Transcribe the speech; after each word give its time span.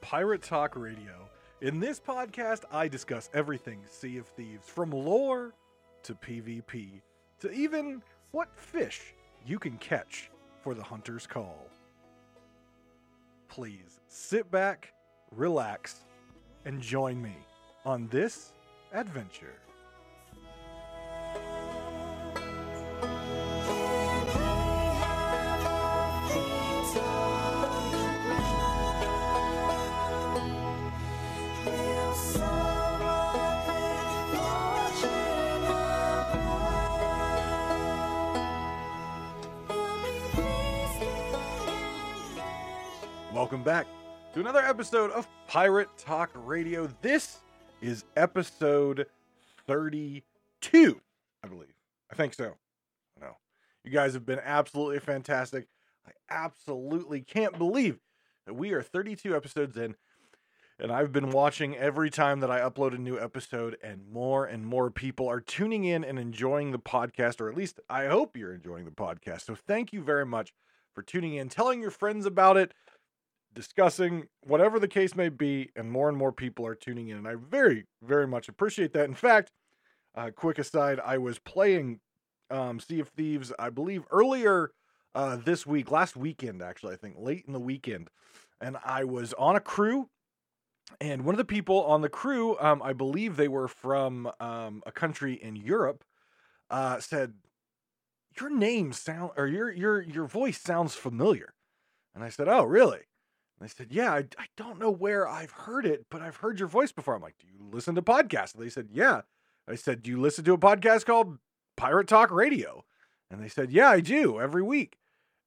Pirate 0.00 0.42
Talk 0.42 0.76
Radio. 0.76 1.28
In 1.60 1.80
this 1.80 2.00
podcast, 2.00 2.64
I 2.70 2.88
discuss 2.88 3.30
everything 3.32 3.80
Sea 3.88 4.18
of 4.18 4.26
Thieves, 4.26 4.68
from 4.68 4.90
lore 4.90 5.54
to 6.02 6.14
PvP 6.14 7.00
to 7.40 7.50
even 7.50 8.02
what 8.32 8.48
fish 8.56 9.14
you 9.46 9.58
can 9.58 9.78
catch 9.78 10.30
for 10.60 10.74
the 10.74 10.82
Hunter's 10.82 11.26
Call. 11.26 11.68
Please 13.48 14.00
sit 14.08 14.50
back, 14.50 14.92
relax, 15.30 16.00
and 16.64 16.80
join 16.80 17.20
me 17.22 17.36
on 17.84 18.08
this 18.08 18.52
adventure. 18.92 19.54
Welcome 43.44 43.62
back 43.62 43.86
to 44.32 44.40
another 44.40 44.62
episode 44.62 45.10
of 45.10 45.28
Pirate 45.48 45.90
Talk 45.98 46.30
Radio. 46.34 46.88
This 47.02 47.40
is 47.82 48.06
episode 48.16 49.04
32, 49.66 51.00
I 51.42 51.48
believe. 51.48 51.74
I 52.10 52.14
think 52.14 52.32
so. 52.32 52.54
No. 53.20 53.36
You 53.84 53.90
guys 53.90 54.14
have 54.14 54.24
been 54.24 54.40
absolutely 54.42 54.98
fantastic. 54.98 55.68
I 56.06 56.12
absolutely 56.30 57.20
can't 57.20 57.58
believe 57.58 58.00
that 58.46 58.54
we 58.54 58.72
are 58.72 58.80
32 58.80 59.36
episodes 59.36 59.76
in 59.76 59.94
and 60.78 60.90
I've 60.90 61.12
been 61.12 61.28
watching 61.28 61.76
every 61.76 62.08
time 62.08 62.40
that 62.40 62.50
I 62.50 62.60
upload 62.60 62.94
a 62.94 62.98
new 62.98 63.20
episode, 63.20 63.76
and 63.80 64.08
more 64.10 64.46
and 64.46 64.66
more 64.66 64.90
people 64.90 65.28
are 65.28 65.40
tuning 65.40 65.84
in 65.84 66.02
and 66.02 66.18
enjoying 66.18 66.72
the 66.72 66.78
podcast, 66.78 67.42
or 67.42 67.50
at 67.50 67.56
least 67.56 67.78
I 67.88 68.06
hope 68.06 68.36
you're 68.36 68.54
enjoying 68.54 68.86
the 68.86 68.90
podcast. 68.90 69.42
So 69.42 69.54
thank 69.54 69.92
you 69.92 70.02
very 70.02 70.26
much 70.26 70.52
for 70.94 71.02
tuning 71.02 71.34
in, 71.34 71.48
telling 71.48 71.80
your 71.80 71.90
friends 71.90 72.24
about 72.24 72.56
it, 72.56 72.72
discussing 73.54 74.24
whatever 74.42 74.78
the 74.78 74.88
case 74.88 75.14
may 75.14 75.28
be, 75.28 75.70
and 75.76 75.90
more 75.90 76.08
and 76.08 76.18
more 76.18 76.32
people 76.32 76.66
are 76.66 76.74
tuning 76.74 77.08
in. 77.08 77.18
And 77.18 77.28
I 77.28 77.34
very, 77.34 77.86
very 78.02 78.26
much 78.26 78.48
appreciate 78.48 78.92
that. 78.92 79.06
In 79.06 79.14
fact, 79.14 79.50
uh, 80.14 80.30
quick 80.34 80.58
aside, 80.58 81.00
I 81.04 81.18
was 81.18 81.38
playing 81.38 82.00
um, 82.50 82.80
Sea 82.80 83.00
of 83.00 83.08
Thieves, 83.08 83.52
I 83.58 83.70
believe, 83.70 84.04
earlier 84.10 84.72
uh, 85.14 85.36
this 85.36 85.66
week, 85.66 85.90
last 85.90 86.16
weekend, 86.16 86.62
actually, 86.62 86.94
I 86.94 86.96
think, 86.96 87.16
late 87.18 87.44
in 87.46 87.52
the 87.52 87.60
weekend. 87.60 88.10
And 88.60 88.76
I 88.84 89.04
was 89.04 89.32
on 89.34 89.56
a 89.56 89.60
crew 89.60 90.08
and 91.00 91.24
one 91.24 91.34
of 91.34 91.38
the 91.38 91.44
people 91.44 91.82
on 91.84 92.02
the 92.02 92.08
crew, 92.08 92.58
um, 92.60 92.82
I 92.82 92.92
believe 92.92 93.36
they 93.36 93.48
were 93.48 93.68
from 93.68 94.30
um, 94.40 94.82
a 94.86 94.92
country 94.92 95.34
in 95.34 95.56
Europe, 95.56 96.04
uh, 96.70 97.00
said, 97.00 97.34
"Your 98.40 98.50
name 98.50 98.92
sound 98.92 99.32
or 99.36 99.46
your 99.46 99.70
your 99.70 100.02
your 100.02 100.26
voice 100.26 100.60
sounds 100.60 100.94
familiar," 100.94 101.54
and 102.14 102.22
I 102.22 102.28
said, 102.28 102.48
"Oh, 102.48 102.64
really?" 102.64 103.02
They 103.64 103.68
said, 103.68 103.88
"Yeah, 103.90 104.12
I, 104.12 104.18
I 104.38 104.46
don't 104.56 104.78
know 104.78 104.90
where 104.90 105.26
I've 105.26 105.50
heard 105.50 105.86
it, 105.86 106.06
but 106.10 106.20
I've 106.20 106.36
heard 106.36 106.58
your 106.58 106.68
voice 106.68 106.92
before." 106.92 107.14
I'm 107.14 107.22
like, 107.22 107.38
"Do 107.38 107.46
you 107.46 107.68
listen 107.72 107.94
to 107.94 108.02
podcasts?" 108.02 108.54
And 108.54 108.62
they 108.62 108.68
said, 108.68 108.88
"Yeah." 108.92 109.22
I 109.66 109.74
said, 109.74 110.02
"Do 110.02 110.10
you 110.10 110.20
listen 110.20 110.44
to 110.44 110.52
a 110.52 110.58
podcast 110.58 111.06
called 111.06 111.38
Pirate 111.76 112.06
Talk 112.06 112.30
Radio?" 112.30 112.84
And 113.30 113.42
they 113.42 113.48
said, 113.48 113.72
"Yeah, 113.72 113.88
I 113.88 114.00
do 114.00 114.38
every 114.38 114.62
week." 114.62 114.98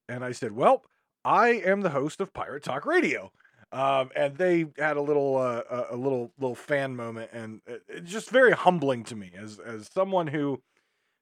And 0.08 0.24
I 0.24 0.32
said, 0.32 0.52
"Well, 0.52 0.84
I 1.24 1.50
am 1.50 1.82
the 1.82 1.90
host 1.90 2.20
of 2.20 2.32
Pirate 2.34 2.64
Talk 2.64 2.84
Radio." 2.84 3.30
Um, 3.70 4.10
and 4.16 4.36
they 4.36 4.66
had 4.78 4.96
a 4.96 5.02
little 5.02 5.36
uh, 5.36 5.62
a 5.90 5.96
little 5.96 6.32
little 6.38 6.56
fan 6.56 6.96
moment, 6.96 7.30
and 7.32 7.60
it's 7.86 8.10
just 8.10 8.30
very 8.30 8.52
humbling 8.52 9.04
to 9.04 9.16
me 9.16 9.30
as 9.36 9.58
as 9.58 9.88
someone 9.92 10.26
who 10.28 10.60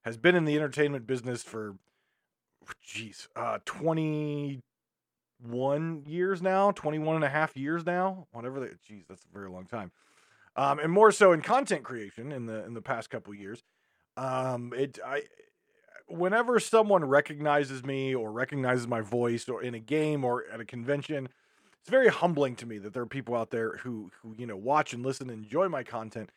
has 0.04 0.16
been 0.16 0.36
in 0.36 0.44
the 0.44 0.54
entertainment 0.54 1.06
business 1.06 1.42
for, 1.42 1.74
geez, 2.80 3.28
uh, 3.34 3.58
21 5.44 6.04
years 6.06 6.42
now, 6.42 6.70
21 6.70 7.16
and 7.16 7.24
a 7.24 7.28
half 7.28 7.56
years 7.56 7.84
now, 7.84 8.26
whatever 8.32 8.60
they, 8.60 8.68
geez, 8.86 9.04
that's 9.08 9.24
a 9.24 9.32
very 9.32 9.50
long 9.50 9.66
time. 9.66 9.92
Um, 10.56 10.78
and 10.78 10.90
more 10.90 11.12
so 11.12 11.32
in 11.32 11.42
content 11.42 11.84
creation 11.84 12.32
in 12.32 12.46
the 12.46 12.64
in 12.64 12.72
the 12.72 12.80
past 12.80 13.10
couple 13.10 13.34
years. 13.34 13.62
Um, 14.16 14.72
it 14.74 14.98
I 15.04 15.24
whenever 16.08 16.58
someone 16.58 17.04
recognizes 17.04 17.84
me 17.84 18.14
or 18.14 18.32
recognizes 18.32 18.86
my 18.86 19.02
voice 19.02 19.48
or 19.48 19.62
in 19.62 19.74
a 19.74 19.78
game 19.78 20.24
or 20.24 20.44
at 20.50 20.60
a 20.60 20.64
convention, 20.64 21.28
it's 21.80 21.90
very 21.90 22.08
humbling 22.08 22.56
to 22.56 22.66
me 22.66 22.78
that 22.78 22.94
there 22.94 23.02
are 23.02 23.06
people 23.06 23.34
out 23.34 23.50
there 23.50 23.76
who 23.82 24.10
who 24.22 24.34
you 24.38 24.46
know 24.46 24.56
watch 24.56 24.94
and 24.94 25.04
listen 25.04 25.28
and 25.28 25.44
enjoy 25.44 25.68
my 25.68 25.82
content 25.82 26.30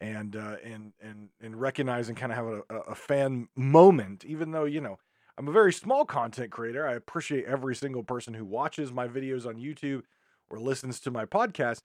and 0.00 0.36
uh, 0.36 0.56
and 0.64 0.92
and 1.02 1.28
and 1.42 1.60
recognize 1.60 2.08
and 2.08 2.16
kind 2.16 2.32
of 2.32 2.38
have 2.38 2.46
a, 2.46 2.74
a 2.90 2.94
fan 2.94 3.48
moment 3.54 4.24
even 4.24 4.52
though 4.52 4.64
you 4.64 4.80
know 4.80 4.98
i'm 5.38 5.48
a 5.48 5.52
very 5.52 5.72
small 5.72 6.04
content 6.04 6.50
creator. 6.50 6.86
I 6.86 6.94
appreciate 6.94 7.44
every 7.44 7.74
single 7.74 8.02
person 8.02 8.34
who 8.34 8.44
watches 8.44 8.92
my 8.92 9.08
videos 9.08 9.46
on 9.46 9.56
youtube 9.56 10.02
or 10.48 10.58
listens 10.58 11.00
to 11.00 11.10
my 11.10 11.24
podcast 11.24 11.80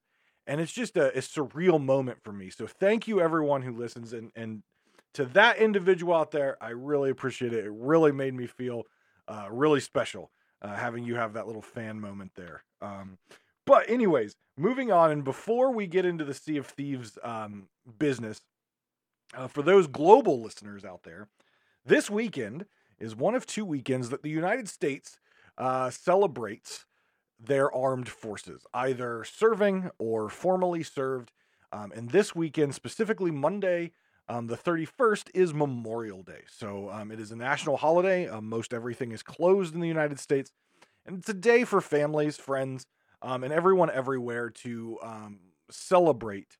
and 0.46 0.60
it's 0.60 0.72
just 0.72 0.96
a, 0.96 1.16
a 1.16 1.20
surreal 1.20 1.82
moment 1.82 2.18
for 2.22 2.32
me. 2.32 2.50
So 2.50 2.66
thank 2.66 3.06
you 3.06 3.20
everyone 3.20 3.62
who 3.62 3.76
listens 3.76 4.12
and 4.12 4.30
and 4.34 4.62
to 5.14 5.24
that 5.26 5.58
individual 5.58 6.14
out 6.14 6.30
there 6.30 6.56
i 6.62 6.70
really 6.70 7.10
appreciate 7.10 7.52
it. 7.52 7.64
It 7.64 7.72
really 7.72 8.12
made 8.12 8.34
me 8.34 8.46
feel 8.46 8.84
uh, 9.28 9.48
really 9.50 9.80
special 9.80 10.30
uh, 10.62 10.74
having 10.74 11.04
you 11.04 11.16
have 11.16 11.34
that 11.34 11.46
little 11.46 11.62
fan 11.62 12.00
moment 12.00 12.32
there. 12.34 12.64
Um, 12.80 13.18
but 13.66 13.88
anyways, 13.88 14.36
moving 14.56 14.90
on, 14.90 15.10
and 15.10 15.24
before 15.24 15.72
we 15.72 15.86
get 15.86 16.04
into 16.04 16.24
the 16.24 16.34
Sea 16.34 16.56
of 16.56 16.66
Thieves 16.66 17.18
um, 17.22 17.68
business, 17.98 18.40
uh, 19.34 19.48
for 19.48 19.62
those 19.62 19.86
global 19.86 20.42
listeners 20.42 20.84
out 20.84 21.02
there, 21.04 21.28
this 21.84 22.10
weekend 22.10 22.66
is 23.02 23.16
one 23.16 23.34
of 23.34 23.44
two 23.44 23.64
weekends 23.64 24.10
that 24.10 24.22
the 24.22 24.30
United 24.30 24.68
States 24.68 25.18
uh, 25.58 25.90
celebrates 25.90 26.86
their 27.38 27.74
armed 27.74 28.08
forces, 28.08 28.64
either 28.72 29.24
serving 29.24 29.90
or 29.98 30.28
formally 30.28 30.82
served. 30.82 31.32
Um, 31.72 31.92
and 31.94 32.10
this 32.10 32.34
weekend, 32.34 32.74
specifically 32.74 33.32
Monday, 33.32 33.90
um, 34.28 34.46
the 34.46 34.56
31st 34.56 35.30
is 35.34 35.52
Memorial 35.52 36.22
Day. 36.22 36.42
So 36.48 36.90
um, 36.90 37.10
it 37.10 37.18
is 37.18 37.32
a 37.32 37.36
national 37.36 37.76
holiday. 37.76 38.28
Um, 38.28 38.48
most 38.48 38.72
everything 38.72 39.10
is 39.10 39.22
closed 39.22 39.74
in 39.74 39.80
the 39.80 39.88
United 39.88 40.20
States. 40.20 40.52
And 41.04 41.18
it's 41.18 41.28
a 41.28 41.34
day 41.34 41.64
for 41.64 41.80
families, 41.80 42.36
friends, 42.36 42.86
um, 43.20 43.42
and 43.42 43.52
everyone 43.52 43.90
everywhere 43.90 44.48
to 44.50 44.98
um, 45.02 45.40
celebrate 45.70 46.56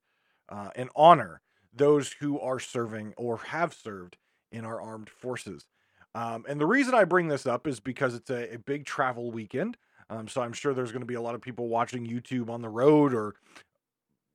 uh, 0.49 0.71
and 0.75 0.91
honor 0.97 1.41
those 1.73 2.13
who 2.21 2.41
are 2.41 2.59
serving 2.59 3.15
or 3.17 3.39
have 3.39 3.73
served 3.73 4.17
in 4.51 4.65
our 4.65 4.81
armed 4.81 5.09
forces. 5.09 5.67
Um, 6.15 6.45
and 6.49 6.61
the 6.61 6.67
reason 6.67 6.95
I 6.95 7.05
bring 7.05 7.29
this 7.29 7.47
up 7.47 7.67
is 7.67 7.81
because 7.81 8.15
it's 8.15 8.31
a, 8.31 8.55
a 8.55 8.59
big 8.59 8.85
travel 8.85 9.31
weekend. 9.31 9.77
so 10.29 10.43
I'm 10.43 10.53
sure 10.53 10.75
there's 10.75 10.93
going 10.93 11.01
to 11.03 11.07
be 11.07 11.15
a 11.15 11.23
lot 11.23 11.35
of 11.35 11.41
people 11.41 11.69
watching 11.69 12.07
YouTube 12.07 12.51
on 12.51 12.61
the 12.61 12.69
road 12.69 13.15
or 13.15 13.35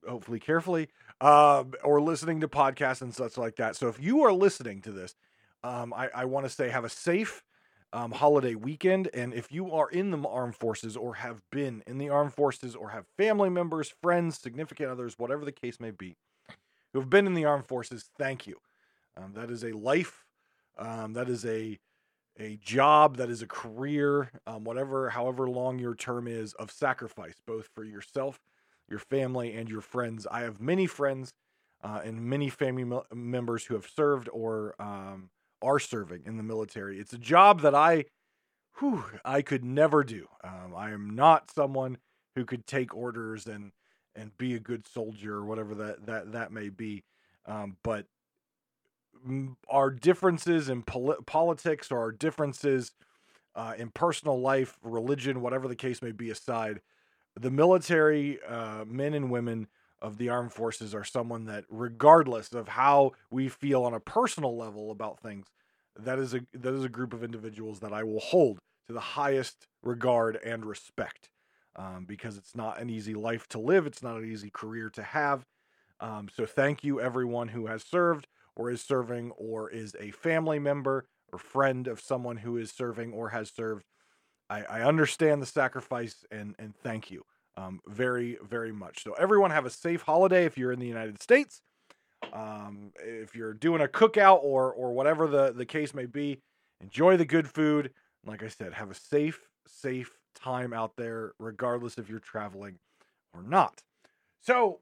hopefully 0.08 0.40
carefully, 0.40 0.90
uh, 1.22 1.64
or 1.84 2.02
listening 2.02 2.40
to 2.42 2.48
podcasts 2.48 3.02
and 3.02 3.14
such 3.14 3.38
like 3.38 3.58
that. 3.58 3.76
So 3.76 3.88
if 3.88 4.02
you 4.02 4.24
are 4.24 4.34
listening 4.34 4.82
to 4.84 4.92
this, 4.92 5.16
um, 5.64 5.94
I, 5.94 6.10
I 6.14 6.26
want 6.26 6.46
to 6.46 6.50
say 6.50 6.70
have 6.70 6.86
a 6.86 6.90
safe 6.90 7.44
um, 7.94 8.12
holiday 8.12 8.56
weekend. 8.56 9.10
And 9.14 9.34
if 9.34 9.52
you 9.52 9.72
are 9.72 9.90
in 9.90 10.12
the 10.12 10.20
armed 10.28 10.56
forces 10.56 10.96
or 10.96 11.16
have 11.16 11.42
been 11.52 11.84
in 11.88 11.98
the 11.98 12.10
armed 12.10 12.34
forces 12.34 12.76
or 12.76 12.90
have 12.90 13.06
family 13.18 13.50
members, 13.50 13.94
friends, 14.02 14.40
significant 14.40 14.90
others, 14.90 15.16
whatever 15.18 15.46
the 15.46 15.52
case 15.52 15.80
may 15.80 15.92
be, 15.92 16.16
who 16.94 17.00
have 17.00 17.10
been 17.10 17.28
in 17.28 17.34
the 17.34 17.46
armed 17.46 17.66
forces, 17.66 18.10
thank 18.18 18.48
you. 18.48 18.58
Um, 19.16 19.34
that 19.34 19.50
is 19.50 19.64
a 19.64 19.72
life. 19.72 20.27
Um, 20.78 21.14
that 21.14 21.30
is 21.30 21.46
a 21.46 21.80
a 22.40 22.58
job. 22.58 23.18
That 23.18 23.30
is 23.30 23.42
a 23.42 23.48
career. 23.48 24.32
Um, 24.46 24.64
whatever, 24.64 25.10
however 25.10 25.50
long 25.50 25.80
your 25.80 25.96
term 25.96 26.28
is 26.28 26.54
of 26.54 26.72
sacrifice, 26.72 27.36
both 27.46 27.70
for 27.74 27.84
yourself 27.84 28.40
your 28.90 29.00
family, 29.00 29.54
and 29.54 29.70
your 29.70 29.82
friends. 29.82 30.26
I 30.30 30.42
have 30.42 30.62
many 30.62 30.88
friends 30.88 31.34
uh, 31.84 32.02
and 32.04 32.22
many 32.22 32.50
family 32.50 32.86
members 33.14 33.66
who 33.66 33.76
have 33.76 33.88
served 33.94 34.30
or 34.32 34.76
um, 34.80 35.30
are 35.62 35.80
serving 35.80 36.24
in 36.26 36.38
the 36.38 36.44
military. 36.44 37.00
It's 37.00 37.14
a 37.14 37.18
job 37.18 37.62
that 37.62 37.76
I, 37.76 38.06
whew, 38.80 39.04
I 39.26 39.42
could 39.42 39.64
never 39.64 40.04
do. 40.04 40.28
Um, 40.44 40.74
I 40.76 40.92
am 40.92 41.10
not 41.16 41.52
someone 41.52 41.98
who 42.36 42.46
could 42.46 42.66
take 42.68 42.96
orders 42.96 43.48
and 43.48 43.72
and 44.16 44.36
be 44.40 44.56
a 44.56 44.60
good 44.60 44.88
soldier 44.88 45.36
or 45.36 45.46
whatever 45.46 45.76
that 45.76 46.06
that 46.08 46.32
that 46.32 46.52
may 46.52 46.70
be. 46.70 47.04
Um, 47.46 47.78
but 47.84 48.06
our 49.70 49.90
differences 49.90 50.70
in 50.70 50.84
pol- 50.84 51.18
politics 51.26 51.92
or 51.92 52.00
our 52.00 52.12
differences 52.12 52.92
uh, 53.56 53.74
in 53.78 53.90
personal 53.90 54.40
life, 54.40 54.78
religion, 54.84 55.42
whatever 55.42 55.68
the 55.68 55.76
case 55.76 56.02
may 56.02 56.12
be 56.12 56.30
aside, 56.30 56.82
the 57.40 57.52
military 57.52 58.40
uh, 58.48 58.86
men 58.86 59.14
and 59.14 59.32
women 59.32 59.68
of 60.02 60.18
the 60.18 60.30
armed 60.30 60.54
forces 60.54 60.94
are 60.94 61.04
someone 61.04 61.46
that 61.46 61.66
regardless 61.70 62.54
of 62.54 62.68
how 62.68 63.12
we 63.32 63.50
feel 63.50 63.84
on 63.84 63.94
a 63.94 64.00
personal 64.00 64.56
level 64.56 64.92
about 64.92 65.20
things 65.20 65.48
that 66.00 66.20
is 66.20 66.34
a 66.34 66.42
that 66.54 66.74
is 66.74 66.84
a 66.84 66.90
group 66.90 67.14
of 67.14 67.24
individuals 67.24 67.80
that 67.80 67.94
I 67.94 68.04
will 68.04 68.20
hold 68.20 68.60
to 68.88 68.94
the 68.94 69.00
highest 69.00 69.68
regard 69.84 70.38
and 70.38 70.66
respect 70.66 71.30
um, 71.76 72.06
because 72.08 72.38
it's 72.38 72.56
not 72.56 72.80
an 72.80 72.90
easy 72.90 73.14
life 73.14 73.48
to 73.50 73.60
live. 73.60 73.86
It's 73.88 74.04
not 74.04 74.18
an 74.18 74.32
easy 74.32 74.50
career 74.50 74.90
to 74.92 75.04
have. 75.04 75.46
Um, 76.00 76.30
so 76.34 76.46
thank 76.46 76.84
you, 76.84 77.02
everyone 77.02 77.50
who 77.50 77.68
has 77.68 77.84
served 77.84 78.28
or 78.58 78.72
is 78.72 78.82
serving 78.82 79.32
or 79.32 79.70
is 79.70 79.96
a 80.00 80.12
family 80.12 80.60
member 80.60 81.06
or 81.32 81.40
friend 81.40 81.88
of 81.88 82.02
someone 82.02 82.38
who 82.38 82.58
is 82.58 82.72
serving 82.72 83.14
or 83.14 83.30
has 83.30 83.50
served. 83.50 83.86
I, 84.50 84.64
I 84.64 84.82
understand 84.82 85.42
the 85.42 85.46
sacrifice 85.46 86.26
and 86.32 86.56
and 86.58 86.76
thank 86.76 87.12
you 87.12 87.24
um, 87.56 87.80
very 87.88 88.38
very 88.42 88.72
much. 88.72 89.04
So 89.04 89.14
everyone 89.14 89.52
have 89.52 89.66
a 89.66 89.70
safe 89.70 90.02
holiday 90.02 90.46
if 90.46 90.58
you're 90.58 90.72
in 90.72 90.80
the 90.80 90.88
United 90.88 91.22
States. 91.22 91.62
Um, 92.34 92.92
if 93.00 93.36
you're 93.36 93.54
doing 93.54 93.82
a 93.82 93.88
cookout 93.88 94.44
or 94.44 94.74
or 94.74 94.92
whatever 94.92 95.28
the 95.28 95.54
the 95.54 95.66
case 95.66 95.94
may 95.94 96.06
be, 96.06 96.42
enjoy 96.82 97.16
the 97.18 97.26
good 97.26 97.48
food. 97.48 97.92
Like 98.26 98.44
I 98.44 98.48
said, 98.48 98.74
have 98.74 98.92
a 98.92 98.96
safe 98.96 99.40
safe 99.68 100.12
time 100.36 100.74
out 100.74 100.96
there, 100.98 101.34
regardless 101.40 101.98
if 101.98 102.10
you're 102.10 102.20
traveling 102.20 102.80
or 103.34 103.44
not. 103.44 103.84
So 104.42 104.80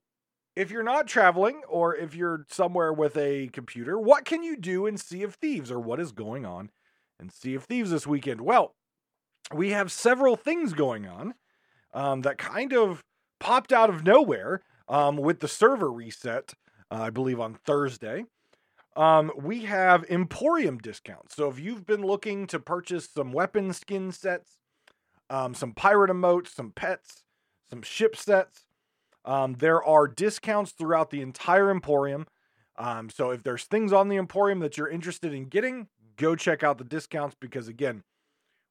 if 0.56 0.72
you're 0.72 0.84
not 0.84 1.08
traveling 1.08 1.62
or 1.68 1.96
if 1.96 2.16
you're 2.16 2.46
somewhere 2.50 2.94
with 2.94 3.18
a 3.18 3.50
computer, 3.52 4.00
what 4.00 4.26
can 4.26 4.44
you 4.44 4.56
do 4.56 4.86
in 4.86 4.98
Sea 4.98 5.24
of 5.24 5.36
Thieves 5.36 5.72
or 5.72 5.80
what 5.80 6.00
is 6.00 6.12
going 6.12 6.46
on 6.46 6.72
in 7.20 7.30
Sea 7.30 7.56
of 7.56 7.66
Thieves 7.66 7.92
this 7.92 8.08
weekend? 8.08 8.42
Well, 8.42 8.76
we 9.54 9.72
have 9.72 9.92
several 9.92 10.36
things 10.36 10.74
going 10.74 11.08
on 11.08 11.34
um, 11.94 12.22
that 12.22 12.38
kind 12.38 12.74
of 12.74 13.04
popped 13.40 13.74
out 13.74 13.90
of 13.90 14.04
nowhere 14.04 14.62
um, 14.88 15.18
with 15.18 15.40
the 15.40 15.48
server 15.48 15.92
reset, 15.92 16.54
uh, 16.92 17.02
I 17.02 17.10
believe 17.10 17.40
on 17.40 17.56
Thursday. 17.66 18.26
Um, 18.96 19.32
we 19.38 19.66
have 19.66 20.06
Emporium 20.10 20.78
discounts. 20.78 21.36
So 21.36 21.50
if 21.50 21.60
you've 21.60 21.86
been 21.86 22.02
looking 22.02 22.48
to 22.48 22.60
purchase 22.60 23.10
some 23.10 23.34
weapon 23.34 23.74
skin 23.74 24.14
sets, 24.14 24.58
um, 25.30 25.54
some 25.54 25.74
pirate 25.74 26.12
emotes, 26.12 26.48
some 26.48 26.72
pets, 26.72 27.24
some 27.70 27.82
ship 27.82 28.16
sets, 28.16 28.66
um, 29.26 29.56
there 29.56 29.84
are 29.84 30.08
discounts 30.08 30.72
throughout 30.72 31.10
the 31.10 31.22
entire 31.22 31.72
Emporium. 31.72 32.28
Um, 32.78 33.10
so 33.10 33.32
if 33.32 33.44
there's 33.44 33.64
things 33.64 33.92
on 33.92 34.08
the 34.08 34.18
Emporium 34.18 34.60
that 34.60 34.78
you're 34.78 34.88
interested 34.88 35.34
in 35.34 35.46
getting, 35.46 35.88
go 36.16 36.36
check 36.36 36.64
out 36.64 36.78
the 36.78 36.84
discounts 36.84 37.36
because 37.40 37.68
again, 37.68 38.04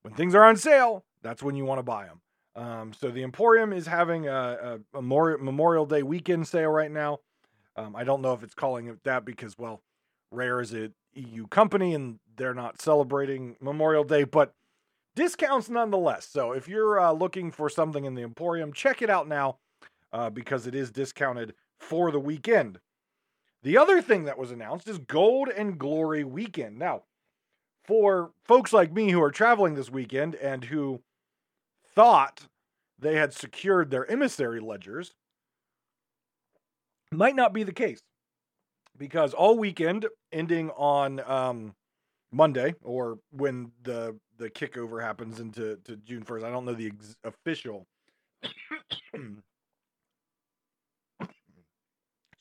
when 0.03 0.15
things 0.15 0.35
are 0.35 0.45
on 0.45 0.57
sale, 0.57 1.05
that's 1.23 1.43
when 1.43 1.57
you 1.57 1.65
want 1.65 1.79
to 1.79 1.83
buy 1.83 2.07
them. 2.07 2.21
Um, 2.57 2.93
so 2.93 3.11
the 3.11 3.25
Emporium 3.25 3.73
is 3.73 3.87
having 3.87 4.29
a, 4.29 4.79
a, 4.95 5.03
Memorial 5.03 5.87
Day 5.87 6.05
weekend 6.05 6.47
sale 6.47 6.71
right 6.71 6.91
now. 6.91 7.19
Um, 7.77 7.97
I 7.97 8.05
don't 8.05 8.23
know 8.23 8.33
if 8.33 8.45
it's 8.45 8.55
calling 8.55 8.87
it 8.87 9.03
that 9.03 9.25
because, 9.25 9.59
well, 9.59 9.83
Rare 10.31 10.61
is 10.61 10.73
a 10.73 10.93
EU 11.15 11.49
company 11.49 11.95
and 11.95 12.21
they're 12.37 12.55
not 12.55 12.81
celebrating 12.81 13.57
Memorial 13.61 14.05
Day, 14.05 14.23
but 14.23 14.55
discounts 15.17 15.69
nonetheless. 15.69 16.29
So 16.29 16.53
if 16.53 16.69
you're 16.69 17.01
uh, 17.01 17.13
looking 17.13 17.51
for 17.51 17.69
something 17.69 18.05
in 18.05 18.15
the 18.15 18.23
Emporium, 18.23 18.73
check 18.73 19.03
it 19.03 19.11
out 19.11 19.27
now 19.27 19.59
uh, 20.15 20.31
because 20.31 20.67
it 20.67 20.75
is 20.75 20.93
discounted 20.93 21.55
for 21.81 22.11
the 22.13 22.21
weekend. 22.21 22.79
The 23.65 23.77
other 23.77 24.01
thing 24.01 24.25
that 24.25 24.39
was 24.39 24.53
announced 24.53 24.89
is 24.89 24.99
Gold 24.99 25.49
and 25.49 25.77
Glory 25.77 26.23
Weekend. 26.23 26.79
Now, 26.79 27.03
for 27.85 28.31
folks 28.45 28.73
like 28.73 28.93
me 28.93 29.11
who 29.11 29.21
are 29.21 29.33
traveling 29.33 29.75
this 29.75 29.91
weekend 29.91 30.37
and 30.37 30.65
who 30.65 31.01
thought 31.95 32.47
they 32.99 33.17
had 33.17 33.35
secured 33.35 33.91
their 33.91 34.09
emissary 34.11 34.61
ledgers, 34.61 35.13
might 37.11 37.35
not 37.35 37.53
be 37.53 37.65
the 37.65 37.73
case 37.73 38.01
because 38.97 39.35
all 39.35 39.59
weekend 39.59 40.07
ending 40.33 40.71
on 40.71 41.21
um, 41.29 41.75
Monday 42.31 42.75
or 42.83 43.19
when 43.31 43.73
the 43.83 44.17
the 44.37 44.51
kickover 44.51 45.03
happens 45.03 45.41
into 45.41 45.77
to 45.85 45.97
June 45.97 46.25
1st. 46.25 46.45
I 46.45 46.51
don't 46.51 46.65
know 46.65 46.75
the 46.75 46.89
ex- 46.89 47.17
official 47.25 47.87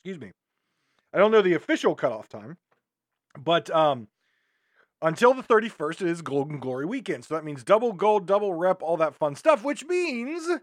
excuse 0.04 0.20
me. 0.20 0.32
I 1.14 1.18
don't 1.18 1.30
know 1.30 1.40
the 1.40 1.54
official 1.54 1.94
cutoff 1.94 2.28
time, 2.28 2.58
but 3.38 3.70
um, 3.70 4.08
until 5.00 5.32
the 5.32 5.42
31st, 5.42 6.02
it 6.02 6.08
is 6.08 6.20
Golden 6.20 6.58
Glory 6.58 6.84
weekend. 6.84 7.24
So 7.24 7.34
that 7.34 7.44
means 7.44 7.64
double 7.64 7.94
gold, 7.94 8.26
double 8.26 8.52
rep, 8.52 8.82
all 8.82 8.98
that 8.98 9.14
fun 9.14 9.34
stuff, 9.34 9.64
which 9.64 9.86
means 9.86 10.60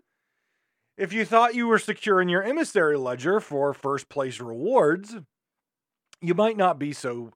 if 0.95 1.11
you 1.11 1.25
thought 1.25 1.55
you 1.55 1.67
were 1.67 1.79
securing 1.79 2.29
your 2.29 2.43
emissary 2.43 2.97
ledger 2.97 3.39
for 3.39 3.73
first 3.73 4.09
place 4.09 4.39
rewards, 4.39 5.15
you 6.21 6.35
might 6.35 6.57
not 6.57 6.77
be 6.77 6.93
so 6.93 7.31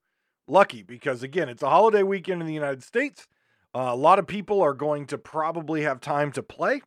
lucky 0.47 0.83
because, 0.83 1.23
again, 1.23 1.49
it's 1.49 1.63
a 1.63 1.69
holiday 1.69 2.03
weekend 2.03 2.39
in 2.39 2.47
the 2.47 2.53
United 2.53 2.83
States. 2.83 3.25
Uh, 3.73 3.89
a 3.89 3.95
lot 3.95 4.19
of 4.19 4.27
people 4.27 4.61
are 4.61 4.75
going 4.75 5.07
to 5.07 5.17
probably 5.17 5.81
have 5.81 6.01
time 6.01 6.31
to 6.33 6.43
play. 6.43 6.83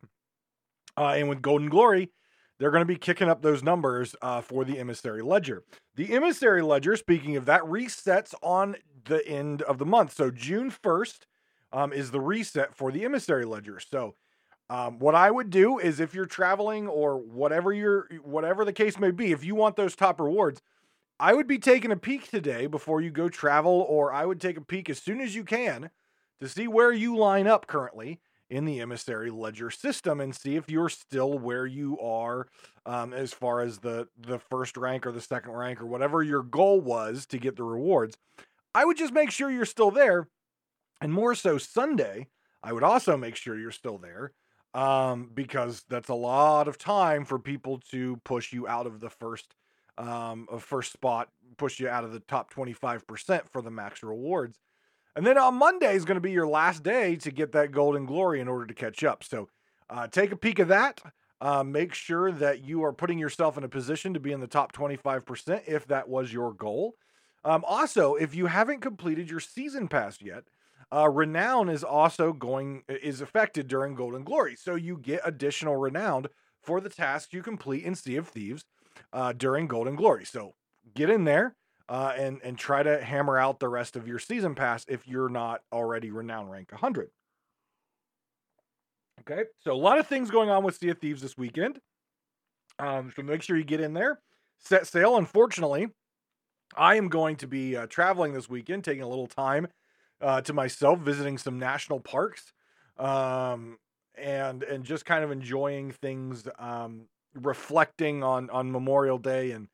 Uh, 0.97 1.15
and 1.17 1.27
with 1.27 1.41
Golden 1.41 1.67
Glory, 1.67 2.09
they're 2.59 2.71
going 2.71 2.81
to 2.81 2.85
be 2.85 2.97
kicking 2.97 3.29
up 3.29 3.41
those 3.41 3.63
numbers 3.63 4.15
uh, 4.21 4.41
for 4.41 4.65
the 4.65 4.77
emissary 4.77 5.21
ledger. 5.21 5.63
The 5.95 6.13
emissary 6.13 6.61
ledger, 6.61 6.95
speaking 6.97 7.35
of 7.37 7.45
that, 7.45 7.61
resets 7.61 8.33
on 8.43 8.75
the 9.05 9.25
end 9.27 9.61
of 9.63 9.77
the 9.77 9.85
month. 9.85 10.13
So 10.13 10.29
June 10.29 10.69
1st 10.69 11.19
um, 11.71 11.93
is 11.93 12.11
the 12.11 12.19
reset 12.19 12.75
for 12.75 12.91
the 12.91 13.05
emissary 13.05 13.45
ledger. 13.45 13.79
So 13.79 14.15
um, 14.69 14.99
what 14.99 15.15
I 15.15 15.31
would 15.31 15.49
do 15.49 15.79
is 15.79 15.99
if 15.99 16.13
you're 16.13 16.25
traveling 16.25 16.87
or 16.87 17.17
whatever 17.17 17.73
your 17.73 18.07
whatever 18.23 18.63
the 18.65 18.73
case 18.73 18.99
may 18.99 19.11
be, 19.11 19.31
if 19.31 19.43
you 19.43 19.55
want 19.55 19.75
those 19.75 19.95
top 19.95 20.19
rewards, 20.19 20.61
I 21.19 21.33
would 21.33 21.47
be 21.47 21.57
taking 21.57 21.91
a 21.91 21.97
peek 21.97 22.29
today 22.29 22.67
before 22.67 23.01
you 23.01 23.09
go 23.09 23.29
travel, 23.29 23.85
or 23.87 24.13
I 24.13 24.25
would 24.25 24.39
take 24.39 24.57
a 24.57 24.61
peek 24.61 24.89
as 24.89 24.99
soon 24.99 25.21
as 25.21 25.33
you 25.33 25.43
can 25.43 25.89
to 26.39 26.47
see 26.47 26.67
where 26.67 26.91
you 26.91 27.17
line 27.17 27.47
up 27.47 27.67
currently 27.67 28.19
in 28.49 28.65
the 28.65 28.79
emissary 28.79 29.29
ledger 29.29 29.69
system 29.69 30.19
and 30.19 30.35
see 30.35 30.55
if 30.55 30.69
you're 30.69 30.89
still 30.89 31.37
where 31.37 31.65
you 31.65 31.99
are 31.99 32.47
um, 32.85 33.13
as 33.13 33.33
far 33.33 33.61
as 33.61 33.79
the 33.79 34.07
the 34.17 34.39
first 34.39 34.77
rank 34.77 35.05
or 35.05 35.11
the 35.11 35.21
second 35.21 35.51
rank 35.51 35.81
or 35.81 35.85
whatever 35.85 36.23
your 36.23 36.43
goal 36.43 36.81
was 36.81 37.25
to 37.27 37.37
get 37.37 37.55
the 37.55 37.63
rewards. 37.63 38.17
I 38.73 38.85
would 38.85 38.97
just 38.97 39.13
make 39.13 39.31
sure 39.31 39.51
you're 39.51 39.65
still 39.65 39.91
there 39.91 40.27
and 41.01 41.13
more 41.13 41.35
so 41.35 41.57
sunday 41.57 42.27
i 42.63 42.73
would 42.73 42.83
also 42.83 43.17
make 43.17 43.35
sure 43.35 43.57
you're 43.57 43.71
still 43.71 43.97
there 43.97 44.31
um, 44.75 45.31
because 45.33 45.83
that's 45.89 46.09
a 46.09 46.13
lot 46.13 46.67
of 46.67 46.77
time 46.77 47.25
for 47.25 47.39
people 47.39 47.79
to 47.89 48.17
push 48.23 48.53
you 48.53 48.67
out 48.67 48.85
of 48.85 48.99
the 48.99 49.09
first 49.09 49.55
um, 49.97 50.47
first 50.59 50.93
spot 50.93 51.29
push 51.57 51.79
you 51.79 51.89
out 51.89 52.03
of 52.03 52.13
the 52.13 52.21
top 52.21 52.53
25% 52.53 53.49
for 53.51 53.61
the 53.61 53.71
max 53.71 54.03
rewards 54.03 54.59
and 55.19 55.27
then 55.27 55.37
on 55.37 55.55
Monday 55.55 55.93
is 55.95 56.05
going 56.05 56.15
to 56.15 56.21
be 56.21 56.31
your 56.31 56.47
last 56.47 56.81
day 56.81 57.17
to 57.17 57.29
get 57.29 57.51
that 57.51 57.73
golden 57.73 58.05
glory 58.05 58.39
in 58.39 58.47
order 58.47 58.65
to 58.65 58.73
catch 58.73 59.03
up. 59.03 59.21
So 59.21 59.49
uh, 59.89 60.07
take 60.07 60.31
a 60.31 60.37
peek 60.37 60.59
of 60.59 60.69
that. 60.69 61.01
Uh, 61.41 61.61
make 61.61 61.93
sure 61.93 62.31
that 62.31 62.63
you 62.63 62.85
are 62.85 62.93
putting 62.93 63.19
yourself 63.19 63.57
in 63.57 63.65
a 63.65 63.67
position 63.67 64.13
to 64.13 64.21
be 64.21 64.31
in 64.31 64.39
the 64.39 64.47
top 64.47 64.71
25% 64.71 65.63
if 65.67 65.85
that 65.87 66.07
was 66.07 66.31
your 66.31 66.53
goal. 66.53 66.93
Um, 67.43 67.65
also, 67.67 68.15
if 68.15 68.33
you 68.33 68.45
haven't 68.45 68.79
completed 68.79 69.29
your 69.29 69.41
season 69.41 69.89
pass 69.89 70.21
yet, 70.21 70.45
uh, 70.89 71.09
renown 71.09 71.67
is 71.67 71.83
also 71.83 72.31
going 72.31 72.83
is 72.87 73.19
affected 73.19 73.67
during 73.67 73.95
Golden 73.95 74.23
Glory, 74.23 74.55
so 74.55 74.75
you 74.75 74.97
get 74.97 75.19
additional 75.25 75.75
renown 75.75 76.27
for 76.61 76.79
the 76.79 76.89
tasks 76.89 77.33
you 77.33 77.43
complete 77.43 77.83
in 77.83 77.93
Sea 77.93 78.15
of 78.15 78.29
Thieves 78.29 78.63
uh, 79.11 79.33
during 79.33 79.67
Golden 79.67 79.97
Glory. 79.97 80.23
So 80.23 80.53
get 80.95 81.09
in 81.09 81.25
there, 81.25 81.57
uh, 81.89 82.13
and 82.15 82.39
and 82.43 82.57
try 82.57 82.83
to 82.83 83.03
hammer 83.03 83.37
out 83.37 83.59
the 83.59 83.67
rest 83.67 83.95
of 83.95 84.07
your 84.07 84.19
season 84.19 84.53
pass 84.53 84.85
if 84.87 85.07
you're 85.07 85.27
not 85.27 85.61
already 85.73 86.11
renown 86.11 86.47
rank 86.47 86.71
100. 86.71 87.09
Okay, 89.21 89.43
so 89.59 89.73
a 89.73 89.73
lot 89.73 89.97
of 89.97 90.07
things 90.07 90.31
going 90.31 90.49
on 90.49 90.63
with 90.63 90.77
Sea 90.77 90.89
of 90.89 90.99
Thieves 90.99 91.21
this 91.21 91.37
weekend. 91.37 91.79
Um, 92.77 93.11
so 93.13 93.23
make 93.23 93.41
sure 93.41 93.57
you 93.57 93.65
get 93.65 93.81
in 93.81 93.93
there, 93.93 94.21
set 94.59 94.87
sail. 94.87 95.17
Unfortunately, 95.17 95.87
I 96.77 96.95
am 96.95 97.09
going 97.09 97.35
to 97.37 97.47
be 97.47 97.75
uh, 97.75 97.87
traveling 97.87 98.33
this 98.33 98.47
weekend, 98.47 98.83
taking 98.83 99.03
a 99.03 99.09
little 99.09 99.27
time 99.27 99.67
uh, 100.21 100.41
to 100.41 100.53
myself, 100.53 100.99
visiting 100.99 101.37
some 101.37 101.57
national 101.57 101.99
parks, 101.99 102.53
um, 102.97 103.79
and 104.15 104.61
and 104.63 104.83
just 104.83 105.05
kind 105.05 105.23
of 105.23 105.31
enjoying 105.31 105.91
things, 105.91 106.47
um, 106.59 107.07
reflecting 107.33 108.23
on 108.23 108.49
on 108.51 108.71
Memorial 108.71 109.17
Day 109.17 109.51
and 109.51 109.67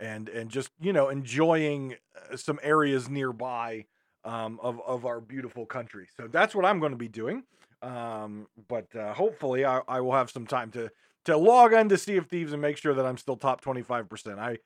and 0.00 0.28
and 0.28 0.50
just 0.50 0.70
you 0.80 0.92
know 0.92 1.08
enjoying 1.08 1.96
uh, 2.16 2.36
some 2.36 2.58
areas 2.62 3.08
nearby 3.08 3.84
um, 4.24 4.58
of 4.62 4.80
of 4.86 5.04
our 5.04 5.20
beautiful 5.20 5.66
country. 5.66 6.08
So 6.16 6.28
that's 6.28 6.54
what 6.54 6.64
I'm 6.64 6.80
going 6.80 6.92
to 6.92 6.98
be 6.98 7.08
doing. 7.08 7.44
Um, 7.82 8.48
but 8.68 8.94
uh, 8.96 9.12
hopefully, 9.14 9.64
I, 9.64 9.80
I 9.88 10.00
will 10.00 10.12
have 10.12 10.30
some 10.30 10.46
time 10.46 10.70
to 10.72 10.90
to 11.24 11.36
log 11.36 11.74
on 11.74 11.88
to 11.88 11.98
Sea 11.98 12.16
of 12.16 12.26
Thieves 12.26 12.52
and 12.52 12.62
make 12.62 12.76
sure 12.76 12.94
that 12.94 13.04
I'm 13.04 13.16
still 13.16 13.36
top 13.36 13.62
25%. 13.62 14.38
I 14.38 14.58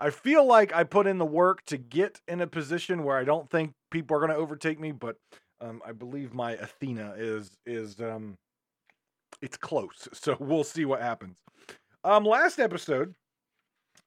I 0.00 0.10
feel 0.10 0.44
like 0.46 0.72
I 0.74 0.84
put 0.84 1.06
in 1.06 1.18
the 1.18 1.26
work 1.26 1.64
to 1.66 1.76
get 1.76 2.20
in 2.28 2.40
a 2.40 2.46
position 2.46 3.04
where 3.04 3.16
I 3.18 3.24
don't 3.24 3.50
think 3.50 3.72
people 3.90 4.16
are 4.16 4.20
going 4.20 4.30
to 4.30 4.36
overtake 4.36 4.78
me, 4.78 4.92
but 4.92 5.16
um, 5.60 5.82
I 5.84 5.92
believe 5.92 6.34
my 6.34 6.52
Athena 6.52 7.14
is 7.16 7.50
is 7.66 8.00
um, 8.00 8.36
it's 9.42 9.56
close. 9.56 10.08
So 10.14 10.36
we'll 10.38 10.64
see 10.64 10.84
what 10.84 11.00
happens. 11.00 11.38
Um, 12.04 12.24
last 12.24 12.58
episode, 12.58 13.14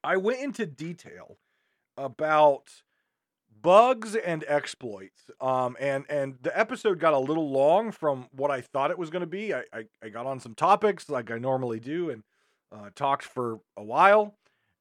I 0.03 0.17
went 0.17 0.39
into 0.39 0.65
detail 0.65 1.37
about 1.97 2.83
bugs 3.61 4.15
and 4.15 4.43
exploits. 4.47 5.29
Um, 5.39 5.77
and 5.79 6.05
and 6.09 6.37
the 6.41 6.57
episode 6.57 6.99
got 6.99 7.13
a 7.13 7.19
little 7.19 7.49
long 7.49 7.91
from 7.91 8.27
what 8.31 8.51
I 8.51 8.61
thought 8.61 8.91
it 8.91 8.97
was 8.97 9.09
going 9.09 9.21
to 9.21 9.27
be. 9.27 9.53
I, 9.53 9.63
I, 9.73 9.83
I 10.03 10.09
got 10.09 10.25
on 10.25 10.39
some 10.39 10.55
topics 10.55 11.09
like 11.09 11.31
I 11.31 11.37
normally 11.37 11.79
do 11.79 12.09
and 12.09 12.23
uh, 12.71 12.89
talked 12.95 13.23
for 13.23 13.59
a 13.75 13.83
while, 13.83 14.35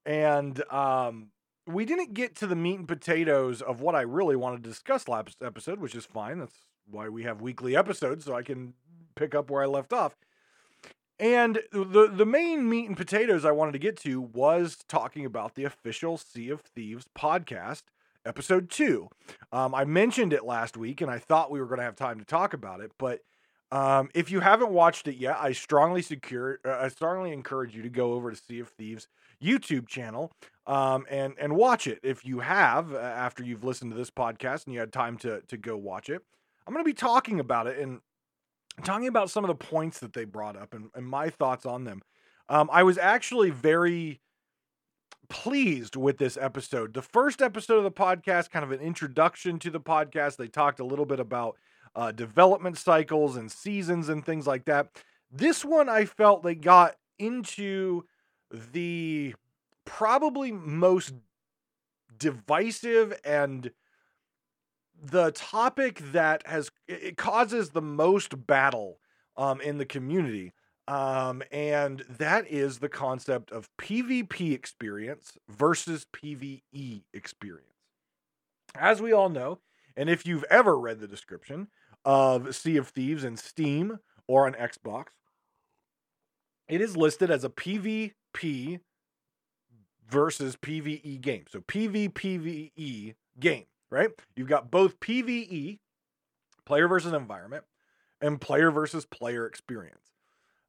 and 0.07 0.63
um, 0.73 1.29
we 1.67 1.85
didn't 1.85 2.15
get 2.15 2.37
to 2.37 2.47
the 2.47 2.57
meat 2.57 2.79
and 2.79 2.89
potatoes 2.89 3.63
of 3.63 3.81
what 3.81 3.95
I 3.95 4.03
really 4.03 4.37
wanted 4.37 4.63
to 4.63 4.69
discuss 4.69 5.09
last 5.09 5.43
episode, 5.43 5.81
which 5.81 5.95
is 5.95 6.07
fine. 6.07 6.39
That's 6.39 6.55
why 6.89 7.09
we 7.09 7.25
have 7.25 7.41
weekly 7.41 7.77
episodes, 7.77 8.25
so 8.25 8.35
I 8.35 8.43
can 8.43 8.75
pick 9.15 9.35
up 9.35 9.51
where 9.51 9.63
I 9.63 9.67
left 9.67 9.93
off. 9.93 10.17
And 11.21 11.61
the 11.71 12.11
the 12.11 12.25
main 12.25 12.67
meat 12.67 12.89
and 12.89 12.97
potatoes 12.97 13.45
I 13.45 13.51
wanted 13.51 13.73
to 13.73 13.79
get 13.79 13.99
to 13.99 14.23
was 14.23 14.79
talking 14.89 15.27
about 15.27 15.55
the 15.55 15.65
official 15.65 16.17
Sea 16.17 16.49
of 16.49 16.63
Thieves 16.63 17.05
podcast 17.17 17.83
episode 18.25 18.71
two. 18.71 19.11
Um, 19.53 19.75
I 19.75 19.85
mentioned 19.85 20.33
it 20.33 20.47
last 20.47 20.79
week, 20.79 21.03
and 21.03 21.11
I 21.11 21.19
thought 21.19 21.51
we 21.51 21.61
were 21.61 21.67
going 21.67 21.79
to 21.79 21.85
have 21.85 21.95
time 21.95 22.19
to 22.21 22.25
talk 22.25 22.55
about 22.55 22.81
it. 22.81 22.93
But 22.97 23.21
um, 23.71 24.09
if 24.15 24.31
you 24.31 24.41
haven't 24.41 24.71
watched 24.71 25.09
it 25.09 25.17
yet, 25.17 25.37
I 25.39 25.53
strongly 25.53 26.01
secure, 26.01 26.59
uh, 26.65 26.79
I 26.81 26.89
strongly 26.89 27.33
encourage 27.33 27.77
you 27.77 27.83
to 27.83 27.91
go 27.91 28.15
over 28.15 28.31
to 28.31 28.37
Sea 28.37 28.61
of 28.61 28.69
Thieves 28.69 29.07
YouTube 29.43 29.89
channel 29.89 30.33
um, 30.67 31.05
and 31.11 31.35
and 31.39 31.55
watch 31.55 31.87
it. 31.87 32.01
If 32.03 32.25
you 32.25 32.41
have, 32.41 32.95
uh, 32.95 32.99
after 32.99 33.45
you've 33.45 33.63
listened 33.63 33.91
to 33.91 33.97
this 33.97 34.11
podcast 34.11 34.65
and 34.65 34.73
you 34.73 34.81
had 34.81 34.91
time 34.91 35.19
to 35.19 35.43
to 35.43 35.59
go 35.59 35.77
watch 35.77 36.09
it, 36.09 36.23
I'm 36.67 36.73
going 36.73 36.83
to 36.83 36.89
be 36.89 36.95
talking 36.95 37.41
about 37.41 37.67
it 37.67 37.79
and 37.79 38.01
talking 38.85 39.09
about 39.09 39.31
some 39.31 39.45
of 39.45 39.49
the 39.49 39.55
points 39.55 39.99
that 40.01 40.13
they 40.13 40.25
brought 40.25 40.57
up 40.57 40.75
and, 40.75 40.91
and 40.95 41.07
my 41.07 41.31
thoughts 41.31 41.67
on 41.67 41.85
them. 41.85 42.03
Um, 42.49 42.69
I 42.73 42.83
was 42.83 42.99
actually 42.99 43.51
very 43.51 44.21
pleased 45.29 45.97
with 45.97 46.19
this 46.19 46.37
episode. 46.41 46.93
The 46.93 47.03
first 47.03 47.41
episode 47.41 47.79
of 47.79 47.85
the 47.85 47.91
podcast, 47.91 48.51
kind 48.51 48.65
of 48.65 48.73
an 48.73 48.81
introduction 48.81 49.59
to 49.61 49.71
the 49.71 49.81
podcast, 49.81 50.37
they 50.37 50.49
talked 50.49 50.81
a 50.81 50.85
little 50.85 51.07
bit 51.07 51.21
about 51.21 51.57
uh, 51.95 52.13
development 52.13 52.77
cycles 52.79 53.37
and 53.37 53.51
seasons 53.51 54.09
and 54.09 54.25
things 54.25 54.47
like 54.47 54.65
that. 54.67 54.89
This 55.31 55.65
one, 55.65 55.89
I 55.89 56.05
felt 56.05 56.43
they 56.43 56.57
got 56.57 56.97
into 57.19 58.05
the 58.73 59.35
probably 59.85 60.51
most 60.53 61.15
divisive 62.19 63.19
and 63.25 63.71
the 65.03 65.33
topic 65.33 66.01
that 66.13 66.47
has 66.47 66.71
it 66.87 67.17
causes 67.17 67.71
the 67.71 67.83
most 67.83 68.47
battle 68.47 68.99
um, 69.37 69.61
in 69.61 69.79
the 69.79 69.87
community 69.87 70.53
um, 70.91 71.45
and 71.53 72.01
that 72.19 72.51
is 72.51 72.79
the 72.79 72.89
concept 72.89 73.53
of 73.53 73.71
PvP 73.81 74.53
experience 74.53 75.39
versus 75.49 76.05
PvE 76.13 77.05
experience. 77.15 77.67
As 78.75 79.01
we 79.01 79.13
all 79.13 79.29
know, 79.29 79.61
and 79.97 80.11
if 80.11 80.27
you've 80.27 80.45
ever 80.51 80.77
read 80.77 80.99
the 80.99 81.07
description 81.07 81.69
of 82.05 82.57
Sea 82.57 82.77
of 82.77 82.89
Thieves 82.89 83.23
in 83.23 83.37
Steam 83.37 84.01
or 84.27 84.47
on 84.47 84.55
Xbox, 84.55 85.07
it 86.69 86.81
is 86.81 86.97
listed 86.97 87.31
as 87.31 87.45
a 87.45 87.51
PvP 87.51 88.81
versus 90.09 90.57
PvE 90.57 91.21
game. 91.21 91.45
So 91.49 91.61
PvPvE 91.61 93.15
game, 93.39 93.67
right? 93.91 94.11
You've 94.37 94.49
got 94.49 94.71
both 94.71 95.01
PvE, 95.01 95.79
player 96.65 96.89
versus 96.89 97.13
environment, 97.13 97.65
and 98.21 98.41
player 98.41 98.71
versus 98.71 99.05
player 99.05 99.47
experience. 99.47 100.11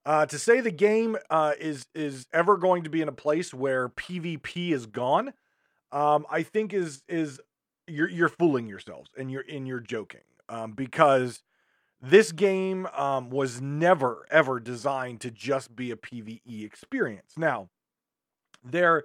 Uh, 0.05 0.25
to 0.25 0.39
say 0.39 0.61
the 0.61 0.71
game 0.71 1.15
uh, 1.29 1.53
is 1.59 1.85
is 1.93 2.25
ever 2.33 2.57
going 2.57 2.83
to 2.83 2.89
be 2.89 3.01
in 3.01 3.07
a 3.07 3.13
place 3.13 3.53
where 3.53 3.89
PvP 3.89 4.71
is 4.71 4.87
gone, 4.87 5.33
um, 5.91 6.25
I 6.29 6.41
think 6.41 6.73
is 6.73 7.03
is 7.07 7.39
you're 7.87 8.09
you're 8.09 8.29
fooling 8.29 8.67
yourselves 8.67 9.11
and 9.15 9.31
you're 9.31 9.45
and 9.47 9.67
you're 9.67 9.79
joking 9.79 10.21
um, 10.49 10.71
because 10.71 11.43
this 12.01 12.31
game 12.31 12.87
um, 12.95 13.29
was 13.29 13.61
never 13.61 14.25
ever 14.31 14.59
designed 14.59 15.21
to 15.21 15.29
just 15.29 15.75
be 15.75 15.91
a 15.91 15.95
PVE 15.95 16.65
experience. 16.65 17.33
Now, 17.37 17.69
there 18.63 19.03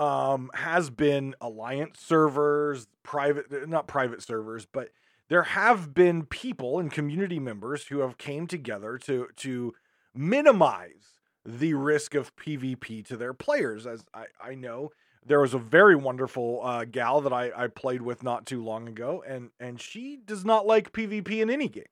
um, 0.00 0.50
has 0.54 0.88
been 0.88 1.34
alliance 1.42 2.00
servers, 2.00 2.88
private 3.02 3.68
not 3.68 3.86
private 3.86 4.22
servers, 4.22 4.66
but 4.66 4.88
there 5.28 5.42
have 5.42 5.92
been 5.92 6.24
people 6.24 6.78
and 6.78 6.90
community 6.90 7.38
members 7.38 7.86
who 7.88 7.98
have 7.98 8.16
came 8.16 8.46
together 8.46 8.96
to 8.98 9.28
to 9.36 9.74
minimize 10.14 11.20
the 11.44 11.74
risk 11.74 12.14
of 12.14 12.34
PvP 12.34 13.04
to 13.06 13.16
their 13.16 13.34
players. 13.34 13.86
As 13.86 14.04
I, 14.14 14.24
I 14.42 14.54
know, 14.54 14.90
there 15.24 15.40
was 15.40 15.52
a 15.52 15.58
very 15.58 15.96
wonderful 15.96 16.60
uh, 16.64 16.86
gal 16.86 17.20
that 17.20 17.32
I, 17.32 17.50
I 17.54 17.66
played 17.66 18.00
with 18.00 18.22
not 18.22 18.46
too 18.46 18.64
long 18.64 18.88
ago, 18.88 19.22
and 19.28 19.50
and 19.60 19.78
she 19.78 20.18
does 20.24 20.46
not 20.46 20.66
like 20.66 20.92
PvP 20.92 21.42
in 21.42 21.50
any 21.50 21.68
game. 21.68 21.84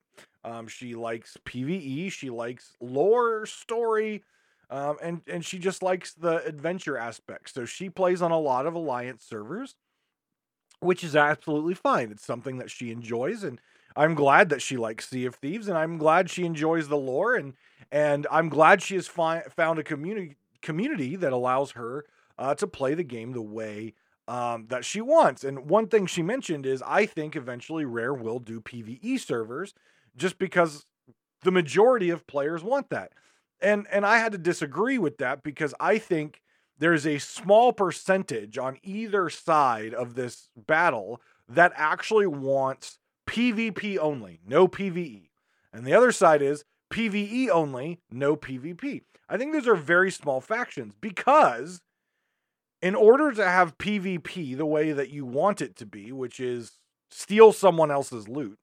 Um, 0.44 0.66
she 0.66 0.94
likes 0.94 1.36
PVE. 1.44 2.10
She 2.10 2.30
likes 2.30 2.74
lore, 2.80 3.44
story, 3.44 4.24
um, 4.70 4.96
and 5.02 5.22
and 5.26 5.44
she 5.44 5.58
just 5.58 5.82
likes 5.82 6.12
the 6.12 6.44
adventure 6.44 6.96
aspect. 6.96 7.54
So 7.54 7.64
she 7.64 7.88
plays 7.88 8.22
on 8.22 8.30
a 8.30 8.38
lot 8.38 8.66
of 8.66 8.74
alliance 8.74 9.24
servers, 9.24 9.76
which 10.80 11.02
is 11.02 11.16
absolutely 11.16 11.74
fine. 11.74 12.10
It's 12.10 12.26
something 12.26 12.58
that 12.58 12.70
she 12.70 12.90
enjoys, 12.90 13.42
and 13.44 13.60
I'm 13.96 14.14
glad 14.14 14.48
that 14.50 14.62
she 14.62 14.76
likes 14.76 15.08
Sea 15.08 15.26
of 15.26 15.34
Thieves, 15.36 15.68
and 15.68 15.78
I'm 15.78 15.98
glad 15.98 16.30
she 16.30 16.44
enjoys 16.44 16.88
the 16.88 16.96
lore, 16.96 17.34
and 17.34 17.54
and 17.90 18.26
I'm 18.30 18.48
glad 18.48 18.82
she 18.82 18.94
has 18.96 19.08
fi- 19.08 19.44
found 19.56 19.78
a 19.78 19.84
community 19.84 20.36
community 20.60 21.16
that 21.16 21.32
allows 21.32 21.72
her 21.72 22.04
uh, 22.38 22.54
to 22.56 22.66
play 22.66 22.94
the 22.94 23.04
game 23.04 23.32
the 23.32 23.42
way 23.42 23.94
um, 24.26 24.66
that 24.68 24.84
she 24.84 25.00
wants. 25.00 25.42
And 25.44 25.70
one 25.70 25.88
thing 25.88 26.06
she 26.06 26.22
mentioned 26.22 26.66
is 26.66 26.82
I 26.86 27.06
think 27.06 27.34
eventually 27.34 27.84
Rare 27.84 28.14
will 28.14 28.38
do 28.38 28.60
PVE 28.60 29.18
servers, 29.18 29.72
just 30.16 30.38
because 30.38 30.84
the 31.42 31.50
majority 31.50 32.10
of 32.10 32.26
players 32.26 32.62
want 32.62 32.90
that. 32.90 33.12
And 33.60 33.86
and 33.90 34.06
I 34.06 34.18
had 34.18 34.32
to 34.32 34.38
disagree 34.38 34.98
with 34.98 35.18
that 35.18 35.42
because 35.42 35.74
I 35.80 35.98
think 35.98 36.42
there's 36.78 37.06
a 37.06 37.18
small 37.18 37.72
percentage 37.72 38.56
on 38.56 38.78
either 38.82 39.28
side 39.28 39.94
of 39.94 40.14
this 40.14 40.48
battle 40.56 41.20
that 41.48 41.72
actually 41.74 42.26
wants 42.26 42.98
PvP 43.26 43.98
only, 43.98 44.40
no 44.46 44.68
PvE. 44.68 45.28
And 45.72 45.84
the 45.84 45.94
other 45.94 46.12
side 46.12 46.40
is 46.40 46.64
PvE 46.90 47.48
only, 47.50 48.00
no 48.10 48.36
PvP. 48.36 49.02
I 49.28 49.36
think 49.36 49.52
those 49.52 49.68
are 49.68 49.74
very 49.74 50.10
small 50.10 50.40
factions 50.40 50.94
because 51.00 51.80
in 52.80 52.94
order 52.94 53.32
to 53.32 53.44
have 53.44 53.76
PvP 53.78 54.56
the 54.56 54.66
way 54.66 54.92
that 54.92 55.10
you 55.10 55.26
want 55.26 55.60
it 55.60 55.76
to 55.76 55.86
be, 55.86 56.12
which 56.12 56.40
is 56.40 56.78
steal 57.10 57.52
someone 57.52 57.90
else's 57.90 58.28
loot, 58.28 58.58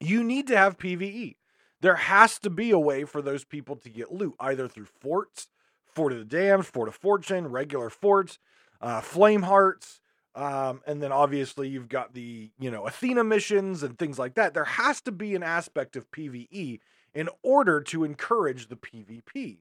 you 0.00 0.22
need 0.22 0.46
to 0.48 0.56
have 0.56 0.78
PvE. 0.78 1.36
There 1.80 1.96
has 1.96 2.38
to 2.40 2.50
be 2.50 2.70
a 2.70 2.78
way 2.78 3.04
for 3.04 3.20
those 3.20 3.44
people 3.44 3.76
to 3.76 3.90
get 3.90 4.12
loot, 4.12 4.34
either 4.40 4.68
through 4.68 4.86
forts, 4.86 5.48
Fort 5.86 6.12
of 6.12 6.18
the 6.18 6.24
Damned, 6.24 6.66
Fort 6.66 6.88
of 6.88 6.94
Fortune, 6.94 7.48
regular 7.48 7.90
forts, 7.90 8.38
uh, 8.80 9.00
flame 9.00 9.42
hearts, 9.42 10.00
um, 10.34 10.82
and 10.86 11.02
then 11.02 11.12
obviously 11.12 11.68
you've 11.68 11.88
got 11.88 12.12
the 12.12 12.50
you 12.58 12.70
know 12.70 12.86
Athena 12.86 13.24
missions 13.24 13.82
and 13.82 13.98
things 13.98 14.18
like 14.18 14.34
that. 14.34 14.52
There 14.52 14.64
has 14.64 15.00
to 15.02 15.12
be 15.12 15.34
an 15.34 15.42
aspect 15.42 15.96
of 15.96 16.10
PVE 16.10 16.80
in 17.14 17.28
order 17.42 17.80
to 17.80 18.04
encourage 18.04 18.68
the 18.68 18.76
PvP. 18.76 19.58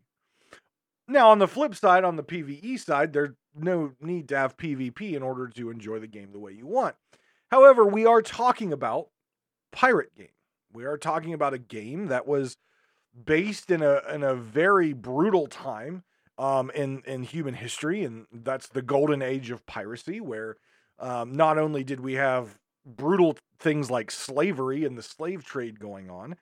Now, 1.08 1.30
on 1.30 1.40
the 1.40 1.48
flip 1.48 1.76
side, 1.76 2.04
on 2.04 2.16
the 2.16 2.24
PvE 2.24 2.80
side, 2.80 3.14
there's 3.14 3.36
no 3.56 3.94
need 4.02 4.28
to 4.30 4.38
have 4.38 4.58
PvP 4.58 5.14
in 5.14 5.24
order 5.24 5.48
to 5.48 5.70
enjoy 5.70 6.00
the 6.00 6.08
game 6.08 6.32
the 6.32 6.40
way 6.40 6.52
you 6.52 6.66
want. 6.66 6.96
However, 7.52 7.86
we 7.86 8.06
are 8.06 8.22
talking 8.22 8.74
about 8.74 9.10
pirate 9.72 10.16
game. 10.18 10.28
We 10.76 10.84
are 10.84 10.98
talking 10.98 11.34
about 11.34 11.54
a 11.54 11.58
game 11.58 12.08
that 12.08 12.28
was 12.28 12.58
based 13.24 13.72
in 13.72 13.82
a 13.82 14.02
in 14.14 14.24
a 14.24 14.36
very 14.36 14.92
brutal 14.92 15.48
time 15.48 16.04
um, 16.38 16.70
in 16.76 17.02
in 17.08 17.24
human 17.24 17.54
history, 17.54 18.04
and 18.04 18.26
that's 18.32 18.68
the 18.68 18.82
golden 18.82 19.22
age 19.22 19.52
of 19.52 19.66
piracy, 19.66 20.20
where 20.20 20.58
um, 21.00 21.34
not 21.34 21.58
only 21.58 21.86
did 21.86 22.02
we 22.02 22.16
have 22.16 22.60
brutal 22.86 23.38
things 23.58 23.90
like 23.90 24.12
slavery 24.12 24.84
and 24.84 24.98
the 24.98 25.04
slave 25.04 25.46
trade 25.46 25.80
going 25.80 26.10
on, 26.10 26.36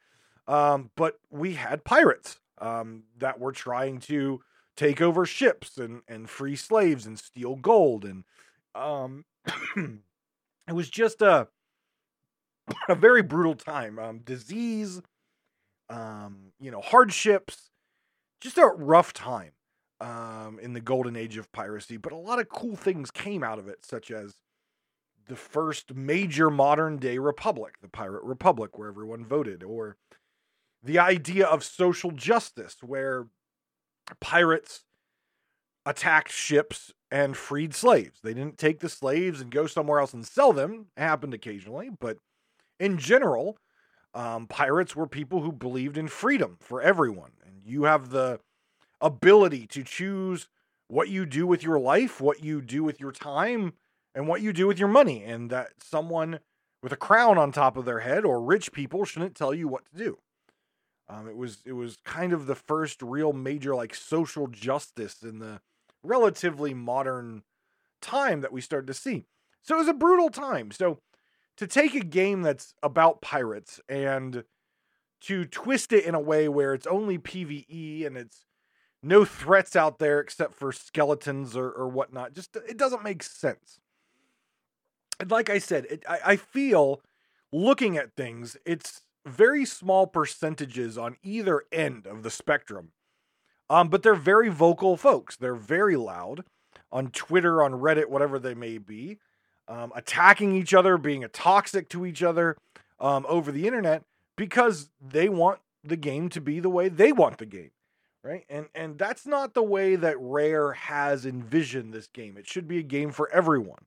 um, 0.48 0.90
but 0.96 1.20
we 1.30 1.54
had 1.54 1.84
pirates 1.84 2.40
um, 2.60 3.04
that 3.18 3.40
were 3.40 3.52
trying 3.52 4.00
to 4.00 4.42
take 4.76 5.00
over 5.00 5.26
ships 5.28 5.78
and, 5.78 6.02
and 6.08 6.30
free 6.30 6.56
slaves 6.56 7.06
and 7.06 7.20
steal 7.20 7.56
gold. 7.56 8.04
And 8.04 8.24
um, 8.74 9.26
it 9.78 10.74
was 10.74 10.90
just 10.90 11.22
a, 11.22 11.48
a 12.90 12.96
very 12.96 13.22
brutal 13.22 13.56
time. 13.56 14.00
Um, 14.00 14.20
disease, 14.20 15.02
um, 15.90 16.52
you 16.60 16.72
know, 16.72 16.82
hardships, 16.82 17.70
just 18.42 18.58
a 18.58 18.66
rough 18.66 19.14
time 19.14 19.52
um, 20.02 20.60
in 20.62 20.74
the 20.74 20.82
golden 20.82 21.16
age 21.16 21.38
of 21.38 21.52
piracy. 21.52 21.98
But 21.98 22.14
a 22.14 22.18
lot 22.18 22.40
of 22.40 22.50
cool 22.50 22.76
things 22.76 23.12
came 23.12 23.44
out 23.44 23.60
of 23.60 23.68
it, 23.68 23.86
such 23.86 24.12
as 24.12 24.36
the 25.28 25.36
first 25.36 25.94
major 25.96 26.50
modern 26.50 26.98
day 26.98 27.18
republic, 27.18 27.76
the 27.82 27.88
Pirate 27.88 28.24
Republic, 28.24 28.78
where 28.78 28.90
everyone 28.90 29.26
voted, 29.26 29.64
or 29.64 29.98
the 30.84 31.00
idea 31.00 31.46
of 31.46 31.64
social 31.64 32.12
justice, 32.12 32.78
where 32.82 33.28
pirates 34.20 34.84
attacked 35.86 36.32
ships 36.32 36.92
and 37.12 37.38
freed 37.38 37.74
slaves. 37.74 38.20
They 38.22 38.34
didn't 38.34 38.58
take 38.58 38.80
the 38.80 38.90
slaves 38.90 39.40
and 39.42 39.52
go 39.52 39.68
somewhere 39.68 40.00
else 40.00 40.14
and 40.14 40.26
sell 40.26 40.52
them. 40.52 40.88
It 40.98 41.02
happened 41.02 41.34
occasionally, 41.34 41.90
but 42.00 42.18
in 42.80 42.98
general, 42.98 43.58
um, 44.14 44.48
pirates 44.48 44.96
were 44.96 45.08
people 45.08 45.42
who 45.42 45.52
believed 45.52 45.98
in 45.98 46.08
freedom 46.08 46.58
for 46.60 46.82
everyone. 46.82 47.32
And 47.46 47.62
you 47.66 47.84
have 47.84 48.10
the 48.10 48.40
ability 49.02 49.68
to 49.68 49.84
choose 49.84 50.48
what 50.88 51.10
you 51.10 51.26
do 51.26 51.48
with 51.48 51.64
your 51.64 51.80
life, 51.80 52.22
what 52.22 52.44
you 52.44 52.62
do 52.62 52.84
with 52.84 53.00
your 53.00 53.12
time, 53.12 53.74
and 54.14 54.28
what 54.28 54.42
you 54.42 54.54
do 54.54 54.68
with 54.68 54.78
your 54.78 54.88
money. 54.88 55.24
And 55.24 55.50
that 55.50 55.72
someone 55.82 56.40
with 56.82 56.92
a 56.92 56.98
crown 56.98 57.38
on 57.38 57.52
top 57.52 57.78
of 57.78 57.86
their 57.86 58.02
head 58.02 58.26
or 58.26 58.42
rich 58.42 58.72
people 58.72 59.06
shouldn't 59.06 59.36
tell 59.36 59.54
you 59.54 59.68
what 59.68 59.86
to 59.86 59.98
do. 59.98 60.18
Um, 61.10 61.28
it 61.28 61.36
was 61.36 61.60
it 61.66 61.74
was 61.74 61.98
kind 62.06 62.34
of 62.34 62.46
the 62.46 62.56
first 62.56 63.02
real 63.02 63.34
major 63.34 63.76
like 63.76 63.94
social 63.94 64.48
justice 64.48 65.22
in 65.22 65.40
the 65.40 65.60
relatively 66.02 66.74
modern 66.74 67.44
time 68.02 68.42
that 68.42 68.54
we 68.54 68.62
started 68.62 68.88
to 68.88 68.94
see. 68.94 69.26
So 69.62 69.76
it 69.76 69.80
was 69.80 69.88
a 69.88 69.94
brutal 69.94 70.30
time. 70.30 70.72
So 70.72 71.00
to 71.58 71.68
take 71.68 71.96
a 71.96 72.04
game 72.04 72.42
that's 72.42 72.74
about 72.82 73.22
pirates 73.22 73.80
and 73.88 74.44
to 75.22 75.46
twist 75.46 75.94
it 75.94 76.06
in 76.06 76.16
a 76.16 76.20
way 76.20 76.50
where 76.50 76.74
it's 76.74 76.88
only 76.88 77.18
PVE 77.18 78.06
and 78.06 78.18
it's 78.18 78.46
no 79.02 79.26
threats 79.26 79.76
out 79.76 80.00
there 80.00 80.20
except 80.20 80.56
for 80.56 80.72
skeletons 80.72 81.56
or, 81.56 81.70
or 81.70 81.88
whatnot, 81.88 82.34
just 82.34 82.56
it 82.56 82.78
doesn't 82.78 83.04
make 83.04 83.24
sense. 83.24 83.80
And 85.20 85.30
like 85.30 85.50
I 85.50 85.60
said, 85.60 85.86
it, 85.90 86.04
I, 86.08 86.20
I 86.26 86.36
feel 86.36 87.02
looking 87.52 87.98
at 87.98 88.16
things, 88.16 88.58
it's 88.66 89.02
very 89.26 89.66
small 89.66 90.08
percentages 90.08 90.98
on 90.98 91.18
either 91.24 91.64
end 91.72 92.08
of 92.08 92.24
the 92.24 92.32
spectrum. 92.32 92.92
Um, 93.70 93.90
but 93.90 94.04
they're 94.04 94.16
very 94.16 94.50
vocal 94.50 94.98
folks. 94.98 95.36
They're 95.36 95.56
very 95.56 95.96
loud 95.96 96.44
on 96.92 97.12
Twitter, 97.12 97.64
on 97.64 97.74
Reddit, 97.74 98.08
whatever 98.10 98.40
they 98.40 98.54
may 98.54 98.78
be 98.78 99.20
um, 99.68 99.92
attacking 99.96 100.56
each 100.56 100.74
other, 100.74 100.98
being 100.98 101.24
a 101.24 101.28
toxic 101.28 101.90
to 101.90 102.06
each 102.06 102.24
other 102.24 102.58
um, 103.00 103.26
over 103.28 103.52
the 103.52 103.68
internet 103.68 104.04
because 104.36 104.90
they 105.02 105.30
want 105.30 105.60
the 105.84 105.98
game 105.98 106.30
to 106.30 106.42
be 106.42 106.60
the 106.60 106.70
way 106.70 106.90
they 106.90 107.12
want 107.12 107.38
the 107.38 107.46
game, 107.46 107.72
right? 108.24 108.46
And 108.50 108.68
and 108.74 108.98
that's 108.98 109.26
not 109.26 109.54
the 109.54 109.64
way 109.64 109.96
that 109.96 110.18
Rare 110.20 110.74
has 110.74 111.26
envisioned 111.26 111.94
this 111.94 112.08
game. 112.08 112.38
It 112.38 112.48
should 112.48 112.68
be 112.68 112.80
a 112.80 112.84
game 112.84 113.12
for 113.12 113.30
everyone. 113.32 113.86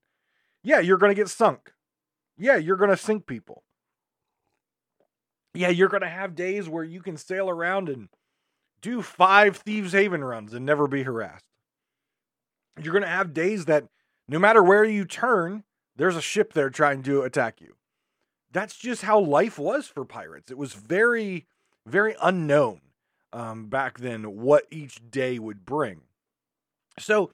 Yeah, 0.62 0.80
you're 0.80 0.98
going 0.98 1.10
to 1.10 1.20
get 1.20 1.28
sunk. 1.28 1.72
Yeah, 2.36 2.56
you're 2.56 2.76
going 2.76 2.90
to 2.90 2.96
sink 2.96 3.26
people. 3.26 3.62
Yeah, 5.54 5.68
you're 5.68 5.88
going 5.88 6.02
to 6.02 6.08
have 6.08 6.34
days 6.34 6.68
where 6.68 6.84
you 6.84 7.00
can 7.00 7.16
sail 7.16 7.48
around 7.48 7.88
and 7.88 8.08
do 8.82 9.00
five 9.00 9.56
Thieves 9.56 9.92
Haven 9.92 10.22
runs 10.22 10.52
and 10.52 10.66
never 10.66 10.86
be 10.86 11.02
harassed. 11.02 11.44
You're 12.82 12.92
going 12.92 13.04
to 13.04 13.08
have 13.08 13.32
days 13.32 13.64
that 13.64 13.84
no 14.28 14.38
matter 14.38 14.62
where 14.62 14.84
you 14.84 15.04
turn, 15.04 15.64
there's 15.96 16.16
a 16.16 16.22
ship 16.22 16.52
there 16.52 16.70
trying 16.70 17.02
to 17.04 17.22
attack 17.22 17.60
you. 17.60 17.76
That's 18.52 18.76
just 18.76 19.02
how 19.02 19.18
life 19.18 19.58
was 19.58 19.86
for 19.86 20.04
pirates. 20.04 20.50
It 20.50 20.58
was 20.58 20.72
very, 20.72 21.46
very 21.86 22.14
unknown 22.22 22.80
um, 23.32 23.66
back 23.66 23.98
then 23.98 24.40
what 24.40 24.64
each 24.70 25.00
day 25.10 25.38
would 25.38 25.64
bring. 25.64 26.02
So, 26.98 27.32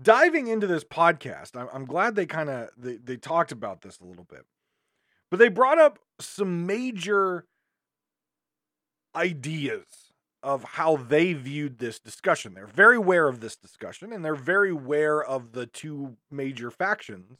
diving 0.00 0.46
into 0.46 0.66
this 0.66 0.84
podcast, 0.84 1.56
I'm, 1.56 1.68
I'm 1.72 1.84
glad 1.84 2.14
they 2.14 2.26
kind 2.26 2.48
of 2.48 2.70
they, 2.76 2.96
they 2.96 3.16
talked 3.16 3.52
about 3.52 3.82
this 3.82 3.98
a 4.00 4.04
little 4.04 4.24
bit, 4.24 4.46
but 5.30 5.38
they 5.38 5.48
brought 5.48 5.78
up 5.78 5.98
some 6.20 6.66
major 6.66 7.44
ideas 9.14 10.03
of 10.44 10.62
how 10.62 10.96
they 10.96 11.32
viewed 11.32 11.78
this 11.78 11.98
discussion. 11.98 12.52
They're 12.54 12.66
very 12.66 12.96
aware 12.96 13.26
of 13.26 13.40
this 13.40 13.56
discussion 13.56 14.12
and 14.12 14.24
they're 14.24 14.34
very 14.34 14.70
aware 14.70 15.24
of 15.24 15.52
the 15.52 15.66
two 15.66 16.16
major 16.30 16.70
factions. 16.70 17.38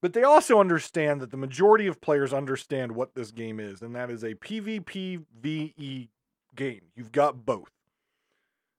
But 0.00 0.12
they 0.12 0.22
also 0.22 0.60
understand 0.60 1.20
that 1.20 1.32
the 1.32 1.36
majority 1.36 1.88
of 1.88 2.00
players 2.00 2.32
understand 2.32 2.92
what 2.92 3.16
this 3.16 3.32
game 3.32 3.58
is, 3.58 3.82
and 3.82 3.96
that 3.96 4.10
is 4.10 4.22
a 4.22 4.34
PvPvE 4.34 6.08
game. 6.54 6.80
You've 6.94 7.10
got 7.10 7.44
both. 7.44 7.72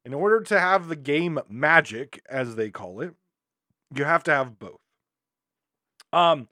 In 0.05 0.13
order 0.13 0.39
to 0.39 0.57
have 0.57 0.87
the 0.87 0.95
game 0.95 1.37
magic, 1.49 2.21
as 2.29 2.55
they 2.55 2.69
call 2.69 3.01
it, 3.01 3.13
you 3.93 4.05
have 4.05 4.23
to 4.23 4.31
have 4.31 4.57
both. 4.57 4.79
Um, 6.13 6.47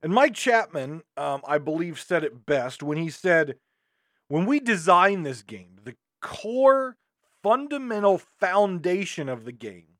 and 0.00 0.12
Mike 0.12 0.34
Chapman, 0.34 1.02
um, 1.16 1.42
I 1.44 1.58
believe, 1.58 1.98
said 1.98 2.22
it 2.22 2.46
best 2.46 2.84
when 2.84 2.98
he 2.98 3.10
said, 3.10 3.56
when 4.28 4.46
we 4.46 4.60
designed 4.60 5.26
this 5.26 5.42
game, 5.42 5.76
the 5.82 5.96
core 6.20 6.96
fundamental 7.42 8.18
foundation 8.18 9.28
of 9.28 9.44
the 9.44 9.52
game 9.52 9.98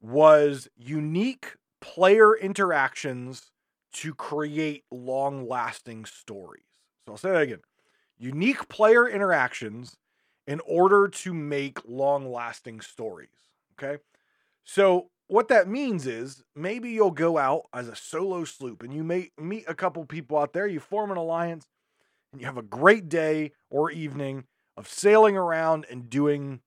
was 0.00 0.68
unique 0.76 1.56
player 1.80 2.36
interactions 2.36 3.50
to 3.92 4.14
create 4.14 4.84
long 4.90 5.48
lasting 5.48 6.04
stories. 6.04 6.64
So 7.04 7.12
I'll 7.12 7.18
say 7.18 7.32
that 7.32 7.42
again 7.42 7.60
unique 8.18 8.68
player 8.68 9.08
interactions 9.08 9.96
in 10.46 10.60
order 10.60 11.08
to 11.08 11.34
make 11.34 11.78
long 11.86 12.30
lasting 12.30 12.80
stories. 12.80 13.28
Okay. 13.72 14.00
So 14.64 15.10
what 15.26 15.48
that 15.48 15.66
means 15.66 16.06
is 16.06 16.42
maybe 16.54 16.90
you'll 16.90 17.10
go 17.10 17.36
out 17.36 17.62
as 17.72 17.88
a 17.88 17.96
solo 17.96 18.44
sloop 18.44 18.82
and 18.82 18.94
you 18.94 19.02
may 19.02 19.30
meet 19.38 19.64
a 19.66 19.74
couple 19.74 20.04
people 20.04 20.38
out 20.38 20.52
there, 20.52 20.66
you 20.66 20.78
form 20.78 21.10
an 21.10 21.16
alliance, 21.16 21.66
and 22.32 22.40
you 22.40 22.46
have 22.46 22.58
a 22.58 22.62
great 22.62 23.08
day 23.08 23.52
or 23.70 23.90
evening 23.90 24.44
of 24.76 24.88
sailing 24.88 25.36
around 25.36 25.86
and 25.90 26.08
doing 26.08 26.60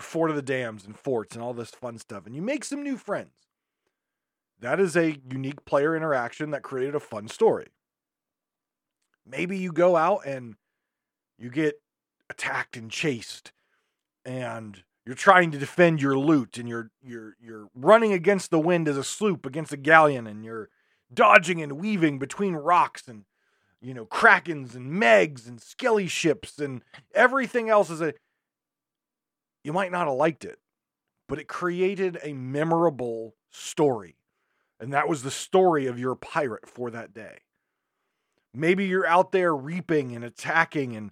Fort 0.00 0.30
of 0.30 0.36
the 0.36 0.42
Dams 0.42 0.84
and 0.84 0.98
forts 0.98 1.34
and 1.34 1.44
all 1.44 1.54
this 1.54 1.70
fun 1.70 1.98
stuff. 1.98 2.26
And 2.26 2.34
you 2.34 2.42
make 2.42 2.64
some 2.64 2.82
new 2.82 2.96
friends. 2.96 3.46
That 4.60 4.80
is 4.80 4.96
a 4.96 5.18
unique 5.30 5.64
player 5.64 5.96
interaction 5.96 6.50
that 6.50 6.62
created 6.62 6.94
a 6.94 7.00
fun 7.00 7.28
story. 7.28 7.68
Maybe 9.26 9.58
you 9.58 9.72
go 9.72 9.96
out 9.96 10.26
and 10.26 10.56
you 11.38 11.50
get 11.50 11.80
attacked 12.30 12.76
and 12.76 12.90
chased 12.90 13.52
and 14.24 14.82
you're 15.04 15.14
trying 15.14 15.50
to 15.50 15.58
defend 15.58 16.00
your 16.00 16.18
loot 16.18 16.56
and 16.56 16.68
you're 16.68 16.90
you're 17.02 17.36
you're 17.40 17.68
running 17.74 18.12
against 18.12 18.50
the 18.50 18.58
wind 18.58 18.88
as 18.88 18.96
a 18.96 19.04
sloop 19.04 19.44
against 19.44 19.72
a 19.72 19.76
galleon 19.76 20.26
and 20.26 20.44
you're 20.44 20.70
dodging 21.12 21.60
and 21.60 21.72
weaving 21.72 22.18
between 22.18 22.54
rocks 22.54 23.06
and 23.06 23.24
you 23.84 23.92
know, 23.92 24.06
Krakens 24.06 24.74
and 24.74 24.90
Megs 24.90 25.46
and 25.46 25.60
Skelly 25.60 26.06
ships 26.06 26.58
and 26.58 26.82
everything 27.14 27.68
else 27.68 27.90
is 27.90 28.00
a. 28.00 28.14
You 29.62 29.72
might 29.72 29.92
not 29.92 30.06
have 30.06 30.16
liked 30.16 30.44
it, 30.44 30.58
but 31.28 31.38
it 31.38 31.48
created 31.48 32.18
a 32.22 32.32
memorable 32.32 33.34
story. 33.50 34.16
And 34.80 34.92
that 34.92 35.08
was 35.08 35.22
the 35.22 35.30
story 35.30 35.86
of 35.86 35.98
your 35.98 36.14
pirate 36.14 36.68
for 36.68 36.90
that 36.90 37.14
day. 37.14 37.38
Maybe 38.54 38.86
you're 38.86 39.06
out 39.06 39.32
there 39.32 39.54
reaping 39.54 40.14
and 40.14 40.24
attacking 40.24 40.96
and 40.96 41.10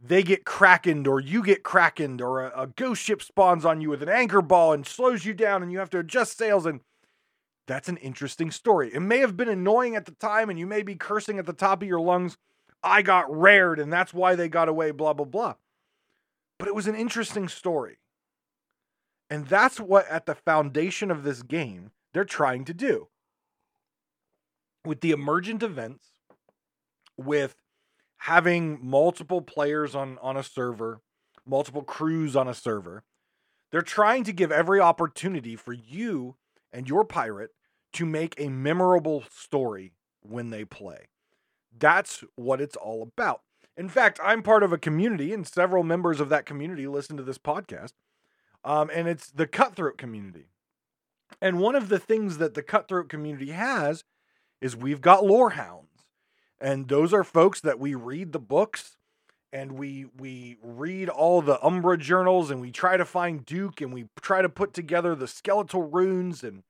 they 0.00 0.22
get 0.22 0.44
krakened 0.44 1.06
or 1.06 1.20
you 1.20 1.42
get 1.42 1.62
krakened 1.62 2.20
or 2.20 2.44
a, 2.44 2.62
a, 2.62 2.66
ghost 2.66 3.02
ship 3.02 3.22
spawns 3.22 3.64
on 3.64 3.80
you 3.80 3.88
with 3.88 4.02
an 4.02 4.08
anchor 4.08 4.42
ball 4.42 4.72
and 4.72 4.84
slows 4.84 5.24
you 5.24 5.32
down 5.32 5.62
and 5.62 5.70
you 5.70 5.78
have 5.78 5.90
to 5.90 5.98
adjust 5.98 6.36
sails 6.36 6.66
and 6.66 6.80
that's 7.72 7.88
an 7.88 7.96
interesting 7.96 8.50
story. 8.50 8.90
It 8.92 9.00
may 9.00 9.18
have 9.20 9.34
been 9.34 9.48
annoying 9.48 9.96
at 9.96 10.04
the 10.04 10.12
time, 10.12 10.50
and 10.50 10.58
you 10.58 10.66
may 10.66 10.82
be 10.82 10.94
cursing 10.94 11.38
at 11.38 11.46
the 11.46 11.54
top 11.54 11.80
of 11.80 11.88
your 11.88 12.00
lungs, 12.00 12.36
I 12.82 13.00
got 13.00 13.34
rared, 13.34 13.78
and 13.78 13.90
that's 13.90 14.12
why 14.12 14.34
they 14.34 14.48
got 14.48 14.68
away, 14.68 14.90
blah, 14.90 15.14
blah, 15.14 15.24
blah. 15.24 15.54
But 16.58 16.68
it 16.68 16.74
was 16.74 16.86
an 16.86 16.94
interesting 16.94 17.48
story. 17.48 17.96
And 19.30 19.46
that's 19.46 19.80
what, 19.80 20.06
at 20.08 20.26
the 20.26 20.34
foundation 20.34 21.10
of 21.10 21.22
this 21.22 21.42
game, 21.42 21.92
they're 22.12 22.24
trying 22.26 22.66
to 22.66 22.74
do. 22.74 23.08
With 24.84 25.00
the 25.00 25.12
emergent 25.12 25.62
events, 25.62 26.08
with 27.16 27.56
having 28.18 28.80
multiple 28.82 29.40
players 29.40 29.94
on, 29.94 30.18
on 30.20 30.36
a 30.36 30.42
server, 30.42 31.00
multiple 31.46 31.82
crews 31.82 32.36
on 32.36 32.48
a 32.48 32.54
server, 32.54 33.04
they're 33.70 33.80
trying 33.80 34.24
to 34.24 34.32
give 34.32 34.52
every 34.52 34.78
opportunity 34.78 35.56
for 35.56 35.72
you 35.72 36.36
and 36.70 36.86
your 36.86 37.04
pirate 37.04 37.52
to 37.92 38.06
make 38.06 38.34
a 38.38 38.48
memorable 38.48 39.24
story 39.30 39.92
when 40.20 40.50
they 40.50 40.64
play. 40.64 41.08
That's 41.76 42.24
what 42.36 42.60
it's 42.60 42.76
all 42.76 43.02
about. 43.02 43.42
In 43.76 43.88
fact, 43.88 44.20
I'm 44.22 44.42
part 44.42 44.62
of 44.62 44.72
a 44.72 44.78
community, 44.78 45.32
and 45.32 45.46
several 45.46 45.82
members 45.82 46.20
of 46.20 46.28
that 46.28 46.46
community 46.46 46.86
listen 46.86 47.16
to 47.16 47.22
this 47.22 47.38
podcast. 47.38 47.92
Um, 48.64 48.90
and 48.92 49.08
it's 49.08 49.30
the 49.30 49.46
cutthroat 49.46 49.98
community. 49.98 50.48
And 51.40 51.58
one 51.58 51.74
of 51.74 51.88
the 51.88 51.98
things 51.98 52.38
that 52.38 52.54
the 52.54 52.62
cutthroat 52.62 53.08
community 53.08 53.50
has 53.50 54.04
is 54.60 54.76
we've 54.76 55.00
got 55.00 55.24
lore 55.24 55.50
hounds. 55.50 55.88
And 56.60 56.88
those 56.88 57.12
are 57.12 57.24
folks 57.24 57.60
that 57.62 57.80
we 57.80 57.94
read 57.94 58.32
the 58.32 58.38
books 58.38 58.96
and 59.52 59.72
we 59.72 60.06
we 60.16 60.56
read 60.62 61.08
all 61.08 61.42
the 61.42 61.62
Umbra 61.64 61.98
journals 61.98 62.50
and 62.50 62.60
we 62.60 62.70
try 62.70 62.96
to 62.96 63.04
find 63.04 63.44
Duke 63.44 63.80
and 63.80 63.92
we 63.92 64.06
try 64.20 64.40
to 64.42 64.48
put 64.48 64.72
together 64.72 65.14
the 65.14 65.26
skeletal 65.28 65.82
runes 65.82 66.42
and 66.42 66.62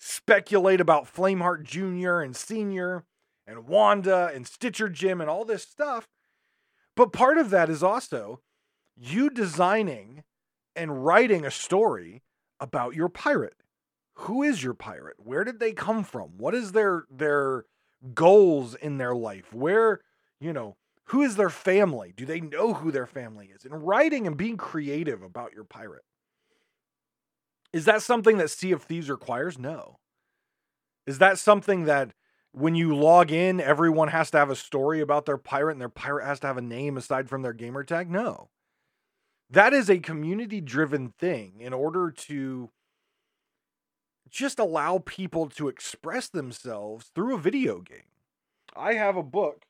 speculate 0.00 0.80
about 0.80 1.12
Flameheart 1.12 1.62
Jr. 1.62 2.20
and 2.20 2.34
Senior 2.34 3.04
and 3.46 3.68
Wanda 3.68 4.30
and 4.34 4.46
Stitcher 4.46 4.88
Jim 4.88 5.20
and 5.20 5.28
all 5.28 5.44
this 5.44 5.62
stuff. 5.62 6.08
But 6.96 7.12
part 7.12 7.38
of 7.38 7.50
that 7.50 7.68
is 7.70 7.82
also 7.82 8.40
you 8.96 9.30
designing 9.30 10.24
and 10.74 11.04
writing 11.04 11.44
a 11.44 11.50
story 11.50 12.22
about 12.58 12.94
your 12.94 13.08
pirate. 13.08 13.62
Who 14.14 14.42
is 14.42 14.62
your 14.62 14.74
pirate? 14.74 15.16
Where 15.18 15.44
did 15.44 15.60
they 15.60 15.72
come 15.72 16.02
from? 16.02 16.38
What 16.38 16.54
is 16.54 16.72
their 16.72 17.04
their 17.10 17.64
goals 18.14 18.74
in 18.74 18.98
their 18.98 19.14
life? 19.14 19.52
Where, 19.52 20.00
you 20.40 20.52
know, 20.52 20.76
who 21.06 21.22
is 21.22 21.36
their 21.36 21.50
family? 21.50 22.12
Do 22.16 22.24
they 22.24 22.40
know 22.40 22.74
who 22.74 22.90
their 22.90 23.06
family 23.06 23.50
is? 23.54 23.64
And 23.64 23.86
writing 23.86 24.26
and 24.26 24.36
being 24.36 24.56
creative 24.56 25.22
about 25.22 25.52
your 25.52 25.64
pirate. 25.64 26.04
Is 27.72 27.84
that 27.84 28.02
something 28.02 28.38
that 28.38 28.50
Sea 28.50 28.72
of 28.72 28.82
Thieves 28.82 29.10
requires? 29.10 29.58
No. 29.58 29.98
Is 31.06 31.18
that 31.18 31.38
something 31.38 31.84
that 31.84 32.12
when 32.52 32.74
you 32.74 32.94
log 32.94 33.30
in, 33.30 33.60
everyone 33.60 34.08
has 34.08 34.30
to 34.32 34.38
have 34.38 34.50
a 34.50 34.56
story 34.56 35.00
about 35.00 35.26
their 35.26 35.38
pirate 35.38 35.72
and 35.72 35.80
their 35.80 35.88
pirate 35.88 36.26
has 36.26 36.40
to 36.40 36.46
have 36.48 36.56
a 36.56 36.62
name 36.62 36.96
aside 36.96 37.28
from 37.28 37.42
their 37.42 37.52
gamer 37.52 37.84
tag? 37.84 38.10
No. 38.10 38.48
That 39.48 39.72
is 39.72 39.88
a 39.88 39.98
community 39.98 40.60
driven 40.60 41.10
thing 41.18 41.60
in 41.60 41.72
order 41.72 42.10
to 42.10 42.70
just 44.28 44.58
allow 44.58 44.98
people 44.98 45.48
to 45.50 45.68
express 45.68 46.28
themselves 46.28 47.10
through 47.14 47.34
a 47.34 47.40
video 47.40 47.80
game. 47.80 48.02
I 48.76 48.94
have 48.94 49.16
a 49.16 49.22
book 49.22 49.64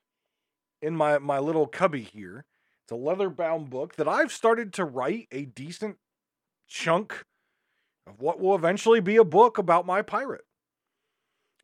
in 0.82 0.94
my, 0.94 1.18
my 1.18 1.38
little 1.38 1.66
cubby 1.66 2.02
here. 2.02 2.44
It's 2.84 2.92
a 2.92 2.96
leather 2.96 3.30
bound 3.30 3.70
book 3.70 3.96
that 3.96 4.08
I've 4.08 4.32
started 4.32 4.72
to 4.74 4.84
write 4.84 5.28
a 5.32 5.46
decent 5.46 5.96
chunk 6.68 7.24
of 8.10 8.20
what 8.20 8.40
will 8.40 8.54
eventually 8.54 9.00
be 9.00 9.16
a 9.16 9.24
book 9.24 9.56
about 9.56 9.86
my 9.86 10.02
pirate. 10.02 10.44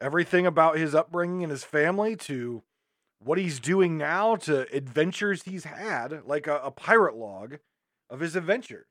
Everything 0.01 0.47
about 0.47 0.79
his 0.79 0.95
upbringing 0.95 1.43
and 1.43 1.51
his 1.51 1.65
family 1.65 2.17
to 2.17 2.63
what 3.19 3.39
he's 3.39 3.59
doing 3.59 3.97
now 3.99 4.37
to 4.37 4.73
adventures 4.75 5.43
he's 5.43 5.65
had, 5.65 6.23
like 6.27 6.47
a, 6.47 6.59
a 6.59 6.71
pirate 6.71 7.17
log 7.17 7.57
of 8.11 8.21
his 8.21 8.37
adventures. 8.37 8.87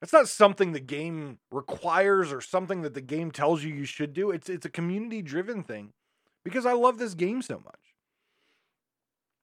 That's 0.00 0.12
not 0.12 0.28
something 0.28 0.72
the 0.72 0.80
game 0.80 1.38
requires 1.50 2.32
or 2.32 2.40
something 2.40 2.82
that 2.82 2.94
the 2.94 3.00
game 3.00 3.30
tells 3.30 3.64
you 3.64 3.74
you 3.74 3.84
should 3.84 4.12
do. 4.12 4.30
It's 4.30 4.48
it's 4.48 4.66
a 4.66 4.70
community 4.70 5.22
driven 5.22 5.64
thing 5.64 5.92
because 6.44 6.66
I 6.66 6.72
love 6.72 6.98
this 6.98 7.14
game 7.14 7.42
so 7.42 7.60
much. 7.64 7.96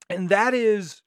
And 0.09 0.29
that 0.29 0.53
is 0.53 1.01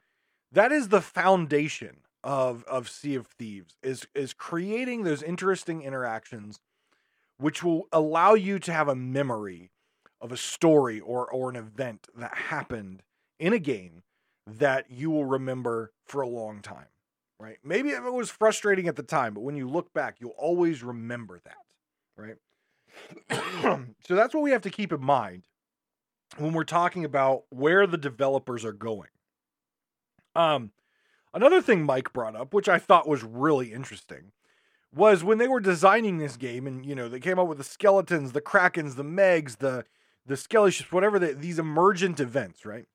that 0.52 0.70
is 0.70 0.88
the 0.88 1.00
foundation 1.00 1.98
of 2.24 2.64
of 2.64 2.88
Sea 2.88 3.14
of 3.14 3.26
Thieves 3.26 3.76
is 3.82 4.06
is 4.14 4.32
creating 4.32 5.04
those 5.04 5.22
interesting 5.22 5.82
interactions 5.82 6.60
which 7.38 7.62
will 7.62 7.86
allow 7.92 8.34
you 8.34 8.58
to 8.58 8.72
have 8.72 8.88
a 8.88 8.94
memory 8.96 9.70
of 10.20 10.32
a 10.32 10.36
story 10.36 11.00
or 11.00 11.30
or 11.30 11.48
an 11.50 11.56
event 11.56 12.08
that 12.16 12.34
happened 12.34 13.02
in 13.38 13.52
a 13.52 13.58
game 13.58 14.02
that 14.46 14.90
you 14.90 15.10
will 15.10 15.26
remember 15.26 15.92
for 16.06 16.20
a 16.20 16.28
long 16.28 16.60
time 16.60 16.88
right? 17.40 17.58
Maybe 17.62 17.90
it 17.90 18.02
was 18.02 18.30
frustrating 18.30 18.88
at 18.88 18.96
the 18.96 19.02
time, 19.02 19.34
but 19.34 19.42
when 19.42 19.56
you 19.56 19.68
look 19.68 19.92
back, 19.92 20.16
you'll 20.18 20.30
always 20.30 20.82
remember 20.82 21.40
that, 21.44 21.56
right? 22.16 22.36
so 24.06 24.14
that's 24.14 24.34
what 24.34 24.42
we 24.42 24.50
have 24.50 24.62
to 24.62 24.70
keep 24.70 24.92
in 24.92 25.00
mind 25.00 25.44
when 26.36 26.52
we're 26.52 26.64
talking 26.64 27.04
about 27.04 27.44
where 27.50 27.86
the 27.86 27.96
developers 27.96 28.64
are 28.64 28.72
going. 28.72 29.08
Um, 30.34 30.72
another 31.32 31.62
thing 31.62 31.84
Mike 31.84 32.12
brought 32.12 32.36
up, 32.36 32.54
which 32.54 32.68
I 32.68 32.78
thought 32.78 33.08
was 33.08 33.22
really 33.22 33.72
interesting, 33.72 34.32
was 34.92 35.22
when 35.22 35.38
they 35.38 35.48
were 35.48 35.60
designing 35.60 36.18
this 36.18 36.36
game, 36.36 36.66
and 36.66 36.84
you 36.84 36.94
know 36.94 37.08
they 37.08 37.20
came 37.20 37.38
up 37.38 37.48
with 37.48 37.58
the 37.58 37.64
skeletons, 37.64 38.32
the 38.32 38.40
krakens, 38.40 38.96
the 38.96 39.04
megs, 39.04 39.58
the 39.58 39.84
the 40.26 40.36
skelly 40.36 40.70
ships, 40.70 40.92
whatever 40.92 41.18
the, 41.18 41.34
these 41.34 41.58
emergent 41.58 42.20
events, 42.20 42.66
right? 42.66 42.86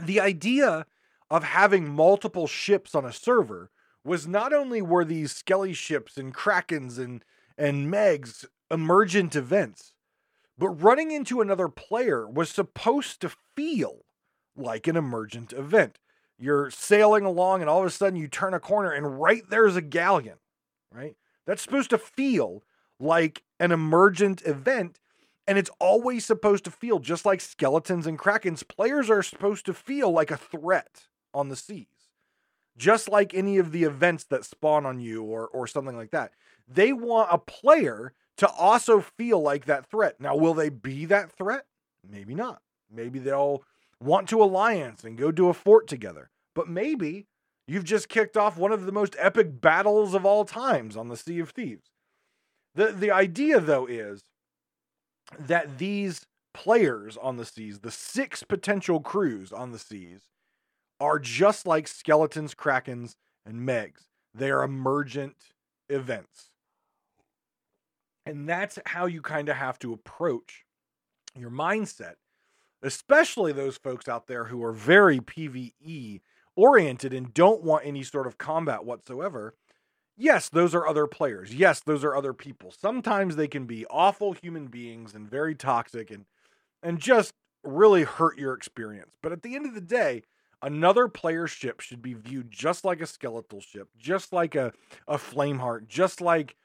The 0.00 0.20
idea 0.20 0.86
of 1.30 1.42
having 1.42 1.88
multiple 1.88 2.46
ships 2.46 2.94
on 2.94 3.04
a 3.04 3.12
server 3.12 3.70
was 4.04 4.28
not 4.28 4.52
only 4.52 4.82
were 4.82 5.04
these 5.04 5.32
skelly 5.32 5.72
ships 5.72 6.16
and 6.16 6.34
krakens 6.34 6.98
and 6.98 7.24
and 7.56 7.92
megs 7.92 8.44
emergent 8.70 9.36
events, 9.36 9.94
but 10.58 10.68
running 10.68 11.10
into 11.10 11.40
another 11.40 11.68
player 11.68 12.28
was 12.28 12.50
supposed 12.50 13.20
to 13.20 13.32
feel 13.56 14.04
like 14.56 14.86
an 14.86 14.96
emergent 14.96 15.52
event. 15.52 15.98
You're 16.38 16.70
sailing 16.70 17.24
along 17.24 17.60
and 17.60 17.70
all 17.70 17.80
of 17.80 17.86
a 17.86 17.90
sudden 17.90 18.18
you 18.18 18.28
turn 18.28 18.54
a 18.54 18.60
corner 18.60 18.90
and 18.90 19.20
right 19.20 19.42
there's 19.48 19.76
a 19.76 19.82
galleon, 19.82 20.38
right? 20.92 21.16
That's 21.46 21.62
supposed 21.62 21.90
to 21.90 21.98
feel 21.98 22.62
like 22.98 23.42
an 23.60 23.72
emergent 23.72 24.42
event 24.42 24.98
and 25.46 25.58
it's 25.58 25.70
always 25.78 26.24
supposed 26.24 26.64
to 26.64 26.70
feel 26.70 26.98
just 26.98 27.26
like 27.26 27.40
skeletons 27.40 28.06
and 28.06 28.18
krakens. 28.18 28.66
Players 28.66 29.10
are 29.10 29.22
supposed 29.22 29.66
to 29.66 29.74
feel 29.74 30.10
like 30.10 30.30
a 30.30 30.36
threat 30.36 31.04
on 31.34 31.48
the 31.48 31.56
seas. 31.56 31.86
Just 32.76 33.08
like 33.08 33.34
any 33.34 33.58
of 33.58 33.70
the 33.70 33.84
events 33.84 34.24
that 34.24 34.44
spawn 34.44 34.86
on 34.86 34.98
you 35.00 35.22
or 35.22 35.46
or 35.48 35.66
something 35.66 35.96
like 35.96 36.10
that. 36.10 36.32
They 36.66 36.92
want 36.92 37.28
a 37.30 37.38
player 37.38 38.14
to 38.38 38.48
also 38.48 39.00
feel 39.00 39.40
like 39.40 39.66
that 39.66 39.86
threat. 39.86 40.20
Now, 40.20 40.34
will 40.34 40.54
they 40.54 40.70
be 40.70 41.04
that 41.04 41.30
threat? 41.30 41.66
Maybe 42.08 42.34
not. 42.34 42.60
Maybe 42.90 43.18
they'll 43.18 43.62
want 44.04 44.28
to 44.28 44.42
alliance 44.42 45.04
and 45.04 45.18
go 45.18 45.30
do 45.30 45.48
a 45.48 45.54
fort 45.54 45.86
together. 45.88 46.30
But 46.54 46.68
maybe 46.68 47.26
you've 47.66 47.84
just 47.84 48.08
kicked 48.08 48.36
off 48.36 48.56
one 48.56 48.72
of 48.72 48.86
the 48.86 48.92
most 48.92 49.16
epic 49.18 49.60
battles 49.60 50.14
of 50.14 50.24
all 50.24 50.44
times 50.44 50.96
on 50.96 51.08
the 51.08 51.16
Sea 51.16 51.40
of 51.40 51.50
Thieves. 51.50 51.90
The 52.74 52.86
the 52.92 53.10
idea 53.10 53.60
though 53.60 53.86
is 53.86 54.22
that 55.38 55.78
these 55.78 56.26
players 56.52 57.16
on 57.16 57.36
the 57.36 57.44
seas, 57.44 57.80
the 57.80 57.90
six 57.90 58.42
potential 58.42 59.00
crews 59.00 59.52
on 59.52 59.72
the 59.72 59.78
seas, 59.78 60.28
are 61.00 61.18
just 61.18 61.66
like 61.66 61.88
skeletons, 61.88 62.54
krakens, 62.54 63.16
and 63.44 63.66
megs. 63.68 64.04
They 64.34 64.50
are 64.50 64.62
emergent 64.62 65.36
events. 65.88 66.50
And 68.26 68.48
that's 68.48 68.78
how 68.86 69.06
you 69.06 69.20
kind 69.20 69.48
of 69.48 69.56
have 69.56 69.78
to 69.80 69.92
approach 69.92 70.64
your 71.36 71.50
mindset, 71.50 72.14
especially 72.84 73.52
those 73.52 73.76
folks 73.76 74.08
out 74.08 74.26
there 74.26 74.44
who 74.44 74.62
are 74.62 74.72
very 74.72 75.18
PvE 75.18 76.20
oriented 76.56 77.12
and 77.12 77.34
don't 77.34 77.62
want 77.62 77.86
any 77.86 78.02
sort 78.02 78.26
of 78.26 78.38
combat 78.38 78.84
whatsoever. 78.84 79.54
Yes, 80.16 80.48
those 80.48 80.74
are 80.74 80.86
other 80.86 81.06
players. 81.06 81.54
Yes, 81.54 81.80
those 81.80 82.04
are 82.04 82.14
other 82.14 82.32
people. 82.32 82.70
Sometimes 82.70 83.34
they 83.34 83.48
can 83.48 83.66
be 83.66 83.84
awful 83.86 84.32
human 84.32 84.68
beings 84.68 85.14
and 85.14 85.28
very 85.28 85.54
toxic 85.54 86.10
and 86.10 86.26
and 86.82 87.00
just 87.00 87.32
really 87.64 88.02
hurt 88.02 88.38
your 88.38 88.52
experience. 88.52 89.16
But 89.22 89.32
at 89.32 89.42
the 89.42 89.56
end 89.56 89.66
of 89.66 89.74
the 89.74 89.80
day, 89.80 90.22
another 90.62 91.08
player 91.08 91.46
ship 91.46 91.80
should 91.80 92.02
be 92.02 92.12
viewed 92.12 92.50
just 92.50 92.84
like 92.84 93.00
a 93.00 93.06
skeletal 93.06 93.60
ship, 93.60 93.88
just 93.96 94.32
like 94.32 94.54
a, 94.54 94.72
a 95.08 95.16
flameheart, 95.16 95.88
just 95.88 96.20
like 96.20 96.56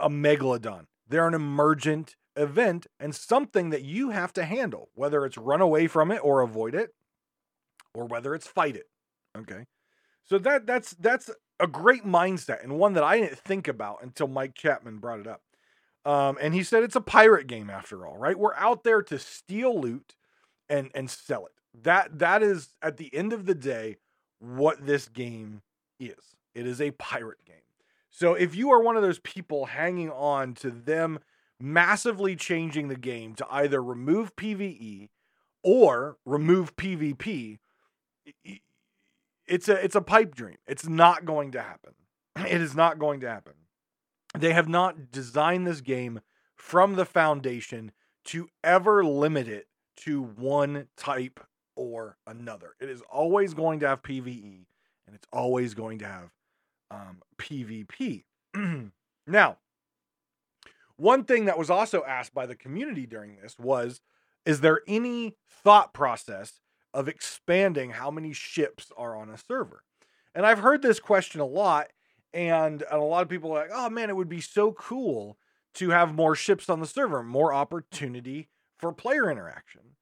a 0.00 0.08
megalodon. 0.08 0.86
They're 1.06 1.28
an 1.28 1.34
emergent 1.34 2.16
event 2.40 2.86
and 3.00 3.14
something 3.14 3.70
that 3.70 3.82
you 3.82 4.10
have 4.10 4.32
to 4.34 4.44
handle, 4.44 4.90
whether 4.94 5.24
it's 5.24 5.36
run 5.36 5.60
away 5.60 5.86
from 5.86 6.10
it 6.10 6.20
or 6.22 6.40
avoid 6.40 6.74
it, 6.74 6.94
or 7.94 8.04
whether 8.06 8.34
it's 8.34 8.46
fight 8.46 8.76
it. 8.76 8.86
Okay. 9.36 9.66
So 10.24 10.38
that 10.38 10.66
that's 10.66 10.92
that's 10.92 11.30
a 11.60 11.66
great 11.66 12.04
mindset 12.04 12.62
and 12.62 12.78
one 12.78 12.92
that 12.94 13.04
I 13.04 13.18
didn't 13.18 13.38
think 13.38 13.66
about 13.66 14.02
until 14.02 14.28
Mike 14.28 14.54
Chapman 14.54 14.98
brought 14.98 15.20
it 15.20 15.26
up. 15.26 15.42
Um, 16.04 16.38
and 16.40 16.54
he 16.54 16.62
said 16.62 16.82
it's 16.82 16.96
a 16.96 17.00
pirate 17.00 17.46
game 17.46 17.68
after 17.68 18.06
all, 18.06 18.16
right? 18.16 18.38
We're 18.38 18.54
out 18.54 18.84
there 18.84 19.02
to 19.02 19.18
steal 19.18 19.80
loot 19.80 20.14
and 20.68 20.90
and 20.94 21.10
sell 21.10 21.46
it 21.46 21.52
that 21.82 22.18
that 22.18 22.42
is 22.42 22.74
at 22.82 22.96
the 22.96 23.14
end 23.14 23.32
of 23.32 23.46
the 23.46 23.54
day 23.54 23.96
what 24.38 24.84
this 24.86 25.08
game 25.08 25.62
is. 25.98 26.36
It 26.54 26.66
is 26.66 26.80
a 26.80 26.90
pirate 26.92 27.44
game. 27.44 27.56
So 28.10 28.34
if 28.34 28.54
you 28.54 28.70
are 28.70 28.82
one 28.82 28.96
of 28.96 29.02
those 29.02 29.20
people 29.20 29.66
hanging 29.66 30.10
on 30.10 30.54
to 30.54 30.70
them 30.70 31.20
massively 31.60 32.36
changing 32.36 32.88
the 32.88 32.96
game 32.96 33.34
to 33.34 33.46
either 33.50 33.82
remove 33.82 34.36
PvE 34.36 35.08
or 35.62 36.18
remove 36.24 36.76
PvP, 36.76 37.58
it's 39.46 39.68
a 39.68 39.84
it's 39.84 39.96
a 39.96 40.00
pipe 40.00 40.34
dream. 40.34 40.56
It's 40.66 40.86
not 40.86 41.24
going 41.24 41.52
to 41.52 41.62
happen. 41.62 41.94
It 42.46 42.60
is 42.60 42.76
not 42.76 42.98
going 42.98 43.20
to 43.20 43.28
happen. 43.28 43.54
They 44.36 44.52
have 44.52 44.68
not 44.68 45.10
designed 45.10 45.66
this 45.66 45.80
game 45.80 46.20
from 46.54 46.94
the 46.94 47.04
foundation 47.04 47.92
to 48.26 48.48
ever 48.62 49.04
limit 49.04 49.48
it 49.48 49.66
to 49.96 50.22
one 50.22 50.86
type 50.96 51.40
or 51.74 52.16
another. 52.26 52.74
It 52.80 52.90
is 52.90 53.02
always 53.10 53.54
going 53.54 53.80
to 53.80 53.88
have 53.88 54.02
PVE 54.02 54.66
and 55.06 55.16
it's 55.16 55.26
always 55.32 55.74
going 55.74 55.98
to 56.00 56.06
have 56.06 56.30
um, 56.90 57.22
PvP. 57.38 58.24
now, 59.26 59.56
one 60.98 61.24
thing 61.24 61.46
that 61.46 61.58
was 61.58 61.70
also 61.70 62.04
asked 62.04 62.34
by 62.34 62.46
the 62.46 62.56
community 62.56 63.06
during 63.06 63.36
this 63.36 63.58
was 63.58 64.02
Is 64.44 64.60
there 64.60 64.82
any 64.86 65.36
thought 65.50 65.94
process 65.94 66.60
of 66.94 67.08
expanding 67.08 67.90
how 67.90 68.10
many 68.10 68.32
ships 68.34 68.92
are 68.96 69.16
on 69.16 69.30
a 69.30 69.38
server? 69.38 69.82
And 70.34 70.46
I've 70.46 70.60
heard 70.60 70.82
this 70.82 71.00
question 71.00 71.40
a 71.40 71.46
lot, 71.46 71.88
and, 72.34 72.84
a 72.90 72.98
lot 72.98 73.22
of 73.22 73.28
people 73.28 73.52
are 73.52 73.62
like, 73.62 73.70
Oh 73.72 73.90
man, 73.90 74.10
it 74.10 74.16
would 74.16 74.28
be 74.28 74.40
so 74.42 74.72
cool 74.72 75.38
to 75.74 75.90
have 75.90 76.14
more 76.14 76.34
ships 76.36 76.68
on 76.68 76.80
the 76.80 76.86
server, 76.86 77.22
more 77.22 77.54
opportunity 77.54 78.48
for 78.78 78.92
player 78.92 79.30
interaction. 79.30 79.96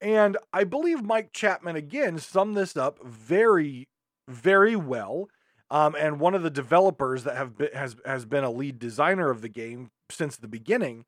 And 0.00 0.36
I 0.52 0.64
believe 0.64 1.02
Mike 1.02 1.32
Chapman 1.32 1.76
again 1.76 2.18
summed 2.18 2.56
this 2.56 2.76
up 2.76 2.98
very, 3.04 3.88
very 4.28 4.76
well 4.76 5.28
Um, 5.70 5.94
and 5.98 6.18
one 6.20 6.34
of 6.34 6.42
the 6.42 6.50
developers 6.50 7.24
that 7.24 7.36
have 7.36 7.58
been, 7.58 7.72
has 7.74 7.96
has 8.06 8.24
been 8.24 8.44
a 8.44 8.50
lead 8.50 8.78
designer 8.78 9.30
of 9.30 9.42
the 9.42 9.50
game 9.50 9.90
since 10.10 10.36
the 10.36 10.48
beginning 10.48 11.04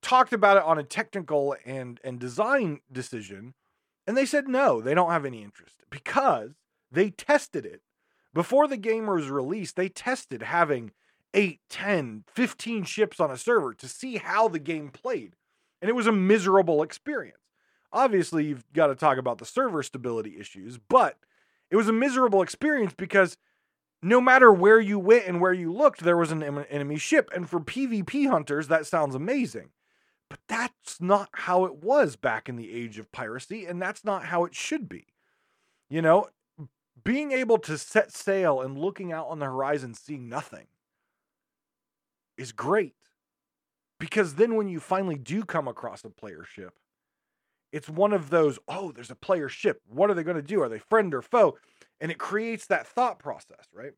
talked 0.00 0.32
about 0.32 0.56
it 0.56 0.64
on 0.64 0.78
a 0.78 0.82
technical 0.82 1.56
and 1.64 2.00
and 2.04 2.18
design 2.18 2.80
decision 2.90 3.54
and 4.06 4.16
they 4.16 4.26
said 4.26 4.48
no 4.48 4.80
they 4.80 4.94
don't 4.94 5.10
have 5.10 5.24
any 5.24 5.42
interest 5.42 5.82
because 5.90 6.52
they 6.90 7.08
tested 7.08 7.64
it. 7.64 7.80
Before 8.34 8.68
the 8.68 8.76
game 8.76 9.06
was 9.06 9.28
released 9.28 9.76
they 9.76 9.88
tested 9.88 10.42
having 10.42 10.92
8 11.34 11.60
10 11.70 12.24
15 12.28 12.84
ships 12.84 13.20
on 13.20 13.30
a 13.30 13.38
server 13.38 13.72
to 13.74 13.88
see 13.88 14.16
how 14.16 14.48
the 14.48 14.58
game 14.58 14.90
played 14.90 15.34
and 15.80 15.88
it 15.88 15.94
was 15.94 16.06
a 16.06 16.12
miserable 16.12 16.82
experience. 16.82 17.38
Obviously 17.92 18.46
you've 18.46 18.70
got 18.72 18.88
to 18.88 18.94
talk 18.94 19.18
about 19.18 19.38
the 19.38 19.46
server 19.46 19.82
stability 19.82 20.36
issues 20.38 20.78
but 20.88 21.16
it 21.70 21.76
was 21.76 21.88
a 21.88 21.92
miserable 21.92 22.42
experience 22.42 22.92
because 22.96 23.38
no 24.02 24.20
matter 24.20 24.52
where 24.52 24.80
you 24.80 24.98
went 24.98 25.26
and 25.26 25.40
where 25.40 25.52
you 25.52 25.72
looked 25.72 26.00
there 26.00 26.16
was 26.16 26.32
an 26.32 26.42
enemy 26.42 26.98
ship 26.98 27.30
and 27.34 27.48
for 27.48 27.60
pvp 27.60 28.28
hunters 28.28 28.68
that 28.68 28.86
sounds 28.86 29.14
amazing 29.14 29.70
but 30.32 30.40
that's 30.48 30.98
not 30.98 31.28
how 31.34 31.66
it 31.66 31.84
was 31.84 32.16
back 32.16 32.48
in 32.48 32.56
the 32.56 32.72
age 32.72 32.98
of 32.98 33.12
piracy, 33.12 33.66
and 33.66 33.82
that's 33.82 34.02
not 34.02 34.24
how 34.24 34.46
it 34.46 34.54
should 34.54 34.88
be. 34.88 35.04
You 35.90 36.00
know, 36.00 36.28
being 37.04 37.32
able 37.32 37.58
to 37.58 37.76
set 37.76 38.12
sail 38.12 38.62
and 38.62 38.78
looking 38.78 39.12
out 39.12 39.28
on 39.28 39.40
the 39.40 39.44
horizon, 39.44 39.92
seeing 39.92 40.30
nothing 40.30 40.68
is 42.38 42.50
great. 42.50 42.94
Because 44.00 44.36
then 44.36 44.54
when 44.54 44.68
you 44.68 44.80
finally 44.80 45.18
do 45.18 45.44
come 45.44 45.68
across 45.68 46.02
a 46.02 46.08
player 46.08 46.44
ship, 46.44 46.78
it's 47.70 47.90
one 47.90 48.14
of 48.14 48.30
those, 48.30 48.58
oh, 48.68 48.90
there's 48.90 49.10
a 49.10 49.14
player 49.14 49.50
ship. 49.50 49.82
What 49.86 50.08
are 50.08 50.14
they 50.14 50.22
going 50.22 50.36
to 50.36 50.42
do? 50.42 50.62
Are 50.62 50.70
they 50.70 50.78
friend 50.78 51.12
or 51.12 51.20
foe? 51.20 51.58
And 52.02 52.10
it 52.10 52.18
creates 52.18 52.66
that 52.66 52.86
thought 52.86 53.20
process, 53.20 53.68
right? 53.72 53.92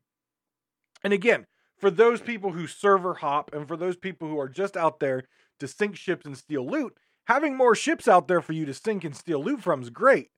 And 1.03 1.14
again, 1.14 1.47
for 1.79 1.90
those 1.90 2.21
people 2.21 2.53
who 2.53 2.67
server 2.67 3.14
hop 3.14 3.53
and 3.55 3.67
for 3.67 3.79
those 3.79 3.97
people 3.97 4.29
who 4.29 4.38
are 4.38 4.49
just 4.49 4.77
out 4.77 5.01
there 5.01 5.25
to 5.59 5.67
sink 5.67 5.97
ships 5.97 6.27
and 6.27 6.37
steal 6.37 6.67
loot, 6.67 6.99
having 7.25 7.57
more 7.57 7.75
ships 7.75 8.07
out 8.07 8.29
there 8.29 8.43
for 8.43 8.53
you 8.53 8.67
to 8.67 8.75
sink 8.75 9.05
and 9.05 9.17
steal 9.17 9.43
loot 9.43 9.62
from 9.62 9.81
is 9.81 9.88
great. 9.88 10.29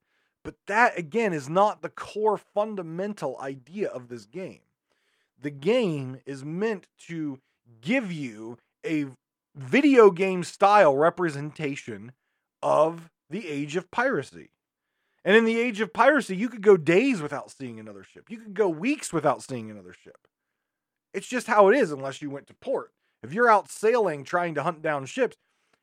But 0.44 0.54
that, 0.68 0.96
again, 0.96 1.32
is 1.32 1.48
not 1.48 1.82
the 1.82 1.88
core 1.88 2.38
fundamental 2.38 3.36
idea 3.40 3.88
of 3.88 4.06
this 4.06 4.26
game. 4.26 4.60
The 5.42 5.50
game 5.50 6.20
is 6.24 6.44
meant 6.44 6.86
to 7.08 7.40
give 7.80 8.12
you 8.12 8.58
a 8.86 9.06
video 9.56 10.12
game 10.12 10.44
style 10.44 10.96
representation 10.96 12.12
of 12.62 13.10
the 13.28 13.48
age 13.48 13.74
of 13.74 13.90
piracy. 13.90 14.50
And 15.26 15.34
in 15.34 15.44
the 15.44 15.58
age 15.58 15.80
of 15.80 15.92
piracy, 15.92 16.36
you 16.36 16.48
could 16.48 16.62
go 16.62 16.76
days 16.76 17.20
without 17.20 17.50
seeing 17.50 17.80
another 17.80 18.04
ship. 18.04 18.30
You 18.30 18.38
could 18.38 18.54
go 18.54 18.68
weeks 18.68 19.12
without 19.12 19.42
seeing 19.42 19.72
another 19.72 19.92
ship. 19.92 20.28
It's 21.12 21.26
just 21.26 21.48
how 21.48 21.68
it 21.68 21.76
is 21.76 21.90
unless 21.90 22.22
you 22.22 22.30
went 22.30 22.46
to 22.46 22.54
port. 22.54 22.92
If 23.24 23.32
you're 23.32 23.50
out 23.50 23.68
sailing 23.68 24.22
trying 24.22 24.54
to 24.54 24.62
hunt 24.62 24.82
down 24.82 25.04
ships, 25.06 25.36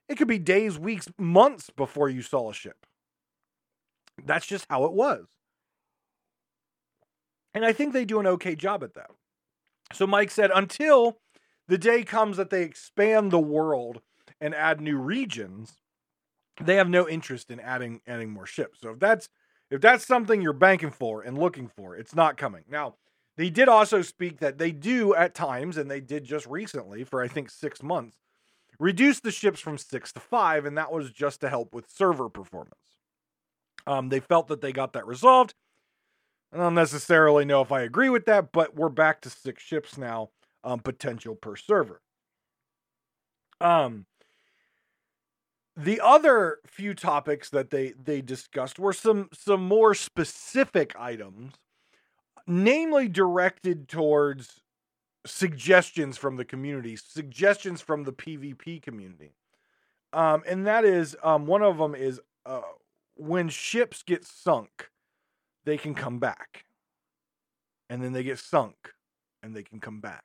it 0.08 0.18
could 0.18 0.30
be 0.30 0.40
days, 0.40 0.80
weeks, 0.80 1.10
months 1.18 1.70
before 1.70 2.08
you 2.08 2.22
saw 2.22 2.52
a 2.52 2.54
ship. 2.54 2.86
That's 4.24 4.46
just 4.46 4.66
how 4.70 4.86
it 4.86 4.94
was. 4.94 5.26
And 7.54 7.66
I 7.66 7.74
think 7.74 7.92
they 7.92 8.06
do 8.06 8.22
an 8.22 8.28
okay 8.28 8.56
job 8.56 8.82
at 8.82 8.94
that. 8.94 9.12
So 9.92 10.08
Mike 10.08 10.32
said 10.32 10.52
until 10.56 11.18
the 11.68 11.78
day 11.78 12.04
comes 12.04 12.38
that 12.38 12.50
they 12.50 12.64
expand 12.64 13.32
the 13.32 13.40
world 13.40 14.00
and 14.40 14.56
add 14.56 14.80
new 14.80 14.98
regions, 14.98 15.80
they 16.62 16.76
have 16.76 16.90
no 16.90 17.08
interest 17.08 17.50
in 17.50 17.60
adding 17.60 18.02
adding 18.08 18.32
more 18.32 18.46
ships. 18.46 18.80
So 18.82 18.92
if 18.92 19.00
that's 19.00 19.30
if 19.72 19.82
that's 19.82 20.06
something 20.06 20.42
you're 20.42 20.54
banking 20.54 20.92
for 20.92 21.22
and 21.22 21.38
looking 21.38 21.68
for, 21.68 21.96
it's 21.96 22.16
not 22.16 22.38
coming. 22.38 22.64
Now, 22.70 22.96
they 23.38 23.50
did 23.50 23.68
also 23.68 24.02
speak 24.02 24.40
that 24.40 24.58
they 24.58 24.72
do 24.72 25.16
at 25.16 25.34
times, 25.34 25.78
and 25.78 25.90
they 25.90 26.00
did 26.00 26.24
just 26.24 26.46
recently 26.46 27.04
for 27.04 27.22
I 27.22 27.28
think 27.28 27.50
six 27.50 27.82
months, 27.82 28.18
reduce 28.80 29.20
the 29.20 29.32
ships 29.32 29.60
from 29.60 29.78
six 29.78 30.12
to 30.14 30.20
five, 30.20 30.66
and 30.66 30.78
that 30.78 30.92
was 30.92 31.12
just 31.12 31.42
to 31.42 31.50
help 31.50 31.74
with 31.74 31.90
server 31.90 32.30
performance. 32.30 32.76
Um, 33.88 34.10
they 34.10 34.20
felt 34.20 34.48
that 34.48 34.62
they 34.62 34.72
got 34.72 34.94
that 34.94 35.08
resolved. 35.08 35.56
I 36.54 36.58
don't 36.58 36.76
necessarily 36.76 37.46
know 37.46 37.62
if 37.62 37.72
I 37.72 37.82
agree 37.82 38.10
with 38.10 38.26
that, 38.26 38.52
but 38.52 38.76
we're 38.76 38.90
back 38.90 39.22
to 39.22 39.30
six 39.30 39.64
ships 39.64 39.98
now, 39.98 40.30
um, 40.64 40.80
potential 40.80 41.36
per 41.36 41.56
server. 41.56 42.02
Um, 43.60 44.06
the 45.76 46.00
other 46.02 46.60
few 46.66 46.94
topics 46.94 47.50
that 47.50 47.70
they 47.70 47.94
they 48.02 48.22
discussed 48.22 48.78
were 48.78 48.94
some 48.94 49.30
some 49.34 49.68
more 49.68 49.94
specific 49.94 50.94
items 50.98 51.54
namely 52.48 53.08
directed 53.08 53.88
towards 53.88 54.62
suggestions 55.26 56.18
from 56.18 56.36
the 56.36 56.46
community, 56.46 56.96
suggestions 56.96 57.82
from 57.82 58.04
the 58.04 58.12
PvP 58.12 58.82
community. 58.82 59.34
Um, 60.12 60.44
and 60.48 60.68
that 60.68 60.86
is 60.86 61.16
um, 61.24 61.46
one 61.48 61.62
of 61.62 61.78
them 61.78 61.96
is 61.96 62.20
uh, 62.46 62.62
when 63.16 63.50
ships 63.50 64.04
get 64.04 64.26
sunk, 64.26 64.90
they 65.66 65.78
can 65.78 65.96
come 65.96 66.20
back. 66.20 66.66
And 67.90 68.04
then 68.04 68.14
they 68.14 68.24
get 68.24 68.40
sunk 68.40 68.76
and 69.42 69.56
they 69.56 69.64
can 69.64 69.80
come 69.80 70.02
back 70.02 70.24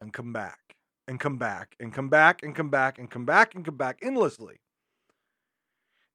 and 0.00 0.12
come 0.12 0.32
back 0.32 0.58
and 1.12 1.20
come 1.20 1.36
back 1.36 1.76
and 1.78 1.92
come 1.92 2.08
back 2.08 2.42
and 2.42 2.56
come 2.56 2.70
back 2.70 2.98
and 2.98 3.10
come 3.10 3.26
back 3.26 3.54
and 3.54 3.66
come 3.66 3.76
back 3.76 3.98
endlessly. 4.00 4.60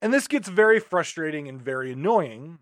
And 0.02 0.12
this 0.12 0.28
gets 0.28 0.48
very 0.48 0.80
frustrating 0.80 1.48
and 1.48 1.62
very 1.62 1.92
annoying 1.92 2.58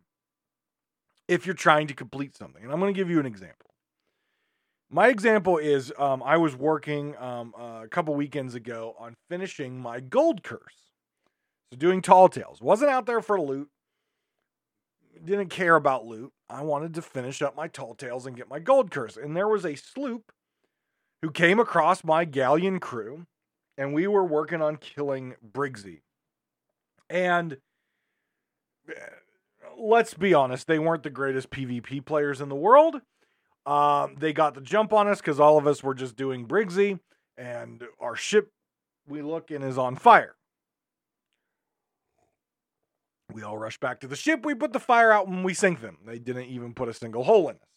if 1.29 1.45
you're 1.45 1.55
trying 1.55 1.87
to 1.87 1.93
complete 1.93 2.35
something. 2.35 2.61
And 2.61 2.73
I'm 2.73 2.79
going 2.81 2.93
to 2.93 2.97
give 2.97 3.09
you 3.09 3.21
an 3.21 3.25
example. 3.25 3.69
My 4.89 5.07
example 5.07 5.57
is 5.57 5.93
um, 5.97 6.21
I 6.23 6.35
was 6.35 6.57
working 6.57 7.15
um, 7.17 7.53
a 7.57 7.87
couple 7.87 8.13
weekends 8.15 8.53
ago 8.53 8.95
on 8.99 9.15
finishing 9.29 9.79
my 9.79 10.01
gold 10.01 10.43
curse. 10.43 10.91
So 11.71 11.77
doing 11.77 12.01
tall 12.01 12.27
tales. 12.27 12.61
Wasn't 12.61 12.91
out 12.91 13.05
there 13.05 13.21
for 13.21 13.39
loot. 13.39 13.69
Didn't 15.23 15.49
care 15.49 15.77
about 15.77 16.05
loot. 16.05 16.33
I 16.49 16.63
wanted 16.63 16.95
to 16.95 17.01
finish 17.01 17.41
up 17.41 17.55
my 17.55 17.69
tall 17.69 17.95
tales 17.95 18.25
and 18.25 18.35
get 18.35 18.49
my 18.49 18.59
gold 18.59 18.91
curse. 18.91 19.15
And 19.15 19.37
there 19.37 19.47
was 19.47 19.65
a 19.65 19.75
sloop 19.75 20.33
who 21.25 21.31
came 21.31 21.59
across 21.59 22.03
my 22.03 22.23
galleon 22.23 22.79
crew, 22.79 23.25
and 23.79 23.95
we 23.95 24.05
were 24.05 24.23
working 24.23 24.61
on 24.61 24.77
killing 24.77 25.33
Briggsy. 25.43 26.01
And 27.09 27.57
eh, 28.87 28.93
let's 29.75 30.13
be 30.13 30.35
honest, 30.35 30.67
they 30.67 30.77
weren't 30.77 31.01
the 31.01 31.09
greatest 31.09 31.49
PvP 31.49 32.05
players 32.05 32.41
in 32.41 32.49
the 32.49 32.55
world. 32.55 33.01
Um, 33.65 34.17
they 34.19 34.33
got 34.33 34.53
the 34.53 34.61
jump 34.61 34.93
on 34.93 35.07
us 35.07 35.17
because 35.17 35.39
all 35.39 35.57
of 35.57 35.65
us 35.65 35.81
were 35.81 35.95
just 35.95 36.15
doing 36.15 36.47
Briggsy, 36.47 36.99
and 37.35 37.83
our 37.99 38.15
ship 38.15 38.51
we 39.07 39.23
look 39.23 39.49
in 39.49 39.63
is 39.63 39.79
on 39.79 39.95
fire. 39.95 40.35
We 43.33 43.41
all 43.41 43.57
rush 43.57 43.79
back 43.79 43.99
to 44.01 44.07
the 44.07 44.15
ship. 44.15 44.45
We 44.45 44.53
put 44.53 44.73
the 44.73 44.79
fire 44.79 45.11
out 45.11 45.27
and 45.27 45.43
we 45.43 45.55
sink 45.55 45.81
them. 45.81 45.97
They 46.05 46.19
didn't 46.19 46.49
even 46.49 46.75
put 46.75 46.87
a 46.87 46.93
single 46.93 47.23
hole 47.23 47.49
in 47.49 47.55
us. 47.55 47.74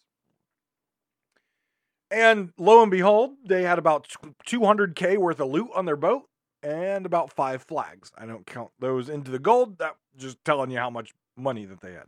And 2.11 2.53
lo 2.57 2.83
and 2.83 2.91
behold, 2.91 3.33
they 3.45 3.63
had 3.63 3.79
about 3.79 4.09
200k 4.47 5.19
worth 5.19 5.41
of 5.41 5.49
loot 5.49 5.69
on 5.75 5.85
their 5.85 5.97
boat 5.97 6.23
and 6.63 7.05
about 7.05 7.33
five 7.33 7.63
flags. 7.63 8.11
I 8.17 8.27
don't 8.27 8.47
count 8.47 8.71
those 8.79 9.09
into 9.09 9.31
the 9.31 9.39
gold. 9.39 9.79
That 9.79 9.97
just 10.17 10.43
telling 10.45 10.71
you 10.71 10.79
how 10.79 10.91
much 10.91 11.13
money 11.37 11.65
that 11.67 11.81
they 11.81 11.93
had. 11.93 12.07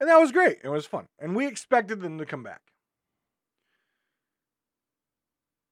And 0.00 0.08
that 0.08 0.18
was 0.18 0.32
great. 0.32 0.58
It 0.64 0.68
was 0.68 0.86
fun. 0.86 1.06
And 1.18 1.36
we 1.36 1.46
expected 1.46 2.00
them 2.00 2.18
to 2.18 2.26
come 2.26 2.42
back. 2.42 2.60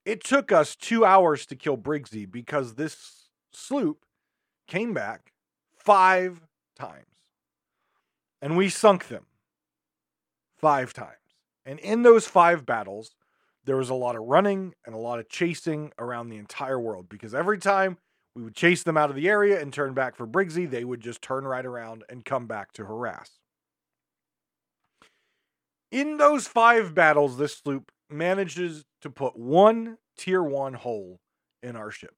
It 0.05 0.25
took 0.25 0.51
us 0.51 0.75
two 0.75 1.05
hours 1.05 1.45
to 1.47 1.57
kill 1.57 1.77
Briggsy 1.77 2.31
because 2.31 2.75
this 2.75 3.29
sloop 3.53 4.05
came 4.67 4.95
back 4.95 5.33
five 5.77 6.41
times. 6.79 7.07
And 8.41 8.57
we 8.57 8.69
sunk 8.69 9.09
them 9.09 9.27
five 10.57 10.93
times. 10.93 11.22
And 11.65 11.79
in 11.79 12.03
those 12.03 12.27
five 12.27 12.67
battles, 12.67 13.15
there 13.65 13.77
was 13.77 13.91
a 13.91 13.95
lot 13.95 14.17
of 14.17 14.23
running 14.23 14.75
and 14.85 14.95
a 14.95 14.99
lot 14.99 15.19
of 15.19 15.29
chasing 15.29 15.93
around 15.99 16.29
the 16.29 16.37
entire 16.37 16.81
world 16.81 17.09
because 17.09 17.35
every 17.35 17.59
time 17.59 17.99
we 18.35 18.43
would 18.43 18.55
chase 18.55 18.83
them 18.83 18.97
out 18.97 19.11
of 19.11 19.17
the 19.17 19.29
area 19.29 19.61
and 19.61 19.73
turn 19.73 19.95
back 19.95 20.17
for 20.17 20.27
Briggsy. 20.27 20.71
They 20.71 20.85
would 20.85 21.01
just 21.01 21.21
turn 21.21 21.45
right 21.45 21.65
around 21.65 22.05
and 22.09 22.25
come 22.25 22.47
back 22.47 22.73
to 22.73 22.85
harass. 22.85 23.39
In 25.91 26.17
those 26.17 26.47
five 26.47 26.95
battles, 26.95 27.37
this 27.37 27.59
sloop 27.59 27.93
manages 28.09 28.85
to 29.03 29.11
put 29.11 29.37
one 29.37 29.99
tier 30.17 30.43
one 30.43 30.75
hole 30.75 31.21
in 31.63 31.77
our 31.77 31.91
ship. 31.91 32.15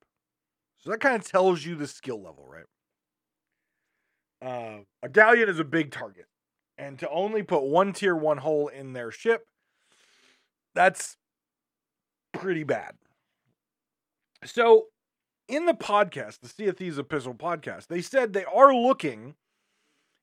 So 0.78 0.90
that 0.90 1.00
kind 1.00 1.16
of 1.16 1.26
tells 1.26 1.64
you 1.64 1.74
the 1.74 1.88
skill 1.88 2.22
level, 2.22 2.46
right? 2.46 2.66
Uh, 4.40 4.83
a 5.02 5.09
galleon 5.09 5.48
is 5.48 5.59
a 5.59 5.64
big 5.64 5.90
target. 5.90 6.26
And 6.76 6.98
to 6.98 7.08
only 7.08 7.42
put 7.42 7.62
one 7.62 7.92
tier 7.92 8.16
one 8.16 8.38
hole 8.38 8.68
in 8.68 8.92
their 8.92 9.10
ship, 9.10 9.46
that's 10.74 11.16
pretty 12.32 12.64
bad. 12.64 12.94
So 14.44 14.87
in 15.48 15.66
the 15.66 15.74
podcast, 15.74 16.40
the 16.40 16.48
Sea 16.48 16.66
of 16.66 16.76
Thieves 16.76 16.98
Epistle 16.98 17.34
podcast, 17.34 17.87
they 17.87 18.02
said 18.02 18.32
they 18.32 18.44
are 18.44 18.74
looking 18.74 19.37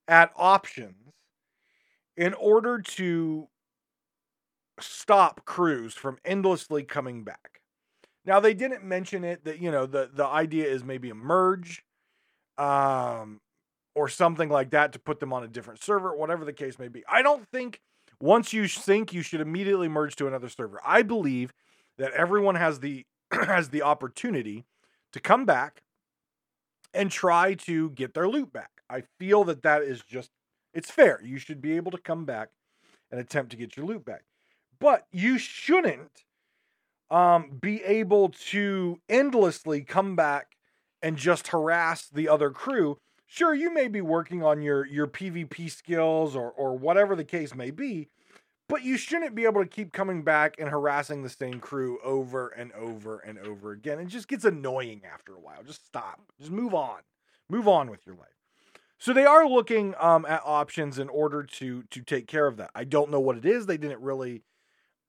at 0.08 0.32
options 0.36 1.14
in 2.18 2.34
order 2.34 2.80
to 2.80 3.48
stop 4.80 5.46
crews 5.46 5.94
from 5.94 6.18
endlessly 6.26 6.84
coming 6.84 7.24
back. 7.24 7.62
Now 8.26 8.40
they 8.40 8.54
didn't 8.54 8.84
mention 8.84 9.24
it 9.24 9.46
that 9.46 9.60
you 9.60 9.72
know 9.72 9.86
the 9.86 10.10
the 10.14 10.26
idea 10.26 10.66
is 10.66 10.84
maybe 10.84 11.10
a 11.10 11.16
merge 11.16 11.84
um 12.58 13.40
or 13.96 14.08
something 14.08 14.50
like 14.50 14.72
that 14.72 14.94
to 14.94 15.00
put 15.00 15.20
them 15.20 15.34
on 15.34 15.44
a 15.44 15.48
different 15.48 15.84
server, 15.84 16.16
whatever 16.16 16.46
the 16.46 16.54
case 16.54 16.80
may 16.80 16.88
be. 16.88 17.04
I 17.10 17.22
don't 17.22 17.48
think 17.52 17.82
once 18.20 18.54
you 18.54 18.68
sink 18.68 19.14
you 19.14 19.22
should 19.22 19.42
immediately 19.42 19.88
merge 19.88 20.16
to 20.18 20.28
another 20.28 20.50
server. 20.50 20.80
I 20.86 21.02
believe 21.02 21.54
that 21.98 22.12
everyone 22.14 22.56
has 22.56 22.80
the 22.80 23.06
has 23.32 23.70
the 23.70 23.82
opportunity 23.82 24.66
to 25.14 25.20
come 25.20 25.46
back 25.46 25.82
and 26.94 27.12
try 27.12 27.54
to 27.54 27.90
get 27.92 28.14
their 28.14 28.28
loot 28.28 28.52
back. 28.52 28.70
I 28.90 29.04
feel 29.20 29.44
that 29.46 29.64
that 29.64 29.84
is 29.84 30.02
just 30.02 30.30
it's 30.74 30.92
fair. 30.92 31.20
You 31.24 31.38
should 31.38 31.62
be 31.62 31.76
able 31.76 31.92
to 31.92 31.98
come 31.98 32.26
back 32.26 32.50
and 33.10 33.20
attempt 33.20 33.52
to 33.52 33.58
get 33.58 33.76
your 33.76 33.86
loot 33.86 34.06
back. 34.06 34.24
But 34.80 35.06
you 35.12 35.38
shouldn't 35.38 36.24
um, 37.10 37.58
be 37.62 37.84
able 37.84 38.30
to 38.50 39.00
endlessly 39.10 39.82
come 39.82 40.16
back 40.16 40.56
and 41.02 41.18
just 41.18 41.50
harass 41.50 42.08
the 42.08 42.30
other 42.30 42.50
crew. 42.50 42.98
Sure, 43.34 43.56
you 43.56 43.74
may 43.74 43.88
be 43.88 44.02
working 44.02 44.44
on 44.44 44.62
your 44.62 44.86
your 44.86 45.08
PvP 45.08 45.72
skills 45.72 46.36
or 46.36 46.52
or 46.52 46.78
whatever 46.78 47.16
the 47.16 47.24
case 47.24 47.56
may 47.56 47.72
be, 47.72 48.10
but 48.68 48.84
you 48.84 48.98
shouldn't 48.98 49.36
be 49.36 49.46
able 49.46 49.64
to 49.64 49.70
keep 49.70 49.94
coming 49.94 50.22
back 50.22 50.56
and 50.60 50.68
harassing 50.68 51.24
the 51.24 51.30
same 51.30 51.62
crew 51.62 51.98
over 52.04 52.50
and 52.50 52.74
over 52.74 53.20
and 53.20 53.40
over 53.40 53.72
again. 53.72 54.00
It 54.00 54.08
just 54.08 54.28
gets 54.28 54.44
annoying 54.44 55.04
after 55.10 55.34
a 55.34 55.40
while. 55.40 55.64
Just 55.64 55.86
stop. 55.86 56.20
Just 56.42 56.52
move 56.52 56.74
on. 56.74 57.00
Move 57.48 57.70
on 57.70 57.90
with 57.90 58.06
your 58.06 58.16
life. 58.16 58.36
So 58.98 59.14
they 59.14 59.24
are 59.24 59.48
looking 59.48 59.96
um, 59.98 60.26
at 60.26 60.42
options 60.44 61.00
in 61.00 61.08
order 61.08 61.44
to 61.44 61.84
to 61.84 62.02
take 62.02 62.28
care 62.28 62.48
of 62.48 62.58
that. 62.58 62.72
I 62.76 62.84
don't 62.84 63.12
know 63.12 63.22
what 63.22 63.38
it 63.38 63.46
is. 63.46 63.66
They 63.66 63.78
didn't 63.78 64.02
really 64.02 64.44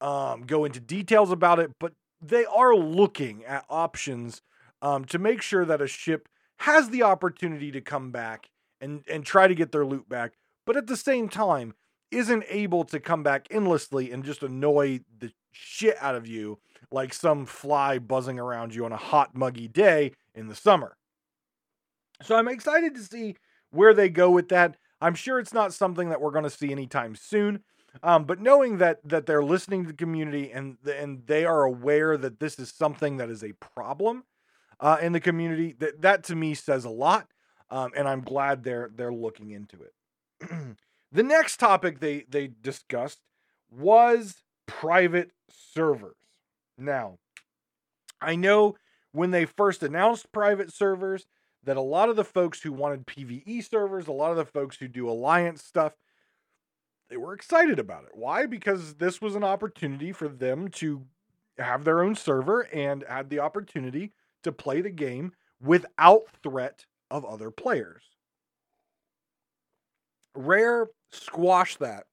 um, 0.00 0.42
go 0.42 0.64
into 0.64 0.78
details 0.78 1.32
about 1.32 1.58
it, 1.58 1.72
but 1.80 1.94
they 2.20 2.44
are 2.44 2.76
looking 2.76 3.44
at 3.44 3.64
options 3.68 4.42
um, 4.80 5.06
to 5.06 5.18
make 5.18 5.42
sure 5.42 5.64
that 5.64 5.82
a 5.82 5.88
ship 5.88 6.28
has 6.59 6.91
the 6.91 7.03
opportunity 7.03 7.71
to 7.73 7.81
come 7.81 8.11
back 8.11 8.51
and 8.81 9.05
and 9.09 9.25
try 9.25 9.47
to 9.47 9.55
get 9.55 9.73
their 9.73 9.85
loot 9.85 10.09
back, 10.09 10.33
but 10.67 10.77
at 10.77 10.87
the 10.87 10.97
same 10.97 11.29
time 11.29 11.75
isn't 12.11 12.45
able 12.49 12.85
to 12.85 13.01
come 13.01 13.23
back 13.23 13.49
endlessly 13.51 14.12
and 14.12 14.25
just 14.25 14.43
annoy 14.43 15.01
the 15.19 15.33
shit 15.51 15.97
out 16.01 16.15
of 16.15 16.27
you 16.27 16.59
like 16.91 17.15
some 17.15 17.47
fly 17.47 17.99
buzzing 17.99 18.38
around 18.38 18.75
you 18.75 18.85
on 18.85 18.93
a 18.93 18.97
hot 18.97 19.35
muggy 19.35 19.67
day 19.67 20.12
in 20.35 20.49
the 20.49 20.55
summer. 20.55 20.97
So 22.23 22.37
I'm 22.37 22.49
excited 22.49 22.95
to 22.95 23.03
see 23.03 23.37
where 23.71 23.95
they 23.95 24.09
go 24.09 24.31
with 24.31 24.49
that. 24.51 24.77
I'm 25.01 25.15
sure 25.15 25.38
it's 25.38 25.55
not 25.55 25.73
something 25.73 26.11
that 26.11 26.21
we're 26.21 26.31
going 26.31 26.45
to 26.45 26.51
see 26.51 26.71
anytime 26.71 27.17
soon. 27.17 27.65
Um, 28.03 28.25
but 28.25 28.41
knowing 28.41 28.79
that 28.79 29.01
that 29.05 29.27
they're 29.27 29.45
listening 29.45 29.83
to 29.83 29.88
the 29.88 29.97
community 29.97 30.51
and 30.51 30.79
and 30.87 31.27
they 31.27 31.45
are 31.45 31.65
aware 31.65 32.17
that 32.17 32.41
this 32.41 32.59
is 32.59 32.71
something 32.71 33.19
that 33.19 33.29
is 33.29 33.45
a 33.45 33.53
problem 33.53 34.25
uh, 34.83 34.99
in 35.01 35.12
the 35.12 35.21
community, 35.21 35.75
that 35.79 36.03
that 36.03 36.25
to 36.25 36.35
me 36.35 36.55
says 36.55 36.85
a 36.85 36.90
lot. 36.90 37.29
Um, 37.71 37.92
and 37.97 38.07
I'm 38.07 38.21
glad 38.21 38.64
they're 38.64 38.90
they're 38.95 39.12
looking 39.12 39.53
into 39.53 39.79
it. 39.83 40.77
the 41.12 41.23
next 41.23 41.59
topic 41.59 42.01
they 42.01 42.27
they 42.29 42.51
discussed 42.61 43.21
was 43.71 44.42
private 44.66 45.31
servers. 45.49 46.16
Now, 46.77 47.18
I 48.21 48.35
know 48.35 48.77
when 49.12 49.31
they 49.31 49.45
first 49.45 49.83
announced 49.83 50.33
private 50.33 50.73
servers, 50.73 51.27
that 51.64 51.77
a 51.77 51.83
lot 51.83 52.09
of 52.09 52.16
the 52.16 52.25
folks 52.25 52.61
who 52.61 52.73
wanted 52.73 53.07
PvE 53.07 53.68
servers, 53.68 54.09
a 54.09 54.12
lot 54.12 54.33
of 54.33 54.37
the 54.37 54.45
folks 54.45 54.77
who 54.77 54.88
do 54.88 55.09
alliance 55.09 55.62
stuff, 55.62 55.92
they 57.09 57.16
were 57.16 57.35
excited 57.35 57.79
about 57.79 58.05
it. 58.05 58.11
Why? 58.14 58.47
Because 58.47 58.95
this 58.95 59.21
was 59.21 59.37
an 59.37 59.45
opportunity 59.45 60.12
for 60.12 60.29
them 60.29 60.68
to 60.68 61.05
have 61.59 61.85
their 61.85 62.03
own 62.03 62.16
server 62.16 62.62
and 62.73 63.05
had 63.09 63.31
the 63.31 63.38
opportunity 63.38 64.12
to 64.42 64.52
play 64.52 64.81
the 64.81 64.90
game 64.90 65.33
without 65.61 66.22
threat 66.42 66.85
of 67.11 67.24
other 67.24 67.50
players. 67.50 68.02
Rare 70.35 70.88
squashed 71.11 71.78
that 71.81 72.05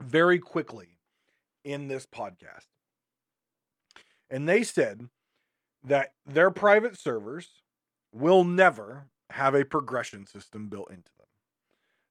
very 0.00 0.38
quickly 0.38 0.98
in 1.64 1.88
this 1.88 2.06
podcast. 2.06 2.66
And 4.30 4.48
they 4.48 4.62
said 4.62 5.08
that 5.84 6.12
their 6.26 6.50
private 6.50 6.98
servers 6.98 7.48
will 8.12 8.44
never 8.44 9.06
have 9.30 9.54
a 9.54 9.64
progression 9.64 10.26
system 10.26 10.68
built 10.68 10.90
into 10.90 11.10
them. 11.18 11.26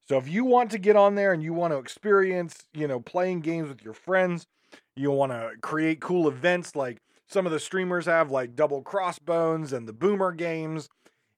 So 0.08 0.18
if 0.18 0.28
you 0.28 0.44
want 0.44 0.72
to 0.72 0.80
get 0.80 0.96
on 0.96 1.16
there 1.16 1.34
and 1.34 1.44
you 1.44 1.54
want 1.54 1.72
to 1.74 1.78
experience, 1.78 2.58
you 2.74 2.88
know, 2.88 3.00
playing 3.00 3.42
games 3.42 3.70
with 3.70 3.84
your 3.84 3.94
friends, 3.94 4.48
you 4.96 5.12
want 5.12 5.32
to 5.32 5.52
create 5.62 6.02
cool 6.02 6.28
events 6.28 6.76
like 6.76 6.98
some 7.30 7.46
of 7.46 7.52
the 7.52 7.60
streamers 7.60 8.06
have, 8.06 8.32
like 8.32 8.56
Double 8.56 8.82
Crossbones 8.82 9.72
and 9.72 9.88
the 9.88 9.94
Boomer 9.94 10.32
games 10.32 10.90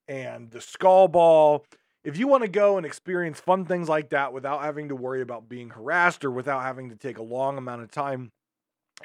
and 0.07 0.49
the 0.49 0.61
Skull 0.61 1.07
Ball. 1.07 1.65
If 2.03 2.17
you 2.17 2.27
want 2.27 2.43
to 2.43 2.49
go 2.49 2.77
and 2.77 2.85
experience 2.85 3.39
fun 3.39 3.65
things 3.65 3.87
like 3.87 4.09
that 4.09 4.33
without 4.33 4.63
having 4.63 4.89
to 4.89 4.95
worry 4.95 5.21
about 5.21 5.47
being 5.47 5.69
harassed 5.69 6.25
or 6.25 6.31
without 6.31 6.63
having 6.63 6.89
to 6.89 6.95
take 6.95 7.17
a 7.17 7.23
long 7.23 7.57
amount 7.57 7.83
of 7.83 7.91
time 7.91 8.31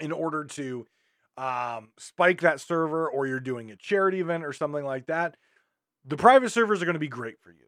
in 0.01 0.13
order 0.13 0.45
to 0.45 0.87
um, 1.37 1.91
spike 1.99 2.41
that 2.41 2.61
server 2.61 3.09
or 3.09 3.27
you're 3.27 3.41
doing 3.41 3.71
a 3.71 3.77
charity 3.77 4.21
event 4.21 4.45
or 4.45 4.53
something 4.53 4.85
like 4.85 5.07
that, 5.07 5.37
the 6.07 6.17
private 6.17 6.51
servers 6.51 6.81
are 6.81 6.87
going 6.87 6.95
to 6.95 7.01
be 7.01 7.09
great 7.09 7.41
for 7.43 7.51
you. 7.51 7.67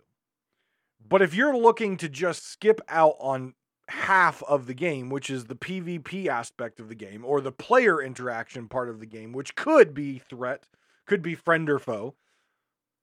But 1.06 1.22
if 1.22 1.34
you're 1.34 1.56
looking 1.56 1.96
to 1.98 2.08
just 2.08 2.46
skip 2.46 2.80
out 2.88 3.16
on 3.18 3.54
half 3.88 4.42
of 4.44 4.66
the 4.66 4.74
game, 4.74 5.10
which 5.10 5.30
is 5.30 5.44
the 5.44 5.54
PvP 5.54 6.26
aspect 6.26 6.78
of 6.80 6.88
the 6.88 6.94
game, 6.94 7.24
or 7.24 7.40
the 7.40 7.52
player 7.52 8.02
interaction 8.02 8.68
part 8.68 8.88
of 8.88 9.00
the 9.00 9.06
game, 9.06 9.32
which 9.32 9.54
could 9.54 9.94
be 9.94 10.18
threat, 10.18 10.64
could 11.06 11.22
be 11.22 11.34
friend 11.34 11.68
or 11.70 11.78
foe, 11.78 12.14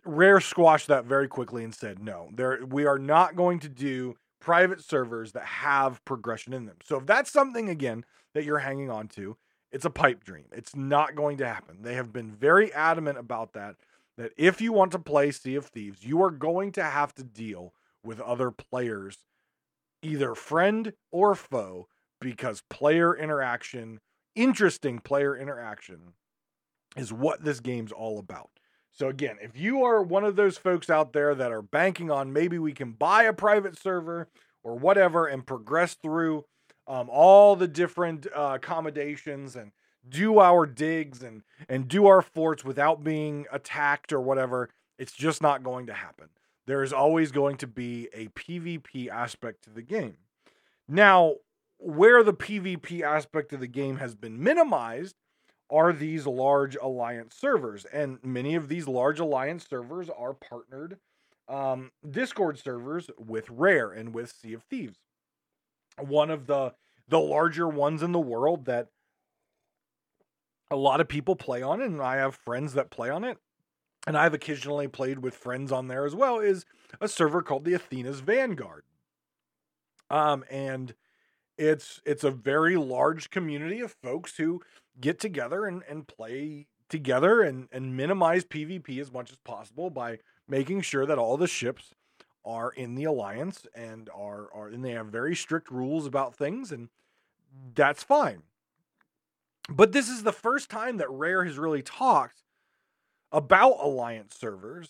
Rare 0.05 0.39
squashed 0.39 0.87
that 0.87 1.05
very 1.05 1.27
quickly 1.27 1.63
and 1.63 1.73
said, 1.73 1.99
no, 1.99 2.29
there 2.31 2.63
we 2.63 2.85
are 2.85 2.99
not 2.99 3.35
going 3.35 3.59
to 3.61 3.69
do 3.69 4.15
private 4.39 4.79
servers 4.81 5.31
that 5.31 5.45
have 5.45 6.05
progression 6.05 6.53
in 6.53 6.65
them. 6.65 6.77
So 6.83 6.97
if 6.97 7.07
that's 7.07 7.31
something 7.31 7.69
again 7.69 8.05
that 8.35 8.43
you're 8.43 8.59
hanging 8.59 8.91
on 8.91 9.07
to, 9.09 9.35
it's 9.71 9.85
a 9.85 9.89
pipe 9.89 10.23
dream. 10.23 10.45
It's 10.51 10.75
not 10.75 11.15
going 11.15 11.37
to 11.37 11.47
happen. 11.47 11.81
They 11.81 11.95
have 11.95 12.13
been 12.13 12.31
very 12.31 12.71
adamant 12.71 13.17
about 13.17 13.53
that 13.53 13.77
that 14.17 14.31
if 14.37 14.61
you 14.61 14.71
want 14.71 14.91
to 14.91 14.99
play 14.99 15.31
Sea 15.31 15.55
of 15.55 15.65
Thieves, 15.65 16.05
you 16.05 16.21
are 16.21 16.31
going 16.31 16.71
to 16.73 16.83
have 16.83 17.13
to 17.15 17.23
deal 17.23 17.73
with 18.03 18.21
other 18.21 18.51
players, 18.51 19.25
either 20.05 20.35
friend 20.35 20.93
or 21.11 21.35
foe, 21.35 21.87
because 22.21 22.63
player 22.69 23.15
interaction, 23.15 23.99
interesting 24.35 24.99
player 24.99 25.35
interaction, 25.35 26.13
is 26.95 27.11
what 27.11 27.43
this 27.43 27.59
game's 27.59 27.91
all 27.91 28.19
about. 28.19 28.49
So, 28.91 29.09
again, 29.09 29.37
if 29.41 29.57
you 29.57 29.83
are 29.83 30.01
one 30.01 30.23
of 30.23 30.37
those 30.37 30.57
folks 30.57 30.89
out 30.89 31.11
there 31.11 31.35
that 31.35 31.51
are 31.51 31.61
banking 31.61 32.09
on 32.09 32.31
maybe 32.31 32.57
we 32.57 32.71
can 32.71 32.93
buy 32.93 33.23
a 33.23 33.33
private 33.33 33.77
server 33.77 34.29
or 34.63 34.75
whatever 34.75 35.27
and 35.27 35.45
progress 35.45 35.95
through 35.95 36.45
um, 36.87 37.09
all 37.09 37.55
the 37.55 37.67
different 37.67 38.27
uh, 38.35 38.53
accommodations 38.55 39.55
and 39.55 39.71
do 40.07 40.39
our 40.39 40.65
digs 40.65 41.23
and 41.23 41.41
and 41.67 41.87
do 41.87 42.05
our 42.05 42.21
forts 42.21 42.63
without 42.63 43.03
being 43.03 43.45
attacked 43.51 44.13
or 44.13 44.21
whatever 44.21 44.69
it's 44.99 45.13
just 45.13 45.41
not 45.41 45.63
going 45.63 45.87
to 45.87 45.93
happen 45.93 46.29
there 46.67 46.83
is 46.83 46.93
always 46.93 47.31
going 47.31 47.57
to 47.57 47.67
be 47.67 48.09
a 48.13 48.27
pvp 48.29 49.09
aspect 49.09 49.63
to 49.63 49.69
the 49.69 49.81
game 49.81 50.17
now 50.87 51.35
where 51.77 52.23
the 52.23 52.33
pvp 52.33 53.01
aspect 53.01 53.53
of 53.53 53.59
the 53.59 53.67
game 53.67 53.97
has 53.97 54.15
been 54.15 54.41
minimized 54.41 55.15
are 55.69 55.91
these 55.91 56.27
large 56.27 56.75
alliance 56.75 57.35
servers 57.35 57.85
and 57.85 58.19
many 58.23 58.55
of 58.55 58.67
these 58.67 58.87
large 58.87 59.19
alliance 59.19 59.65
servers 59.67 60.09
are 60.09 60.33
partnered 60.33 60.97
um, 61.47 61.91
discord 62.09 62.57
servers 62.57 63.09
with 63.17 63.49
rare 63.49 63.91
and 63.91 64.13
with 64.13 64.31
sea 64.31 64.53
of 64.53 64.63
thieves 64.63 64.99
one 65.99 66.29
of 66.29 66.47
the 66.47 66.73
the 67.07 67.19
larger 67.19 67.67
ones 67.67 68.01
in 68.01 68.11
the 68.11 68.19
world 68.19 68.65
that 68.65 68.87
a 70.71 70.75
lot 70.75 71.01
of 71.01 71.07
people 71.07 71.35
play 71.35 71.61
on 71.61 71.81
and 71.81 72.01
I 72.01 72.17
have 72.17 72.35
friends 72.35 72.73
that 72.73 72.89
play 72.89 73.09
on 73.09 73.23
it. 73.23 73.37
And 74.07 74.17
I've 74.17 74.33
occasionally 74.33 74.87
played 74.87 75.19
with 75.19 75.33
friends 75.33 75.71
on 75.71 75.87
there 75.87 76.05
as 76.05 76.15
well, 76.15 76.39
is 76.39 76.65
a 77.01 77.07
server 77.07 77.41
called 77.41 77.65
the 77.65 77.73
Athena's 77.73 78.19
Vanguard. 78.19 78.83
Um, 80.09 80.45
and 80.49 80.93
it's 81.57 82.01
it's 82.05 82.23
a 82.23 82.31
very 82.31 82.75
large 82.75 83.29
community 83.29 83.79
of 83.79 83.95
folks 84.03 84.37
who 84.37 84.61
get 84.99 85.19
together 85.19 85.65
and, 85.65 85.83
and 85.89 86.07
play 86.07 86.67
together 86.89 87.41
and, 87.41 87.67
and 87.71 87.97
minimize 87.97 88.45
PvP 88.45 88.99
as 88.99 89.11
much 89.11 89.31
as 89.31 89.37
possible 89.37 89.89
by 89.89 90.19
making 90.47 90.81
sure 90.81 91.05
that 91.05 91.17
all 91.17 91.37
the 91.37 91.47
ships 91.47 91.93
are 92.45 92.71
in 92.71 92.93
the 92.93 93.05
alliance 93.05 93.65
and 93.73 94.09
are 94.13 94.49
are 94.53 94.67
and 94.67 94.85
they 94.85 94.91
have 94.91 95.07
very 95.07 95.35
strict 95.35 95.71
rules 95.71 96.05
about 96.05 96.35
things 96.35 96.71
and 96.71 96.89
that's 97.73 98.03
fine. 98.03 98.43
But 99.67 99.93
this 99.93 100.09
is 100.09 100.21
the 100.21 100.31
first 100.31 100.69
time 100.69 100.97
that 100.97 101.09
Rare 101.09 101.43
has 101.45 101.57
really 101.57 101.81
talked 101.81 102.43
about 103.35 103.77
Alliance 103.81 104.33
servers 104.39 104.89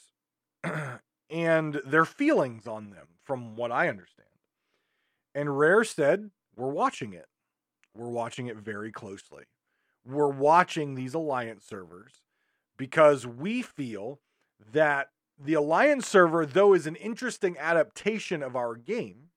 and 1.31 1.81
their 1.83 2.05
feelings 2.05 2.67
on 2.67 2.91
them, 2.91 3.07
from 3.23 3.55
what 3.55 3.71
I 3.71 3.89
understand. 3.89 4.29
And 5.33 5.57
Rare 5.57 5.83
said, 5.83 6.29
We're 6.55 6.69
watching 6.69 7.13
it. 7.13 7.25
We're 7.97 8.09
watching 8.09 8.45
it 8.47 8.57
very 8.57 8.91
closely. 8.91 9.45
We're 10.05 10.29
watching 10.29 10.93
these 10.93 11.15
alliance 11.15 11.65
servers 11.65 12.11
because 12.77 13.25
we 13.25 13.63
feel 13.63 14.19
that 14.71 15.07
the 15.43 15.55
alliance 15.55 16.07
server, 16.07 16.45
though, 16.45 16.73
is 16.75 16.85
an 16.85 16.95
interesting 16.97 17.57
adaptation 17.57 18.43
of 18.43 18.55
our 18.55 18.75
game, 18.75 19.29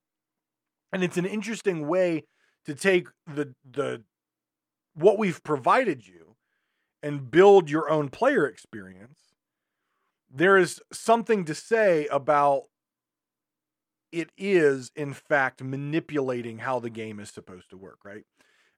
and 0.92 1.02
it's 1.02 1.16
an 1.16 1.24
interesting 1.24 1.88
way 1.88 2.24
to 2.66 2.74
take 2.74 3.08
the 3.26 3.54
the 3.68 4.02
what 4.94 5.18
we've 5.18 5.42
provided 5.42 6.06
you 6.06 6.27
and 7.02 7.30
build 7.30 7.70
your 7.70 7.90
own 7.90 8.08
player 8.08 8.46
experience. 8.46 9.20
There 10.30 10.58
is 10.58 10.80
something 10.92 11.44
to 11.44 11.54
say 11.54 12.06
about 12.08 12.64
it 14.10 14.30
is 14.36 14.90
in 14.96 15.12
fact 15.12 15.62
manipulating 15.62 16.58
how 16.58 16.78
the 16.78 16.90
game 16.90 17.20
is 17.20 17.30
supposed 17.30 17.70
to 17.70 17.76
work, 17.76 18.04
right? 18.04 18.24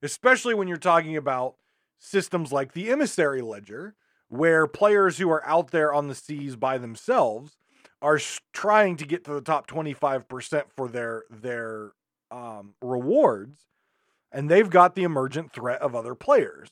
Especially 0.03 0.53
when 0.53 0.67
you're 0.67 0.77
talking 0.77 1.15
about 1.17 1.55
systems 1.99 2.51
like 2.51 2.73
the 2.73 2.89
emissary 2.89 3.41
ledger 3.41 3.95
where 4.27 4.65
players 4.65 5.17
who 5.17 5.29
are 5.29 5.45
out 5.45 5.71
there 5.71 5.93
on 5.93 6.07
the 6.07 6.15
seas 6.15 6.55
by 6.55 6.77
themselves 6.77 7.57
are 8.01 8.19
trying 8.53 8.97
to 8.97 9.05
get 9.05 9.23
to 9.23 9.33
the 9.33 9.41
top 9.41 9.67
25% 9.67 10.63
for 10.75 10.87
their 10.87 11.23
their 11.29 11.91
um, 12.31 12.73
rewards 12.81 13.67
and 14.31 14.49
they've 14.49 14.69
got 14.69 14.95
the 14.95 15.03
emergent 15.03 15.51
threat 15.51 15.81
of 15.81 15.95
other 15.95 16.15
players 16.15 16.69